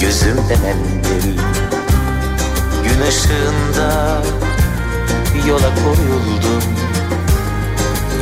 gözümde 0.00 0.56
mendil 0.56 1.38
Gün 2.84 3.06
ışığında 3.08 4.22
yola 5.48 5.74
koyuldum. 5.74 6.62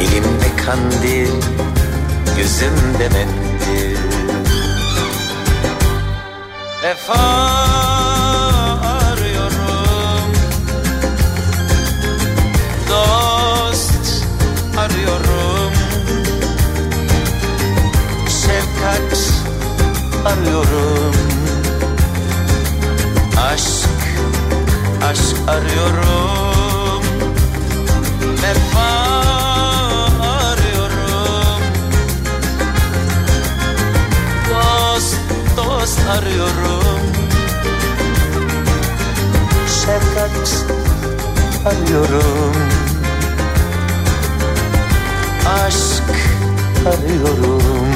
Elimde 0.01 0.65
kandil, 0.67 1.33
gözümde 2.37 3.09
mendil 3.09 3.99
Vefa 6.83 7.94
arıyorum. 20.45 21.15
Aşk, 23.53 23.89
aşk 25.11 25.37
arıyorum. 25.49 27.03
Vefa 28.43 28.91
arıyorum. 30.23 31.63
Dost, 34.51 35.17
dost 35.57 36.01
arıyorum. 36.09 37.01
Şefkat 39.69 40.65
arıyorum. 41.67 42.55
Aşk 45.47 46.05
arıyorum 46.87 47.94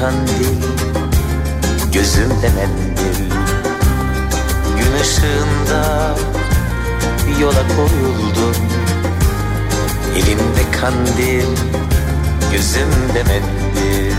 kandil, 0.00 0.62
gözümde 1.92 2.48
mendil. 2.56 3.30
Gün 4.78 5.00
ışığında 5.00 6.14
yola 7.40 7.62
koyuldum 7.76 8.56
Elimde 10.16 10.78
kandil, 10.80 11.56
gözümde 12.52 13.22
mendil. 13.22 14.16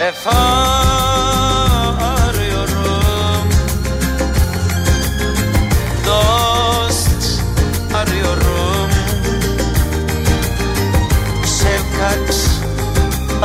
Vefa 0.00 0.91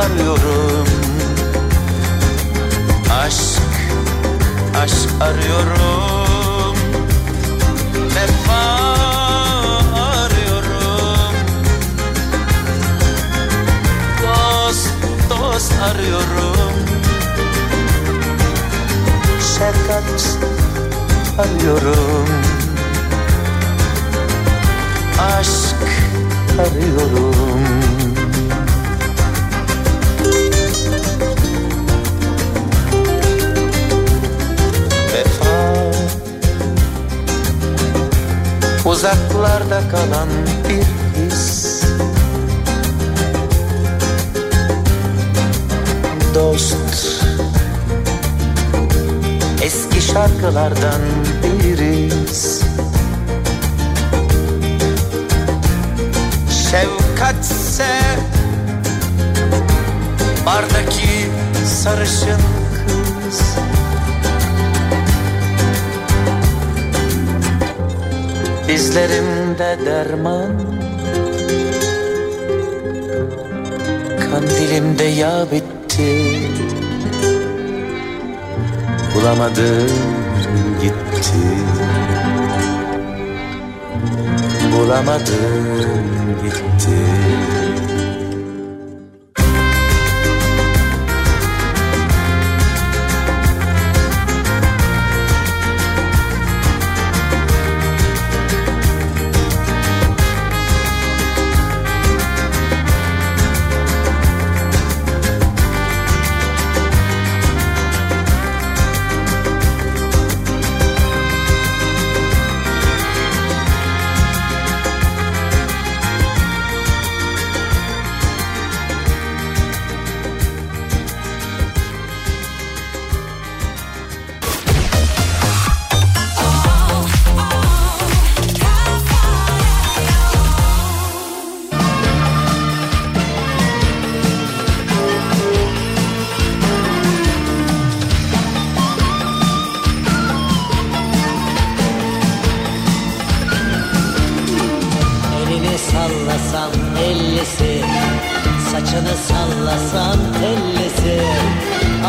arıyorum. 0.08 0.86
Aşk, 3.10 3.62
aşk 4.82 5.08
arıyorum. 5.20 6.76
Vefa 8.16 8.62
arıyorum. 10.00 11.34
Dost, 14.22 14.88
dost 15.30 15.72
arıyorum. 15.82 16.72
Şefkat 19.40 20.38
arıyorum. 21.38 22.28
Aşk 25.18 25.76
arıyorum 26.58 27.87
Uzaklarda 38.98 39.80
kalan 39.90 40.28
bir 40.68 40.86
his. 41.20 41.82
Dost 46.34 47.24
Eski 49.62 50.00
şarkılardan 50.00 51.00
biriz. 51.42 52.62
Şefkatse 56.70 58.00
Bardaki 60.46 61.30
sarışın 61.82 62.57
Dizlerimde 68.68 69.78
derman. 69.86 70.52
Kandilimde 74.30 75.04
yağ 75.04 75.46
bitti. 75.52 76.24
Bulamadım 79.14 79.90
gitti. 80.82 81.38
Bulamadım 84.72 85.64
gitti 86.42 87.27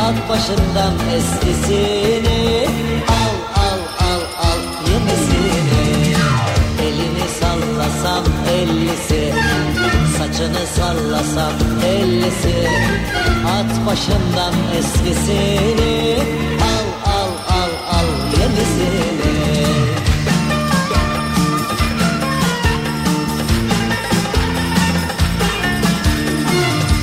At 0.10 0.30
başından 0.30 0.94
eskisini 1.16 2.68
Al 3.08 3.62
al 3.64 3.80
al 4.10 4.22
al 4.50 4.62
yenisini 4.90 6.16
Elini 6.82 7.28
sallasam 7.40 8.24
ellisi 8.52 9.34
Saçını 10.18 10.66
sallasam 10.76 11.54
ellisi. 11.86 12.68
At 13.48 13.88
başından 13.88 14.54
eskisini 14.80 16.18
Al 16.62 17.12
al 17.12 17.32
al 17.60 17.98
al 17.98 18.08
yenisini 18.40 19.66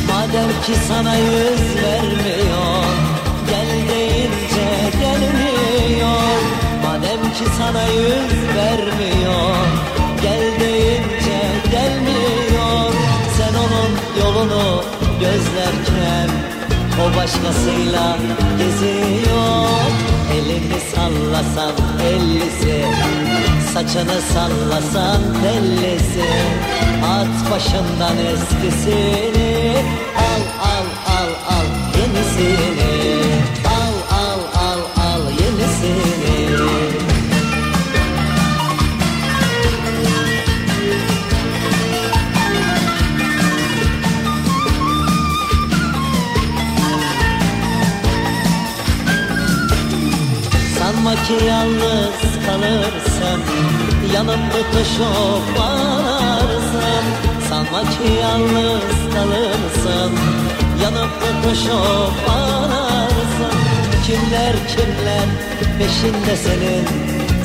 Madem 0.09 0.49
ki 0.67 0.75
sana 0.89 1.17
yüz 1.17 1.83
vermiyor 1.83 2.46
Sana 7.67 7.83
yüz 7.85 8.57
vermiyor. 8.57 9.57
Gel 10.23 10.61
deyince 10.61 11.41
gelmiyor. 11.71 12.93
Sen 13.37 13.55
onun 13.55 14.21
yolunu 14.21 14.83
gözlerken 15.21 16.31
O 17.03 17.17
başkasıyla 17.17 18.19
geziyor. 18.59 19.69
Elini 20.35 20.81
sallasan 20.95 21.73
ellisi 22.05 22.85
Saçını 23.75 24.21
sallasan 24.21 25.21
tellisi 25.43 26.31
At 27.05 27.51
başından 27.53 28.17
eskisini 28.19 29.77
Al 30.17 30.43
al 30.61 31.17
al 31.17 31.57
al 31.57 31.67
yenisini 31.99 32.86
ki 51.27 51.45
yalnız 51.45 52.21
kalırsın 52.47 53.41
Yanıp 54.15 54.53
tutuşup 54.53 55.61
ağlarsın 55.61 57.05
Sanma 57.49 57.81
ki 57.81 58.13
yalnız 58.23 59.15
kalırsın 59.15 60.13
Yanıp 60.83 61.11
tutuşup 61.21 62.31
ağlarsın 62.31 63.57
Kimler 64.07 64.55
kimler 64.69 65.29
peşinde 65.79 66.37
senin? 66.37 66.85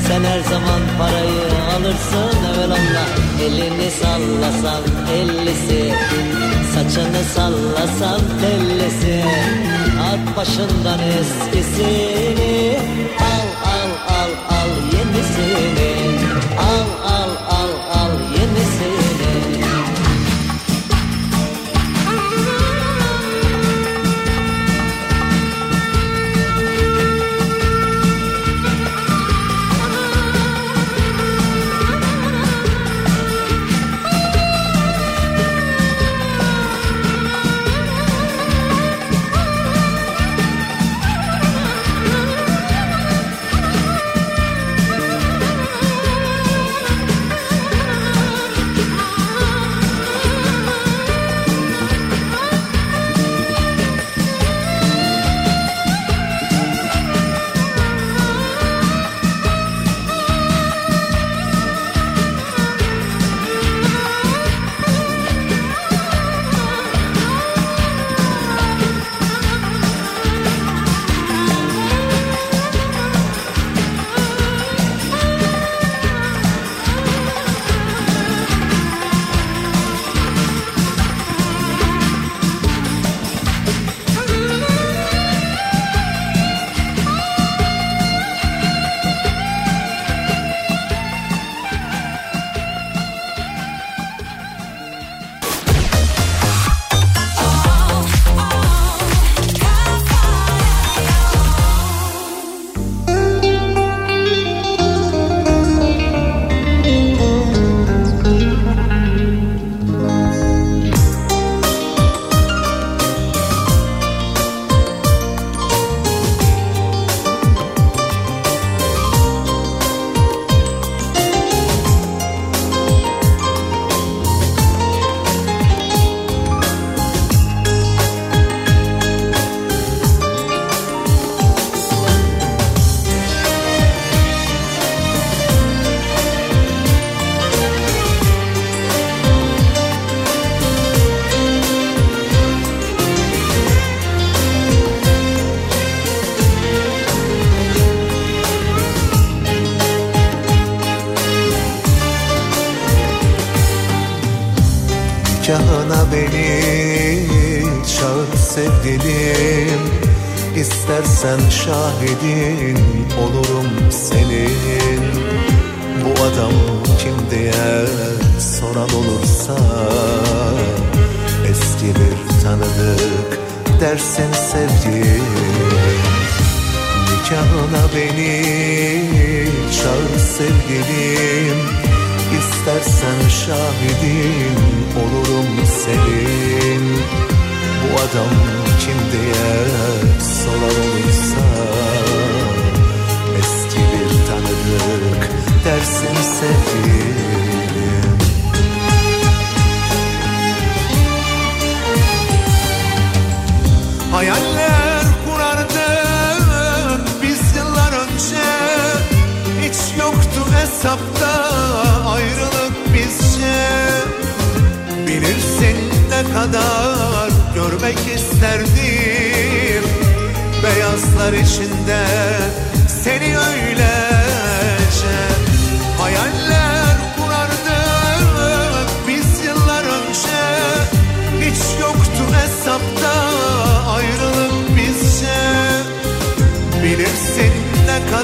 Sen 0.07 0.23
her 0.23 0.39
zaman 0.39 0.81
parayı 0.97 1.47
alırsın 1.75 2.37
Evelallah 2.55 3.07
elini 3.41 3.91
sallasan 3.91 4.83
ellisi 5.13 5.93
Saçını 6.73 7.23
sallasan 7.35 8.21
tellisi. 8.41 9.23
At 10.01 10.37
başından 10.37 10.99
eskisini 10.99 12.79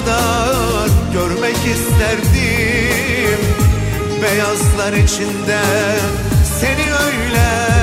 kadar 0.08 0.89
görmek 1.14 1.55
isterdim. 1.55 3.39
Beyazlar 4.24 4.93
içinde 4.93 5.62
seni 6.60 6.93
öylece 6.93 7.76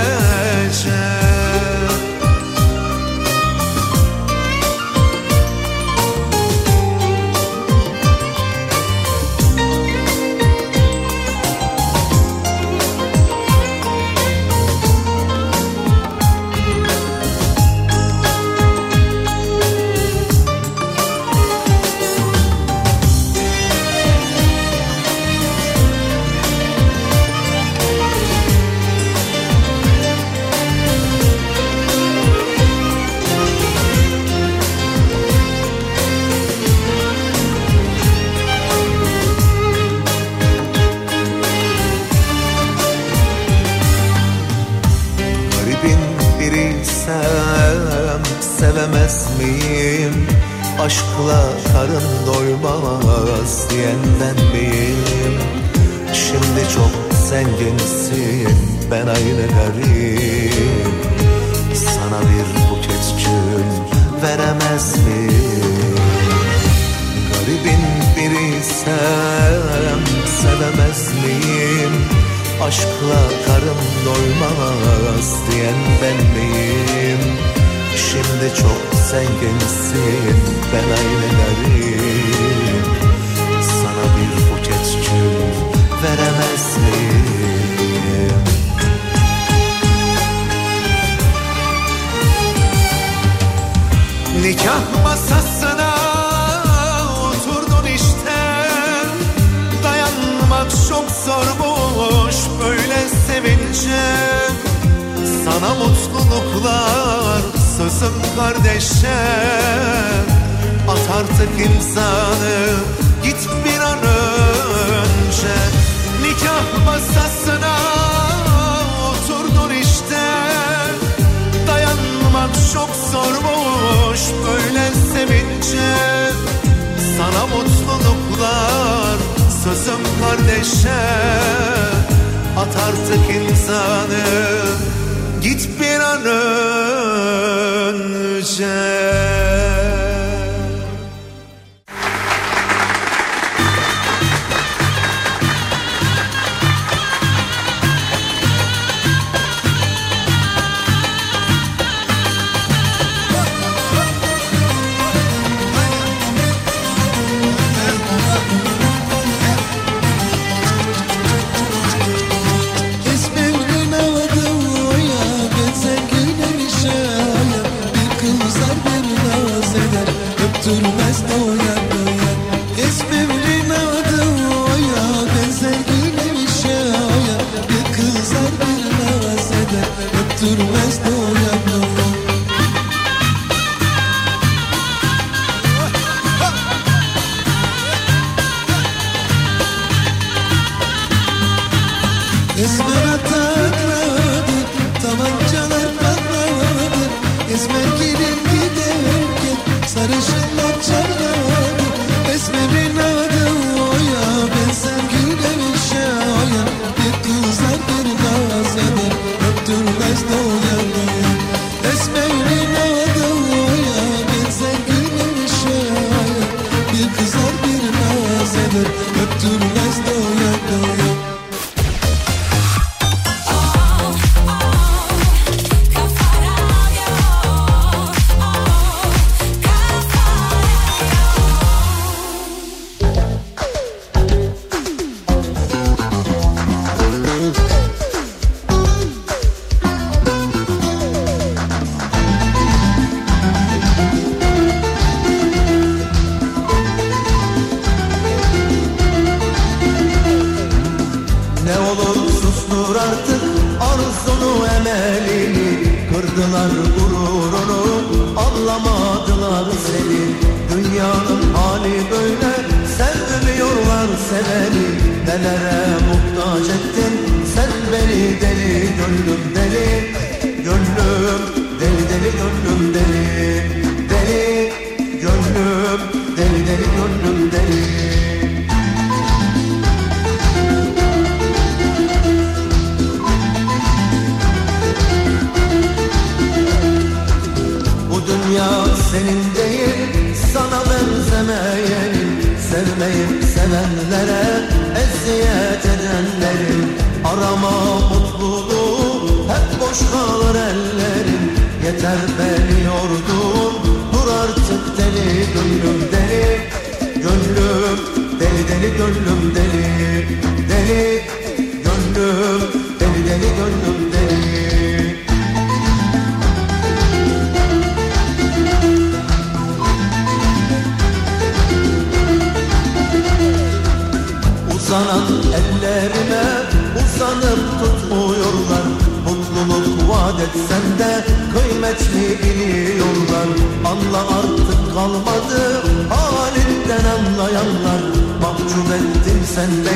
ettin 339.59 339.94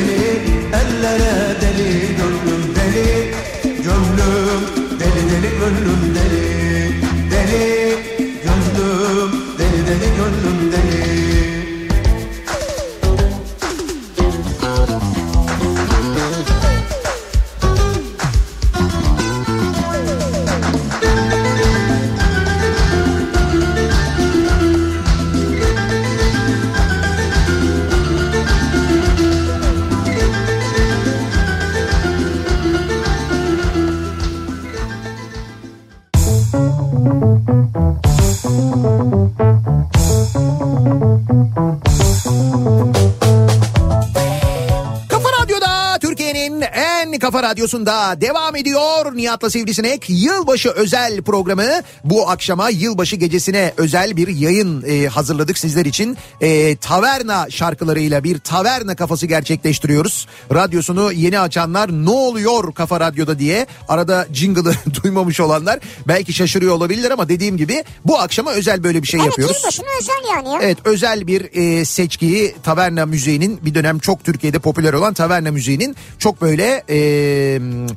radyosunda 47.68 48.20
devam 48.20 48.56
ediyor. 48.56 49.12
Nihat'la 49.18 49.50
Sivrisinek 49.50 50.04
yılbaşı 50.08 50.70
özel 50.70 51.22
programı. 51.22 51.66
Bu 52.04 52.30
akşama 52.30 52.70
yılbaşı 52.70 53.16
gecesine 53.16 53.72
özel 53.76 54.16
bir 54.16 54.28
yayın 54.28 54.84
e, 54.86 55.06
hazırladık 55.06 55.58
sizler 55.58 55.84
için. 55.84 56.16
E, 56.40 56.76
taverna 56.76 57.50
şarkılarıyla 57.50 58.24
bir 58.24 58.38
taverna 58.38 58.96
kafası 58.96 59.26
gerçekleştiriyoruz. 59.26 60.26
Radyosunu 60.54 61.12
yeni 61.12 61.40
açanlar 61.40 61.90
ne 62.04 62.10
oluyor 62.10 62.74
Kafa 62.74 63.00
Radyo'da 63.00 63.38
diye 63.38 63.66
arada 63.88 64.26
jingle'ı 64.32 64.74
duymamış 65.02 65.40
olanlar 65.40 65.78
belki 66.08 66.32
şaşırıyor 66.32 66.74
olabilirler 66.74 67.10
ama 67.10 67.28
dediğim 67.28 67.56
gibi 67.56 67.84
bu 68.04 68.18
akşama 68.18 68.50
özel 68.50 68.84
böyle 68.84 69.02
bir 69.02 69.08
şey 69.08 69.20
evet 69.20 69.30
yapıyoruz. 69.30 69.56
yılbaşına 69.56 69.86
özel 70.00 70.34
yani 70.34 70.48
ya. 70.48 70.58
Evet 70.62 70.78
özel 70.84 71.26
bir 71.26 71.48
e, 71.54 71.84
seçkiyi 71.84 72.54
taverna 72.62 73.06
müziğinin 73.06 73.60
bir 73.62 73.74
dönem 73.74 73.98
çok 73.98 74.24
Türkiye'de 74.24 74.58
popüler 74.58 74.92
olan 74.92 75.14
taverna 75.14 75.50
müziğinin 75.50 75.96
çok 76.18 76.40
böyle 76.40 76.84
e, 76.88 76.98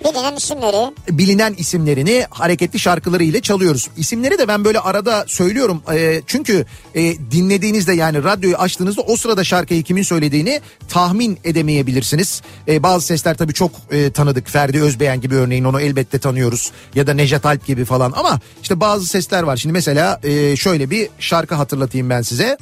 Bilinen 0.04 0.36
isimleri. 0.36 0.94
Bilinen 1.18 1.54
isimlerini 1.58 2.26
hareketli 2.30 2.80
şarkıları 2.80 3.24
ile 3.24 3.42
çalıyoruz. 3.42 3.90
İsimleri 3.98 4.38
de 4.38 4.48
ben 4.48 4.66
böyle 4.66 4.80
arada 4.80 5.26
söylüyorum 5.28 5.82
E, 5.94 6.22
çünkü 6.28 6.66
e, 6.96 7.32
dinlediğinizde 7.32 7.94
yani 7.94 8.24
radyoyu 8.24 8.56
açtığınızda 8.56 9.02
o 9.02 9.16
sırada 9.16 9.44
şarkıyı 9.44 9.84
kimin 9.84 10.04
söylediğini 10.04 10.62
tahmin 10.90 11.40
edemeyebilirsiniz. 11.44 12.42
E, 12.68 12.84
bazı 12.84 13.06
sesler 13.06 13.38
tabii 13.38 13.54
çok 13.54 13.72
e, 13.92 14.12
tanıdık 14.12 14.50
Ferdi 14.50 14.82
Özbeğen 14.82 15.22
gibi 15.22 15.36
örneğin 15.36 15.64
onu 15.64 15.82
elbette 15.82 16.20
tanıyoruz 16.20 16.72
ya 16.96 17.08
da 17.08 17.14
Nejat 17.14 17.46
Alp 17.46 17.66
gibi 17.66 17.86
falan 17.86 18.14
ama 18.16 18.40
işte 18.62 18.80
bazı 18.80 19.06
sesler 19.08 19.44
var. 19.44 19.58
Şimdi 19.58 19.74
mesela 19.74 20.20
e, 20.24 20.56
şöyle 20.56 20.90
bir 20.90 21.10
şarkı 21.20 21.56
hatırlatayım 21.56 22.10
ben 22.10 22.22
size. 22.22 22.58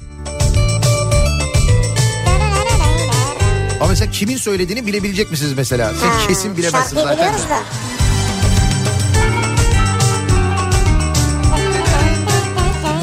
Ama 3.80 3.90
mesela 3.90 4.12
kimin 4.12 4.38
söylediğini 4.38 4.86
bilebilecek 4.88 5.32
misiniz 5.32 5.54
mesela? 5.58 5.94
Siz 5.94 6.02
Ha, 6.04 6.28
kesin 6.28 6.58
bilemezsiniz 6.58 7.04
zaten. 7.04 7.34
da. 7.34 7.40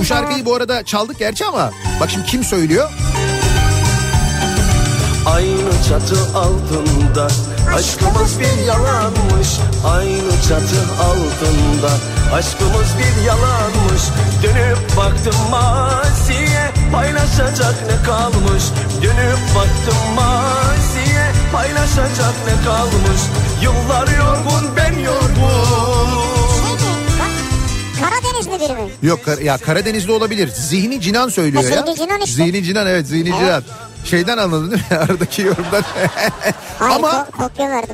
Şarkıyı 0.07 0.45
bu 0.45 0.55
arada 0.55 0.85
çaldık 0.85 1.19
gerçi 1.19 1.45
ama 1.47 1.71
bak 2.01 2.11
şimdi 2.11 2.27
kim 2.27 2.45
söylüyor? 2.45 2.91
Aynı 5.27 5.71
çatı 5.89 6.39
altında 6.39 7.29
Aşkımız 7.75 8.41
bir 8.41 8.67
yalanmış. 8.67 9.49
Aynı 9.87 10.31
çatı 10.49 10.81
altında 11.03 11.91
Aşkımız 12.35 12.89
bir 12.99 13.23
yalanmış. 13.27 14.03
Dönüp 14.43 14.97
baktım 14.97 15.51
maziye 15.51 16.73
Paylaşacak 16.93 17.75
ne 17.87 18.07
kalmış? 18.07 18.63
Dönüp 19.03 19.39
baktım 19.57 20.15
maziye 20.15 21.27
Paylaşacak 21.53 22.35
ne 22.47 22.65
kalmış? 22.65 23.21
Yıllar 23.63 24.09
yorgun 24.19 24.77
ben 24.77 24.99
yorgun 24.99 25.76
Karadenizli 28.45 28.65
biri 28.75 28.83
mi? 28.83 28.91
Yok 29.03 29.25
Kar- 29.25 29.39
ya 29.39 29.59
Karadenizli 29.59 30.13
olabilir. 30.13 30.49
Zihni 30.49 31.01
Cinan 31.01 31.29
söylüyor 31.29 31.65
Ha, 31.65 31.71
ya. 31.71 31.83
Zihni 31.83 31.97
Cinan 31.97 32.21
işte. 32.21 32.45
Zihni 32.45 32.65
Cinan 32.65 32.87
evet 32.87 33.07
Zihni 33.07 33.25
Cinan. 33.25 33.63
Şeyden 34.05 34.39
anladın 34.39 34.71
değil 34.71 34.83
mi? 34.91 34.97
Aradaki 34.99 35.43
yorumdan. 35.43 35.83
Hayır 36.79 36.95
Ama 36.97 37.27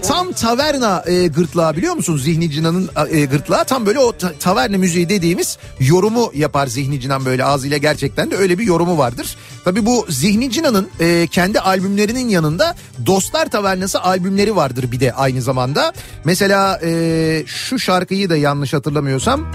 tam 0.08 0.32
taverna 0.32 1.04
e, 1.06 1.26
gırtlağı 1.26 1.76
biliyor 1.76 1.94
musun? 1.94 2.16
Zihni 2.16 2.50
Cinan'ın 2.50 2.90
e, 3.10 3.24
gırtlağı 3.24 3.64
tam 3.64 3.86
böyle 3.86 3.98
o 3.98 4.12
ta- 4.16 4.32
taverna 4.40 4.78
müziği 4.78 5.08
dediğimiz 5.08 5.58
yorumu 5.80 6.30
yapar 6.34 6.66
Zihni 6.66 7.00
Cinan 7.00 7.24
böyle 7.24 7.44
ağzıyla 7.44 7.76
gerçekten 7.76 8.30
de 8.30 8.36
öyle 8.36 8.58
bir 8.58 8.64
yorumu 8.64 8.98
vardır. 8.98 9.36
Tabii 9.64 9.86
bu 9.86 10.06
Zihni 10.08 10.50
Cinan'ın 10.50 10.88
e, 11.00 11.26
kendi 11.26 11.60
albümlerinin 11.60 12.28
yanında 12.28 12.74
Dostlar 13.06 13.50
Tavernası 13.50 14.02
albümleri 14.02 14.56
vardır 14.56 14.92
bir 14.92 15.00
de 15.00 15.12
aynı 15.12 15.42
zamanda. 15.42 15.92
Mesela 16.24 16.80
e, 16.84 17.42
şu 17.46 17.78
şarkıyı 17.78 18.30
da 18.30 18.36
yanlış 18.36 18.72
hatırlamıyorsam 18.72 19.46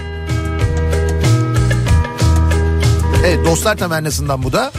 Evet 3.25 3.45
Dostlar 3.45 3.77
Tavernası'ndan 3.77 4.43
bu 4.43 4.51
da. 4.53 4.71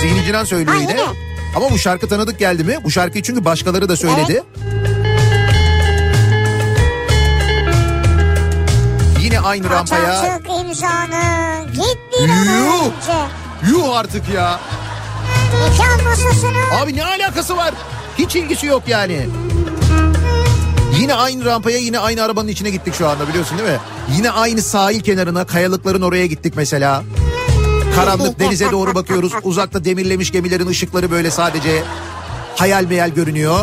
Zihni 0.00 0.24
Cinan 0.24 0.44
söylüyor 0.44 0.76
Ha, 0.76 0.80
yine. 0.82 0.90
yine. 0.92 1.02
Ama 1.56 1.70
bu 1.70 1.78
şarkı 1.78 2.08
tanıdık 2.08 2.38
geldi 2.38 2.64
mi? 2.64 2.78
Bu 2.84 2.90
şarkıyı 2.90 3.22
çünkü 3.24 3.44
başkaları 3.44 3.88
da 3.88 3.96
söyledi. 3.96 4.42
Yine 9.20 9.40
aynı 9.40 9.70
rampaya. 9.70 10.20
Açık 10.20 10.46
imzanı 10.60 11.64
git 11.74 11.98
bir 12.12 12.28
an 12.28 12.44
Yuh! 12.44 12.84
önce. 12.84 13.70
Yuh 13.70 13.96
artık 13.96 14.28
ya. 14.28 14.60
Nikah 15.70 16.04
masasına. 16.04 16.80
Abi 16.82 16.96
ne 16.96 17.04
alakası 17.04 17.56
var? 17.56 17.74
Hiç 18.18 18.36
ilgisi 18.36 18.66
yok 18.66 18.82
yani. 18.86 19.26
Yine 21.00 21.14
aynı 21.14 21.44
rampaya 21.44 21.78
yine 21.78 21.98
aynı 21.98 22.22
arabanın 22.22 22.48
içine 22.48 22.70
gittik 22.70 22.94
şu 22.94 23.08
anda 23.08 23.28
biliyorsun 23.28 23.58
değil 23.58 23.70
mi? 23.70 23.78
Yine 24.16 24.30
aynı 24.30 24.62
sahil 24.62 25.00
kenarına 25.00 25.44
kayalıkların 25.44 26.02
oraya 26.02 26.26
gittik 26.26 26.52
mesela. 26.56 27.02
Karanlık 27.96 28.40
denize 28.40 28.70
doğru 28.70 28.94
bakıyoruz. 28.94 29.32
Uzakta 29.42 29.84
demirlemiş 29.84 30.32
gemilerin 30.32 30.66
ışıkları 30.66 31.10
böyle 31.10 31.30
sadece 31.30 31.82
hayal 32.56 32.84
meyal 32.84 33.10
görünüyor. 33.10 33.58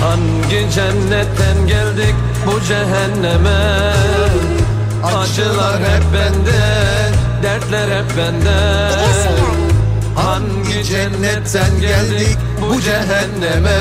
Hangi 0.00 0.72
cennetten 0.74 1.66
geldik 1.66 2.14
bu 2.46 2.60
cehenneme 2.60 3.92
Acılar 5.04 5.80
hep 5.80 6.02
bende 6.14 6.60
dertler 7.42 7.98
hep 7.98 8.16
bende. 8.16 8.90
Hangi 10.16 10.84
cennetten 10.84 11.80
geldik 11.80 12.36
bu 12.70 12.80
cehenneme 12.80 13.78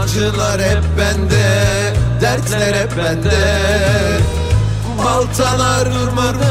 Acılar 0.00 0.60
hep 0.60 0.82
bende, 0.98 1.42
dertler 2.20 2.74
hep 2.74 2.96
bende. 2.96 3.68
Baltalar 5.04 5.94
durmadı, 5.94 6.46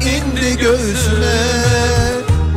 indi 0.00 0.56
göğsüme. 0.56 1.36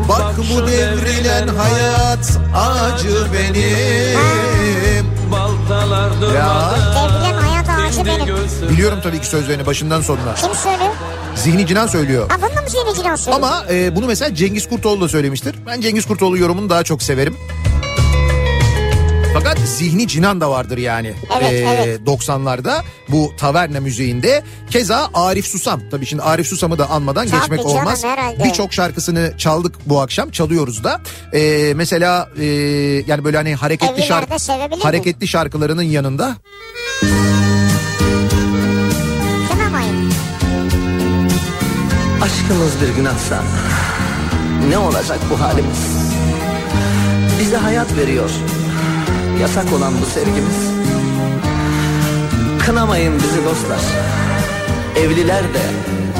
Bak 0.09 0.37
bu 0.37 0.67
devrilen 0.67 1.47
hayat 1.47 2.39
acı 2.55 3.25
benim. 3.33 5.05
Baltalar 5.31 6.11
hayat 7.35 7.69
ağacı 7.69 8.05
benim. 8.05 8.35
Biliyorum 8.69 8.99
tabii 9.03 9.19
ki 9.21 9.27
sözlerini 9.27 9.65
başından 9.65 10.01
sonuna. 10.01 10.33
Kim 10.35 10.55
söylüyor? 10.55 10.91
Zihni 11.35 11.67
Cinan 11.67 11.87
söylüyor. 11.87 12.29
Ha 12.29 12.37
bunu 12.41 12.61
mı 12.61 12.69
Zihni 12.69 12.95
Cinan 12.95 13.15
söylüyor? 13.15 13.43
Ama 13.49 13.65
e, 13.71 13.95
bunu 13.95 14.05
mesela 14.07 14.35
Cengiz 14.35 14.69
Kurtoğlu 14.69 15.01
da 15.01 15.09
söylemiştir. 15.09 15.55
Ben 15.67 15.81
Cengiz 15.81 16.05
Kurtoğlu 16.05 16.37
yorumunu 16.37 16.69
daha 16.69 16.83
çok 16.83 17.03
severim. 17.03 17.37
Fakat 19.33 19.59
zihni 19.59 20.07
cinan 20.07 20.41
da 20.41 20.49
vardır 20.49 20.77
yani. 20.77 21.13
Evet, 21.39 21.51
Ee, 21.53 21.57
evet. 21.57 21.99
90'larda 22.07 22.81
bu 23.09 23.31
taverna 23.37 23.79
müziğinde. 23.79 24.43
Keza 24.69 25.09
Arif 25.13 25.45
Susam. 25.47 25.81
Tabii 25.91 26.05
şimdi 26.05 26.23
Arif 26.23 26.47
Susam'ı 26.47 26.77
da 26.77 26.89
anmadan 26.89 27.27
Tabii 27.27 27.39
geçmek 27.39 27.59
canım, 27.59 27.77
olmaz. 27.77 28.03
Birçok 28.43 28.73
şarkısını 28.73 29.33
çaldık 29.37 29.75
bu 29.85 30.01
akşam. 30.01 30.31
Çalıyoruz 30.31 30.83
da. 30.83 31.01
Ee, 31.33 31.73
mesela 31.75 32.29
e, 32.39 32.45
yani 33.07 33.23
böyle 33.23 33.37
hani 33.37 33.55
hareketli 33.55 34.03
şarkı 34.03 34.35
hareketli 34.83 35.27
şarkılarının 35.27 35.83
yanında. 35.83 36.35
Aşkımız 42.21 42.81
bir 42.81 42.95
gün 42.95 43.05
atsa 43.05 43.43
ne 44.69 44.77
olacak 44.77 45.19
bu 45.29 45.41
halimiz? 45.41 45.87
Bize 47.39 47.57
hayat 47.57 47.97
veriyor. 47.97 48.29
Yasak 49.41 49.73
olan 49.73 49.93
bu 50.01 50.05
sevgimiz. 50.05 50.55
Kınamayın 52.65 53.13
bizi 53.15 53.45
dostlar. 53.45 53.79
Evliler 54.97 55.43
de, 55.43 55.61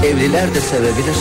evliler 0.08 0.56
de 0.56 0.62
sevebilir. 0.62 1.16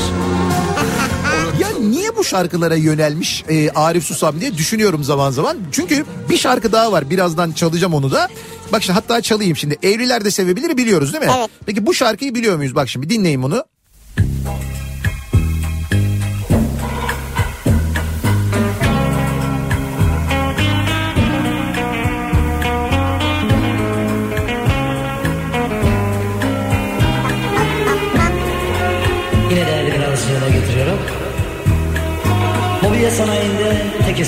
Ya 1.60 1.68
niye 1.80 2.16
bu 2.16 2.24
şarkılara 2.24 2.74
yönelmiş 2.74 3.44
e, 3.48 3.70
Arif 3.70 4.04
Susam 4.04 4.40
diye 4.40 4.54
düşünüyorum 4.54 5.04
zaman 5.04 5.30
zaman. 5.30 5.56
Çünkü 5.72 6.04
bir 6.30 6.36
şarkı 6.36 6.72
daha 6.72 6.92
var. 6.92 7.10
Birazdan 7.10 7.52
çalacağım 7.52 7.94
onu 7.94 8.10
da. 8.10 8.28
Bak 8.72 8.82
şimdi 8.82 8.94
hatta 8.94 9.20
çalayım 9.20 9.56
şimdi. 9.56 9.78
Evliler 9.82 10.24
de 10.24 10.30
sevebilir 10.30 10.76
biliyoruz 10.76 11.12
değil 11.12 11.24
mi? 11.24 11.30
Evet. 11.38 11.50
Peki 11.66 11.86
bu 11.86 11.94
şarkıyı 11.94 12.34
biliyor 12.34 12.56
muyuz? 12.56 12.74
Bak 12.74 12.88
şimdi 12.88 13.10
dinleyin 13.10 13.42
bunu. 13.42 13.64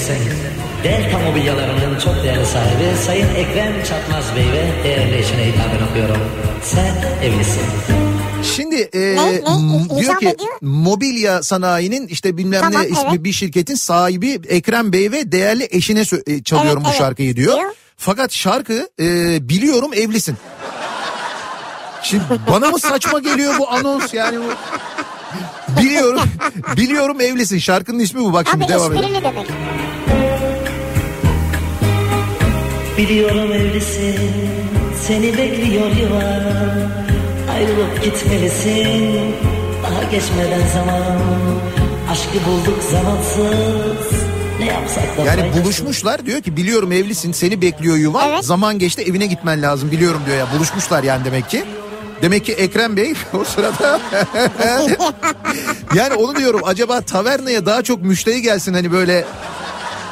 İsim. 0.03 0.17
Delta 0.85 1.19
mobilyalarının 1.19 1.99
çok 1.99 2.15
değerli 2.25 2.47
sahibi 2.47 2.97
Sayın 3.07 3.35
Ekrem 3.35 3.85
Çatmaz 3.85 4.25
Bey 4.37 4.45
ve 4.53 4.85
değerli 4.85 5.19
eşine 5.19 5.47
hitaben 5.47 5.87
okuyorum. 5.91 6.17
Sen 6.63 6.95
evlisin. 7.23 7.63
Şimdi 8.57 8.77
e, 8.93 8.99
Ne, 9.01 9.33
ne? 9.33 10.01
diyor 10.01 10.19
ki 10.19 10.29
ediyor. 10.29 10.51
mobilya 10.61 11.43
sanayinin 11.43 12.07
işte 12.07 12.37
bilmem 12.37 12.61
Tamam, 12.61 12.83
ne 12.83 12.89
ismi 12.89 13.09
evet. 13.11 13.25
bir 13.25 13.33
şirketin 13.33 13.75
sahibi 13.75 14.41
Ekrem 14.49 14.93
Bey 14.93 15.13
ve 15.13 15.33
değerli 15.33 15.69
eşine 15.71 16.03
e, 16.27 16.43
çalıyorum 16.43 16.83
Evet, 16.83 16.85
bu 16.85 16.89
evet. 16.89 16.99
şarkıyı 16.99 17.37
diyor. 17.37 17.57
Diyor. 17.57 17.73
Fakat 17.97 18.33
şarkı 18.33 18.89
e, 19.01 19.39
biliyorum 19.49 19.91
evlisin. 19.95 20.37
Şimdi 22.03 22.23
bana 22.51 22.71
mı 22.71 22.79
saçma 22.79 23.19
geliyor 23.19 23.55
bu 23.59 23.71
anons 23.71 24.15
yani 24.15 24.39
bu 24.39 24.53
biliyorum 25.81 26.23
biliyorum 26.77 27.21
evlisin 27.21 27.59
şarkının 27.59 27.99
ismi 27.99 28.21
bu 28.21 28.33
bak 28.33 28.47
şimdi 28.51 28.65
Abi 28.65 28.73
devam 28.73 28.93
edelim. 28.93 29.15
demek. 29.25 29.47
Biliyorum 32.99 33.53
evlisin, 33.53 34.17
seni 35.07 35.39
bekliyor 35.39 35.87
yuvan. 35.97 36.43
Ayrılıp 37.55 38.05
gitmelisin, 38.05 39.35
daha 39.83 40.03
geçmeden 40.11 40.69
zaman. 40.75 41.19
Aşkı 42.11 42.47
bulduk 42.47 42.83
zamansız, 42.83 44.13
ne 44.61 44.67
yapsak 44.67 45.17
da 45.19 45.23
Yani 45.25 45.53
buluşmuşlar 45.63 46.27
diyor 46.27 46.43
ki 46.43 46.57
biliyorum 46.57 46.93
evlisin 46.93 47.33
seni 47.33 47.61
bekliyor 47.63 47.97
yuvan 47.97 48.29
Evet. 48.29 48.45
zaman 48.45 48.79
geçti 48.79 49.03
evine 49.03 49.27
gitmen 49.27 49.63
lazım 49.63 49.91
biliyorum 49.91 50.21
diyor 50.27 50.37
ya 50.39 50.47
buluşmuşlar 50.57 51.03
yani 51.03 51.25
demek 51.25 51.51
ki. 51.51 51.65
Demek 52.23 52.45
ki 52.45 52.53
Ekrem 52.53 52.97
Bey 52.97 53.15
o 53.41 53.45
sırada 53.45 54.01
yani 55.95 56.15
onu 56.15 56.37
diyorum 56.37 56.61
acaba 56.65 57.01
tavernaya 57.01 57.67
daha 57.67 57.83
çok 57.83 58.03
müşteri 58.03 58.43
gelsin 58.43 58.75
hani 58.75 58.93
böyle 58.93 59.25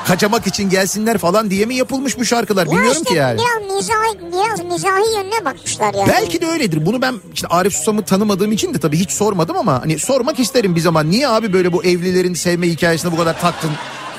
kaçamak 0.07 0.47
için 0.47 0.71
gelsinler 0.71 1.19
falan 1.19 1.51
diye 1.51 1.67
mi 1.67 1.75
yapılmış 1.75 2.19
bu 2.19 2.25
şarkılar 2.25 2.67
Ya 2.67 2.73
bilmiyorum 2.73 2.97
işte 3.03 3.15
ki 3.15 3.15
yani. 3.15 3.41
biraz 3.41 3.77
mizahi, 3.77 4.19
biraz 4.33 4.73
mizahi 4.73 5.15
yönüne 5.17 5.45
bakmışlar 5.45 5.95
yani. 5.95 6.09
Belki 6.09 6.41
de 6.41 6.47
öyledir. 6.47 6.87
Bunu 6.87 7.03
ben 7.03 7.15
işte 7.35 7.47
Arif 7.49 7.73
Susam'ı 7.75 8.05
tanımadığım 8.05 8.53
için 8.53 8.75
de 8.75 8.79
tabii 8.79 8.97
hiç 8.99 9.11
sormadım 9.11 9.57
ama 9.57 9.83
hani 9.83 9.99
sormak 9.99 10.41
isterim 10.41 10.77
bir 10.77 10.81
zaman. 10.81 11.11
Niye 11.11 11.29
abi 11.29 11.53
böyle 11.53 11.73
bu 11.73 11.85
evlilerin 11.85 12.35
sevme 12.35 12.69
hikayesine 12.69 13.13
bu 13.13 13.17
kadar 13.17 13.41
taktın? 13.41 13.71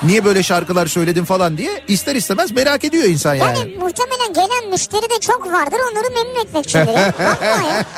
Niye 0.03 0.25
böyle 0.25 0.43
şarkılar 0.43 0.87
söyledin 0.87 1.25
falan 1.25 1.57
diye 1.57 1.83
ister 1.87 2.15
istemez 2.15 2.51
merak 2.51 2.83
ediyor 2.83 3.03
insan 3.03 3.35
yani. 3.35 3.59
Yani 3.59 3.75
muhtemelen 3.79 4.33
gelen 4.33 4.69
müşteri 4.71 5.01
de 5.09 5.19
çok 5.21 5.51
vardır 5.51 5.77
onları 5.91 6.13
memnun 6.13 6.41
etmek 6.45 6.65
içindir 6.65 6.93
ya. 6.93 7.13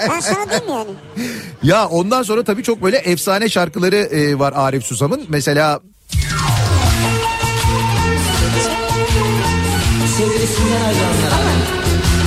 Ben 0.10 0.20
sana 0.20 0.50
diyeyim 0.50 0.70
yani. 0.70 0.90
Ya 1.64 1.88
ondan 1.88 2.24
sonra 2.24 2.44
tabii 2.44 2.64
çok 2.64 2.82
böyle 2.84 2.98
efsane 2.98 3.50
şarkıları 3.50 3.96
e, 3.96 4.40
var 4.40 4.54
Arif 4.56 4.84
Susam'ın. 4.84 5.26
Mesela 5.30 5.80
Sevgilisinden 10.18 10.82
ayrılanlara, 10.86 11.40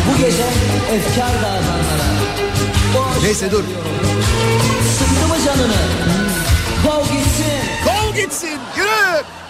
bu 0.08 0.16
gece 0.22 0.42
efkar 0.96 1.32
dağıtanlara. 1.42 2.06
neyse 3.22 3.50
dur. 3.50 3.62
Sıktı 4.98 5.28
mı 5.28 5.34
canını? 5.46 5.74
Kov 6.86 7.02
gitsin. 7.02 7.60
Kov 7.84 8.14
gitsin. 8.16 8.58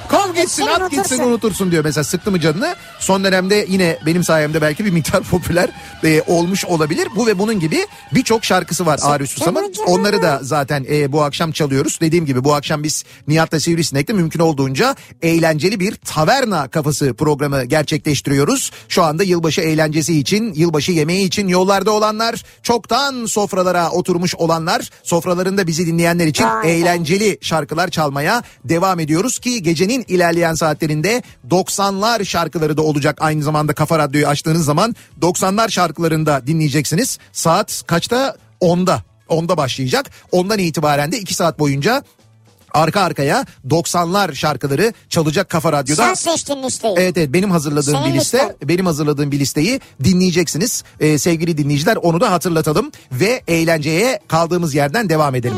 Kov 0.09 0.35
gitsin 0.35 0.67
at 0.67 0.91
gitsin 0.91 1.15
unutursun. 1.15 1.31
unutursun 1.31 1.71
diyor 1.71 1.85
mesela 1.85 2.05
sıktı 2.05 2.31
mı 2.31 2.41
canını. 2.41 2.77
Son 2.99 3.25
dönemde 3.25 3.67
yine 3.69 3.99
benim 4.07 4.25
sayemde 4.25 4.63
belki 4.63 4.85
bir 4.85 4.91
miktar 4.91 5.23
popüler 5.31 5.71
e, 6.05 6.23
olmuş 6.27 6.65
olabilir. 6.65 7.09
Bu 7.17 7.27
ve 7.27 7.39
bunun 7.39 7.61
gibi 7.61 7.87
birçok 8.15 8.45
şarkısı 8.45 8.87
var 8.87 9.01
Arif 9.03 9.31
Susam'ın. 9.31 9.73
Onları 9.87 10.23
da 10.23 10.39
zaten 10.43 10.87
e, 10.91 11.13
bu 11.13 11.23
akşam 11.23 11.53
çalıyoruz. 11.53 11.99
Dediğim 12.01 12.27
gibi 12.27 12.45
bu 12.45 12.55
akşam 12.55 12.83
biz 12.83 13.05
Nihat'la 13.29 13.61
Sivrisinek'te 13.61 14.13
mümkün 14.13 14.41
olduğunca 14.41 14.97
eğlenceli 15.23 15.81
bir 15.81 15.95
taverna 15.95 16.69
kafası 16.69 17.15
programı 17.15 17.65
gerçekleştiriyoruz. 17.65 18.71
Şu 18.89 19.03
anda 19.03 19.23
yılbaşı 19.23 19.61
eğlencesi 19.61 20.19
için, 20.19 20.55
yılbaşı 20.55 20.93
yemeği 20.93 21.27
için 21.27 21.49
yollarda 21.49 21.91
olanlar, 21.91 22.45
çoktan 22.63 23.27
sofralara 23.27 23.91
oturmuş 23.91 24.35
olanlar, 24.35 24.91
sofralarında 25.03 25.67
bizi 25.67 25.87
dinleyenler 25.87 26.27
için 26.27 26.47
eğlenceli 26.65 27.39
şarkılar 27.41 27.89
çalmaya 27.89 28.43
devam 28.65 29.01
ediyoruz 29.01 29.39
ki 29.39 29.63
gecenin 29.63 29.96
ilerleyen 30.09 30.55
saatlerinde 30.55 31.23
90'lar 31.51 32.25
şarkıları 32.25 32.77
da 32.77 32.83
olacak 32.83 33.19
aynı 33.21 33.43
zamanda 33.43 33.73
Kafa 33.75 33.99
Radyo'yu 33.99 34.29
açtığınız 34.29 34.65
zaman 34.65 34.97
90'lar 35.21 35.71
şarkılarını 35.71 36.27
da 36.27 36.47
dinleyeceksiniz. 36.47 37.19
Saat 37.33 37.83
kaçta? 37.87 38.37
10'da. 38.61 39.03
10'da 39.29 39.57
başlayacak. 39.57 40.11
Ondan 40.33 40.59
itibaren 40.59 41.13
de 41.13 41.19
2 41.19 41.35
saat 41.35 41.59
boyunca 41.59 42.03
arka 42.75 43.01
arkaya 43.01 43.47
90'lar 43.69 44.35
şarkıları 44.35 44.93
çalacak 45.09 45.49
Kafa 45.49 45.73
Radyo'da. 45.73 46.03
Sen 46.07 46.15
seçtin 46.15 46.63
listeyi. 46.63 46.95
Evet 46.99 47.19
evet 47.19 47.33
benim 47.33 47.51
hazırladığım 47.51 47.95
Senin 47.95 48.15
bir 48.15 48.21
liste. 48.21 48.39
listen. 48.39 48.69
Benim 48.69 48.87
hazırladığım 48.87 49.33
bir 49.33 49.39
listeyi 49.41 49.81
dinleyeceksiniz. 50.05 50.85
Ee, 51.01 51.19
sevgili 51.19 51.59
dinleyiciler 51.59 51.97
onu 51.97 52.21
da 52.21 52.33
hatırlatalım 52.33 52.93
ve 53.13 53.43
eğlenceye 53.49 54.21
kaldığımız 54.29 54.75
yerden 54.75 55.09
devam 55.09 55.35
edelim. 55.35 55.57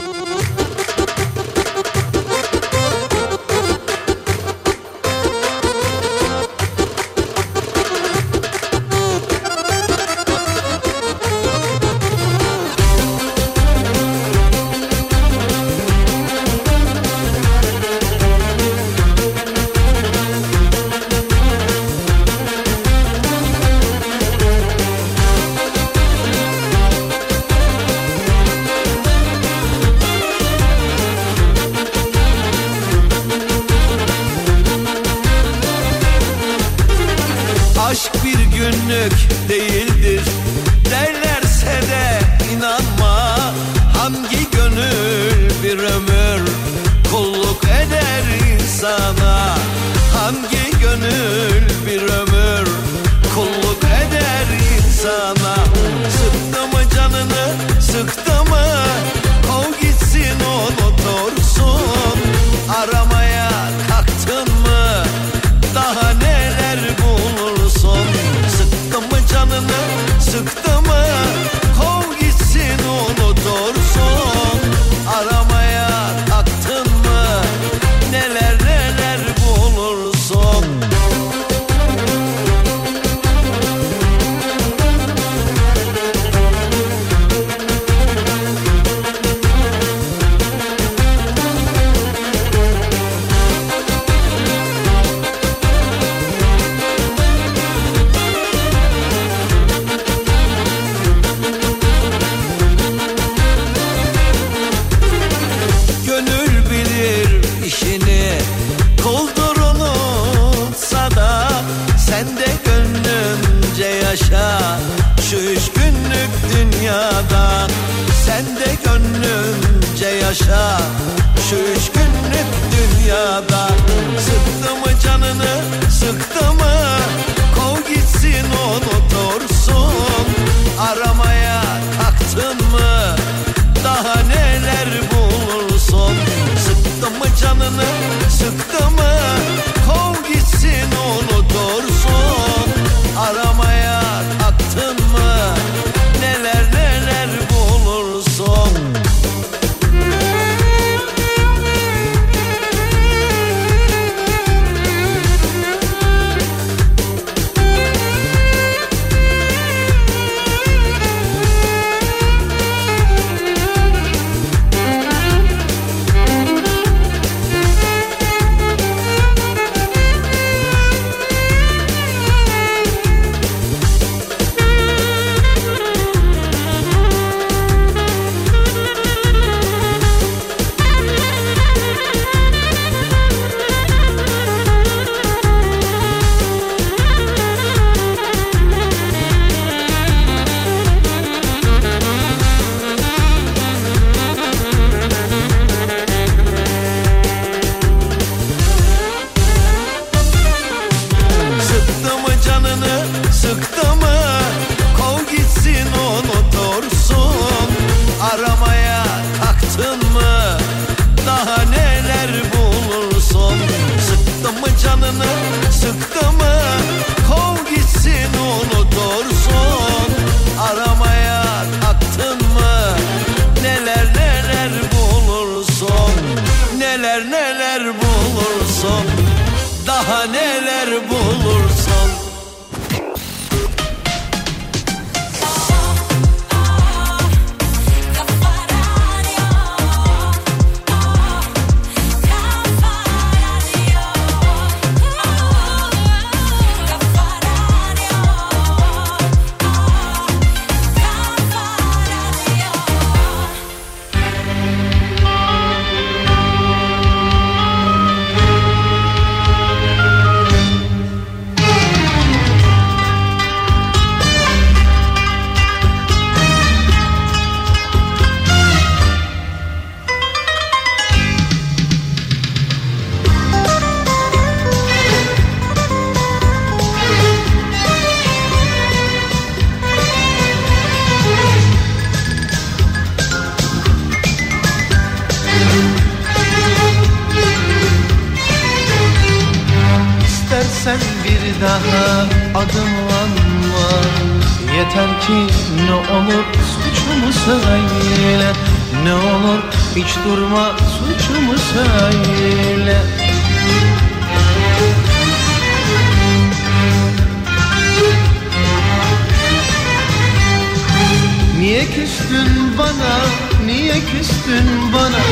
küstün 314.18 314.92
bana. 314.92 315.22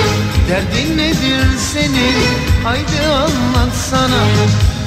Derdin 0.48 0.98
nedir 0.98 1.58
senin? 1.72 2.16
Haydi 2.64 3.06
anlatsana 3.06 4.24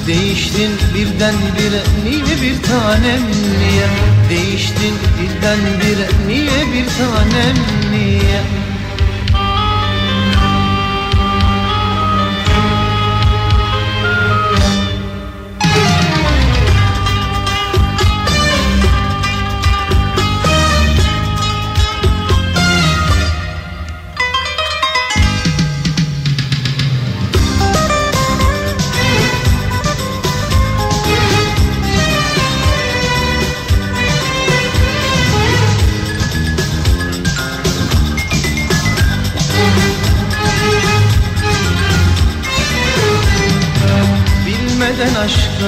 Değiştin 0.06 0.70
birden 0.94 1.34
birdenbire 1.34 1.82
niye 2.04 2.36
bir 2.42 2.62
tanem 2.62 3.22
niye? 3.58 3.88
Değiştin 4.30 4.94
birden 5.22 5.58
birdenbire 5.58 6.08
niye 6.26 6.72
bir 6.74 6.86
tanem 6.98 7.56
niye? 7.92 8.40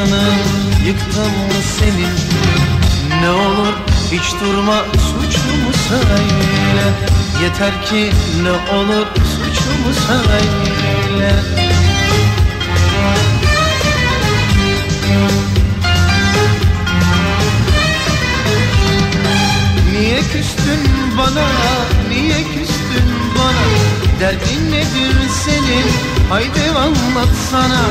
Aşkını 0.03 0.23
yıktım 0.87 1.23
mı 1.23 1.63
senin. 1.79 2.15
Ne 3.23 3.31
olur 3.31 3.73
hiç 4.13 4.41
durma 4.41 4.85
suçumu 4.93 5.73
söyle. 5.89 6.87
Yeter 7.43 7.87
ki 7.87 8.13
ne 8.43 8.51
olur 8.51 9.07
suçumu 9.17 9.95
söyle. 10.07 11.33
Niye 19.93 20.21
küstün 20.21 20.91
bana, 21.19 21.47
niye 22.09 22.43
küstün 22.43 23.09
bana? 23.39 23.67
Derdin 24.21 24.73
nedir 24.73 25.17
senin, 25.45 25.87
haydi 26.31 26.71
anlatsana 26.79 27.83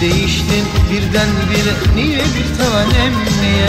Değiştin 0.00 0.64
birden 0.90 1.28
bire, 1.50 1.74
niye 1.96 2.18
bir 2.18 2.58
tanem 2.58 3.12
niye? 3.40 3.68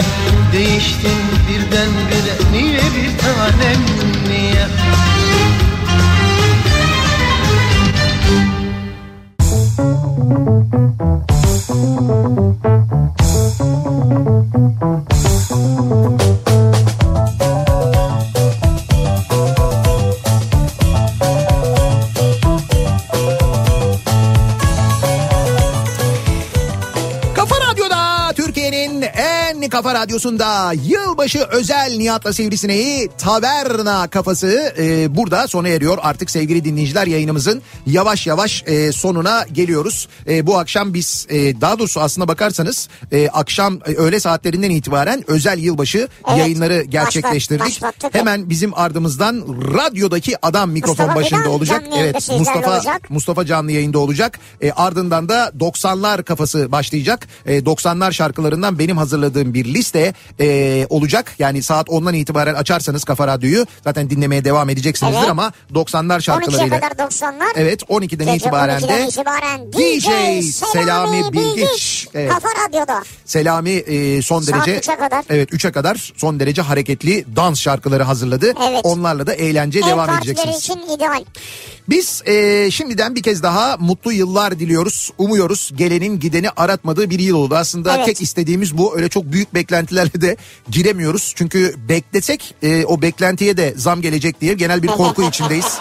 Değiştin 0.52 1.18
birden 1.48 1.90
bire, 2.08 2.52
niye 2.52 2.80
bir 2.80 3.18
tanem 3.18 3.80
niye 4.28 4.66
radyosunda 30.08 30.72
yılbaşı 30.72 31.38
özel 31.38 31.96
Nihat'la 31.96 32.32
Sivrisineği 32.32 33.08
Taverna 33.18 34.08
kafası 34.08 34.74
e, 34.78 35.16
burada 35.16 35.48
sona 35.48 35.68
eriyor. 35.68 35.98
Artık 36.02 36.30
sevgili 36.30 36.64
dinleyiciler 36.64 37.06
yayınımızın 37.06 37.62
yavaş 37.88 38.26
yavaş 38.26 38.64
e, 38.66 38.92
sonuna 38.92 39.46
geliyoruz. 39.52 40.08
E, 40.28 40.46
bu 40.46 40.58
akşam 40.58 40.94
biz 40.94 41.26
e, 41.30 41.60
daha 41.60 41.78
doğrusu 41.78 42.00
aslına 42.00 42.28
bakarsanız 42.28 42.88
e, 43.12 43.28
akşam 43.28 43.74
e, 43.86 43.94
öğle 43.94 44.20
saatlerinden 44.20 44.70
itibaren 44.70 45.24
özel 45.30 45.58
yılbaşı 45.58 46.08
Evet, 46.28 46.38
yayınları 46.38 46.82
gerçekleştirdik. 46.82 47.66
başlattık. 47.66 48.14
Hemen 48.14 48.50
bizim 48.50 48.74
ardımızdan 48.78 49.44
radyodaki 49.74 50.46
adam 50.46 50.70
mikrofon 50.70 51.06
Mustafa 51.06 51.20
başında 51.20 51.40
Fidan 51.40 51.52
olacak. 51.52 51.82
Evet 51.98 52.14
Mustafa 52.38 52.70
olacak. 52.76 53.10
Mustafa 53.10 53.46
canlı 53.46 53.72
yayında 53.72 53.98
olacak. 53.98 54.38
E, 54.60 54.72
ardından 54.72 55.28
da 55.28 55.52
90'lar 55.60 56.22
kafası 56.24 56.72
başlayacak. 56.72 57.28
E, 57.46 57.58
90'lar 57.58 58.12
şarkılarından 58.12 58.78
benim 58.78 58.96
hazırladığım 58.96 59.54
bir 59.54 59.64
liste 59.64 60.14
e, 60.40 60.86
olacak. 60.90 61.34
Yani 61.38 61.62
saat 61.62 61.88
10'dan 61.88 62.14
itibaren 62.14 62.54
açarsanız 62.54 63.04
Kafa 63.04 63.26
Radyo'yu 63.26 63.66
zaten 63.84 64.10
dinlemeye 64.10 64.44
devam 64.44 64.70
edeceksinizdir 64.70 65.18
Evet. 65.18 65.30
ama 65.30 65.52
90'lar 65.74 66.08
12'ye 66.08 66.20
şarkılarıyla. 66.20 66.80
kadar 66.80 67.08
90'lar. 67.08 67.52
Evet 67.56 67.77
12'den 67.82 68.24
Gece 68.26 68.36
itibaren 68.36 68.80
12'den 68.80 68.98
de 69.02 69.08
itibaren 69.08 69.72
DJ 69.72 70.04
DJ 70.06 70.54
Selami 70.72 71.32
Bilgiç. 71.32 72.08
Evet. 72.14 72.30
Kafa 72.32 72.48
Radyo'da. 72.48 73.02
Selami 73.24 73.70
e, 73.70 74.22
son 74.22 74.40
Saat 74.42 74.66
derece 74.66 74.90
3'e 74.92 74.96
kadar. 74.98 75.24
Evet 75.30 75.52
3'e 75.52 75.72
kadar 75.72 76.12
son 76.16 76.40
derece 76.40 76.62
hareketli 76.62 77.24
dans 77.36 77.60
şarkıları 77.60 78.02
hazırladı. 78.02 78.54
Evet. 78.70 78.80
Onlarla 78.84 79.26
da 79.26 79.34
eğlence 79.34 79.78
Ev 79.78 79.86
devam 79.86 80.10
edeceksiniz. 80.18 80.58
için 80.58 80.80
ideal. 80.96 81.24
Biz 81.88 82.22
e, 82.26 82.70
şimdiden 82.70 83.14
bir 83.14 83.22
kez 83.22 83.42
daha 83.42 83.76
mutlu 83.76 84.12
yıllar 84.12 84.58
diliyoruz. 84.58 85.10
Umuyoruz 85.18 85.70
gelenin 85.76 86.20
gideni 86.20 86.50
aratmadığı 86.50 87.10
bir 87.10 87.18
yıl 87.18 87.36
oldu. 87.36 87.56
Aslında 87.56 87.96
Evet. 87.96 88.06
tek 88.06 88.22
istediğimiz 88.22 88.78
bu. 88.78 88.96
Öyle 88.96 89.08
çok 89.08 89.24
büyük 89.24 89.54
beklentilerle 89.54 90.20
de 90.20 90.36
giremiyoruz. 90.70 91.32
Çünkü 91.36 91.74
beklesek 91.88 92.54
e, 92.62 92.84
o 92.84 93.02
beklentiye 93.02 93.56
de 93.56 93.74
zam 93.76 94.00
gelecek 94.02 94.40
diye 94.40 94.54
genel 94.54 94.82
bir 94.82 94.88
korku 94.88 95.22
içindeyiz. 95.28 95.78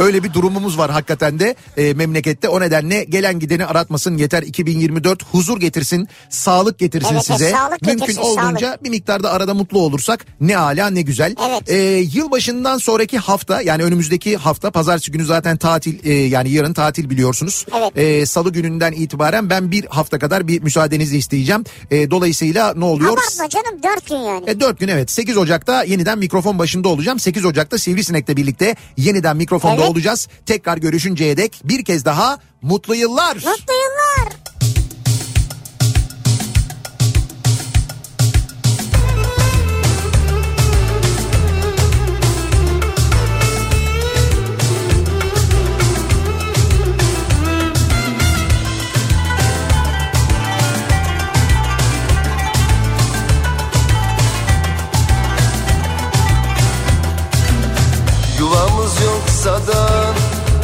Öyle 0.00 0.22
bir 0.22 0.32
durumumuz 0.32 0.78
var 0.78 0.90
hakikaten 0.90 1.38
de 1.38 1.54
e, 1.76 1.94
memlekette. 1.94 2.48
O 2.48 2.60
nedenle 2.60 3.04
gelen 3.04 3.38
gideni 3.38 3.66
aratmasın 3.66 4.16
yeter 4.16 4.42
2024 4.42 5.22
huzur 5.22 5.60
getirsin, 5.60 6.08
sağlık 6.30 6.78
getirsin 6.78 7.14
Evet, 7.14 7.24
size. 7.26 7.50
sağlık 7.50 7.82
Mümkün 7.82 7.98
getirsin, 7.98 8.20
olduğunca 8.20 8.78
bir 8.84 8.90
miktarda 8.90 9.32
arada 9.32 9.54
mutlu 9.54 9.78
olursak 9.78 10.26
ne 10.40 10.56
ala 10.56 10.90
ne 10.90 11.02
güzel. 11.02 11.34
Evet. 11.48 11.70
E, 11.70 11.76
yılbaşından 11.98 12.78
sonraki 12.78 13.18
hafta 13.18 13.62
yani 13.62 13.82
önümüzdeki 13.82 14.36
hafta 14.36 14.70
pazartesi 14.70 15.12
günü 15.12 15.24
zaten 15.24 15.56
tatil 15.56 16.06
e, 16.06 16.12
yani 16.12 16.50
yarın 16.50 16.72
tatil 16.72 17.10
biliyorsunuz. 17.10 17.66
Evet. 17.78 17.98
E, 17.98 18.26
Salı 18.26 18.52
gününden 18.52 18.92
itibaren 18.92 19.50
ben 19.50 19.70
bir 19.70 19.86
hafta 19.86 20.18
kadar 20.18 20.48
bir 20.48 20.62
müsaadenizi 20.62 21.18
isteyeceğim. 21.18 21.64
E, 21.90 22.10
dolayısıyla 22.10 22.74
ne 22.74 22.84
oluyor? 22.84 23.12
Abartma 23.12 23.48
canım 23.48 23.82
4 23.82 24.06
gün 24.08 24.16
yani. 24.16 24.50
E, 24.50 24.60
4 24.60 24.80
gün 24.80 24.88
evet 24.88 25.10
8 25.10 25.36
Ocak'ta 25.36 25.84
yeniden 25.84 26.18
mikrofon 26.18 26.58
başında 26.58 26.88
olacağım. 26.88 27.18
8 27.18 27.44
Ocak'ta 27.44 27.78
Sivrisinek'le 27.78 28.36
birlikte 28.36 28.76
yeniden 28.96 29.36
mikrofonda 29.36 29.82
Evet. 29.82 29.89
Olacağız. 29.90 30.28
Tekrar 30.46 30.78
görüşünceye 30.78 31.36
dek 31.36 31.60
bir 31.64 31.84
kez 31.84 32.04
daha 32.04 32.38
mutlu 32.62 32.94
yıllar. 32.94 33.34
Mutlu 33.34 33.74
yıllar. 33.74 34.49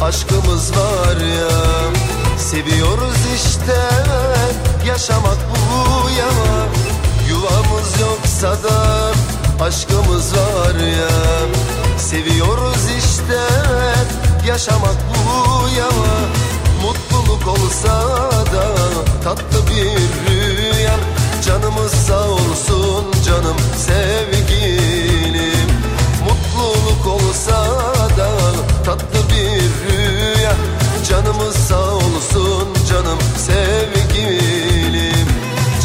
Aşkımız 0.07 0.71
var 0.71 1.17
ya. 1.17 1.49
Seviyoruz 2.37 3.17
işte 3.35 3.79
yaşamak 4.87 5.37
bu 5.51 6.09
ya 6.09 6.29
Yuvamız 7.29 7.99
yoksa 8.01 8.63
da 8.63 9.11
aşkımız 9.63 10.33
var 10.33 10.75
ya. 10.75 11.09
Seviyoruz 11.97 12.85
işte 12.97 13.39
yaşamak 14.47 14.95
bu 15.09 15.69
ya 15.77 15.89
Mutluluk 16.81 17.47
olsa 17.47 18.01
da 18.53 18.65
tatlı 19.23 19.67
bir 19.69 19.99
rüya. 20.29 20.95
Canımız 21.45 21.91
sağ 21.91 22.23
olsun 22.23 23.05
canım 23.25 23.57
sevgilim. 23.77 25.69
Mutluluk 26.23 27.07
olsa 27.07 27.65
da 28.17 28.29
tatlı 28.85 29.29
bir 29.29 29.36
Canımız 31.17 31.55
sağ 31.55 31.93
olsun 31.93 32.67
canım 32.89 33.19
sevgilim. 33.37 35.27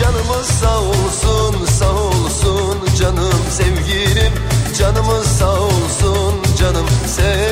Canımız 0.01 0.47
sağ 0.47 0.79
olsun 0.79 1.67
sağ 1.67 1.91
olsun 1.91 2.79
canım 3.01 3.43
sevgilim. 3.51 4.33
Canımız 4.79 5.27
sağ 5.27 5.61
olsun 5.61 6.35
canım 6.59 6.87
sevgilim 7.07 7.52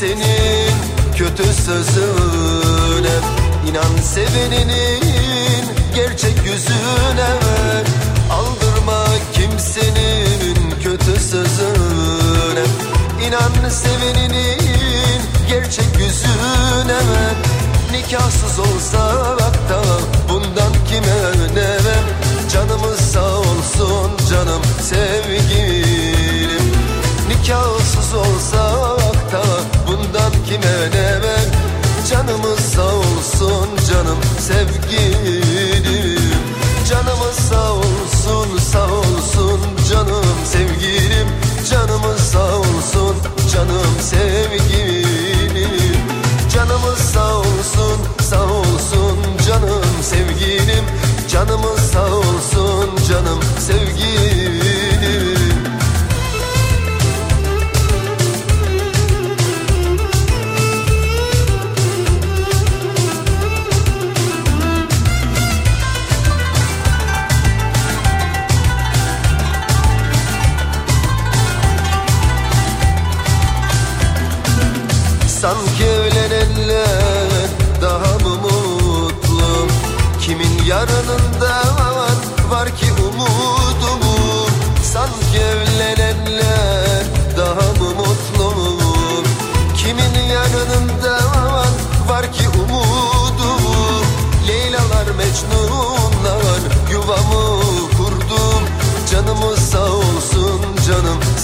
kimsenin 0.00 0.74
kötü 1.16 1.44
sözüne 1.44 3.16
İnan 3.68 3.96
seveninin 4.02 5.64
gerçek 5.94 6.36
yüzüne. 6.44 7.30
Aldırma 8.30 9.04
kimsenin 9.32 10.70
kötü 10.82 11.20
sözüne 11.20 12.64
İnan 13.26 13.68
seveninin 13.68 14.58
gerçek 15.48 15.98
yüzüne. 15.98 17.00
Nikahsız 17.92 18.58
olsak 18.58 19.54
da 19.70 19.82
bundan 20.28 20.72
kime 20.88 21.54
ne 21.54 21.78
Canımız 22.52 23.00
sağ 23.00 23.36
olsun 23.36 24.10
canım 24.30 24.62
sevgilim. 24.82 26.72
Nikahsız 27.28 28.14
olsak 28.14 28.99
kime 30.50 30.90
ne 30.94 31.22
Canımız 32.10 32.60
sağ 32.60 32.82
olsun 32.82 33.68
canım 33.90 34.18
sevgilim. 34.38 36.20
Canımız 36.88 37.36
sağ 37.48 37.72
olsun 37.72 38.58
sağ 38.72 38.84
olsun 38.84 39.60
canım 39.90 40.24
sevgilim. 40.44 41.28
Canımız 41.70 42.20
sağ 42.20 42.56
olsun 42.56 43.16
canım 43.52 43.94
sevgilim. 44.00 45.96
Canımız 46.54 46.98
sağ 46.98 47.34
olsun 47.34 47.98
sağ 48.20 48.42
olsun 48.42 49.18
canım 49.48 49.84
sevgilim. 50.02 50.84
Canımız 51.28 51.80
sağ 51.92 52.06
olsun 52.06 52.90
canım 53.08 53.40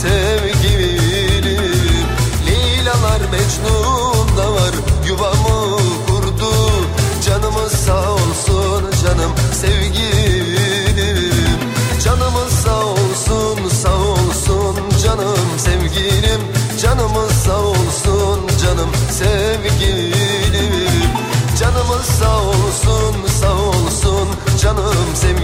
sevgilim 0.07 1.45
Lilalar 2.47 3.21
Mecnun 3.33 4.37
da 4.37 4.53
var 4.53 4.75
yuvamı 5.07 5.79
kurdu. 6.07 6.53
Canımız 7.27 7.73
sağ 7.73 8.13
olsun 8.13 8.85
canım 9.05 9.33
sevgilim. 9.53 11.33
Canımız 12.05 12.53
sağ 12.53 12.85
olsun 12.85 13.69
sağ 13.83 13.95
olsun 13.95 14.77
canım 15.05 15.39
sevgilim. 15.59 16.41
Canımız 16.83 17.33
sağ 17.33 17.59
olsun 17.61 18.41
canım 18.63 18.91
sevgilim. 19.11 20.17
Canımız 21.61 22.07
sağ 22.19 22.39
olsun 22.41 23.15
sağ 23.41 23.53
olsun 23.53 24.29
canım 24.63 25.15
sevgilim. 25.15 25.36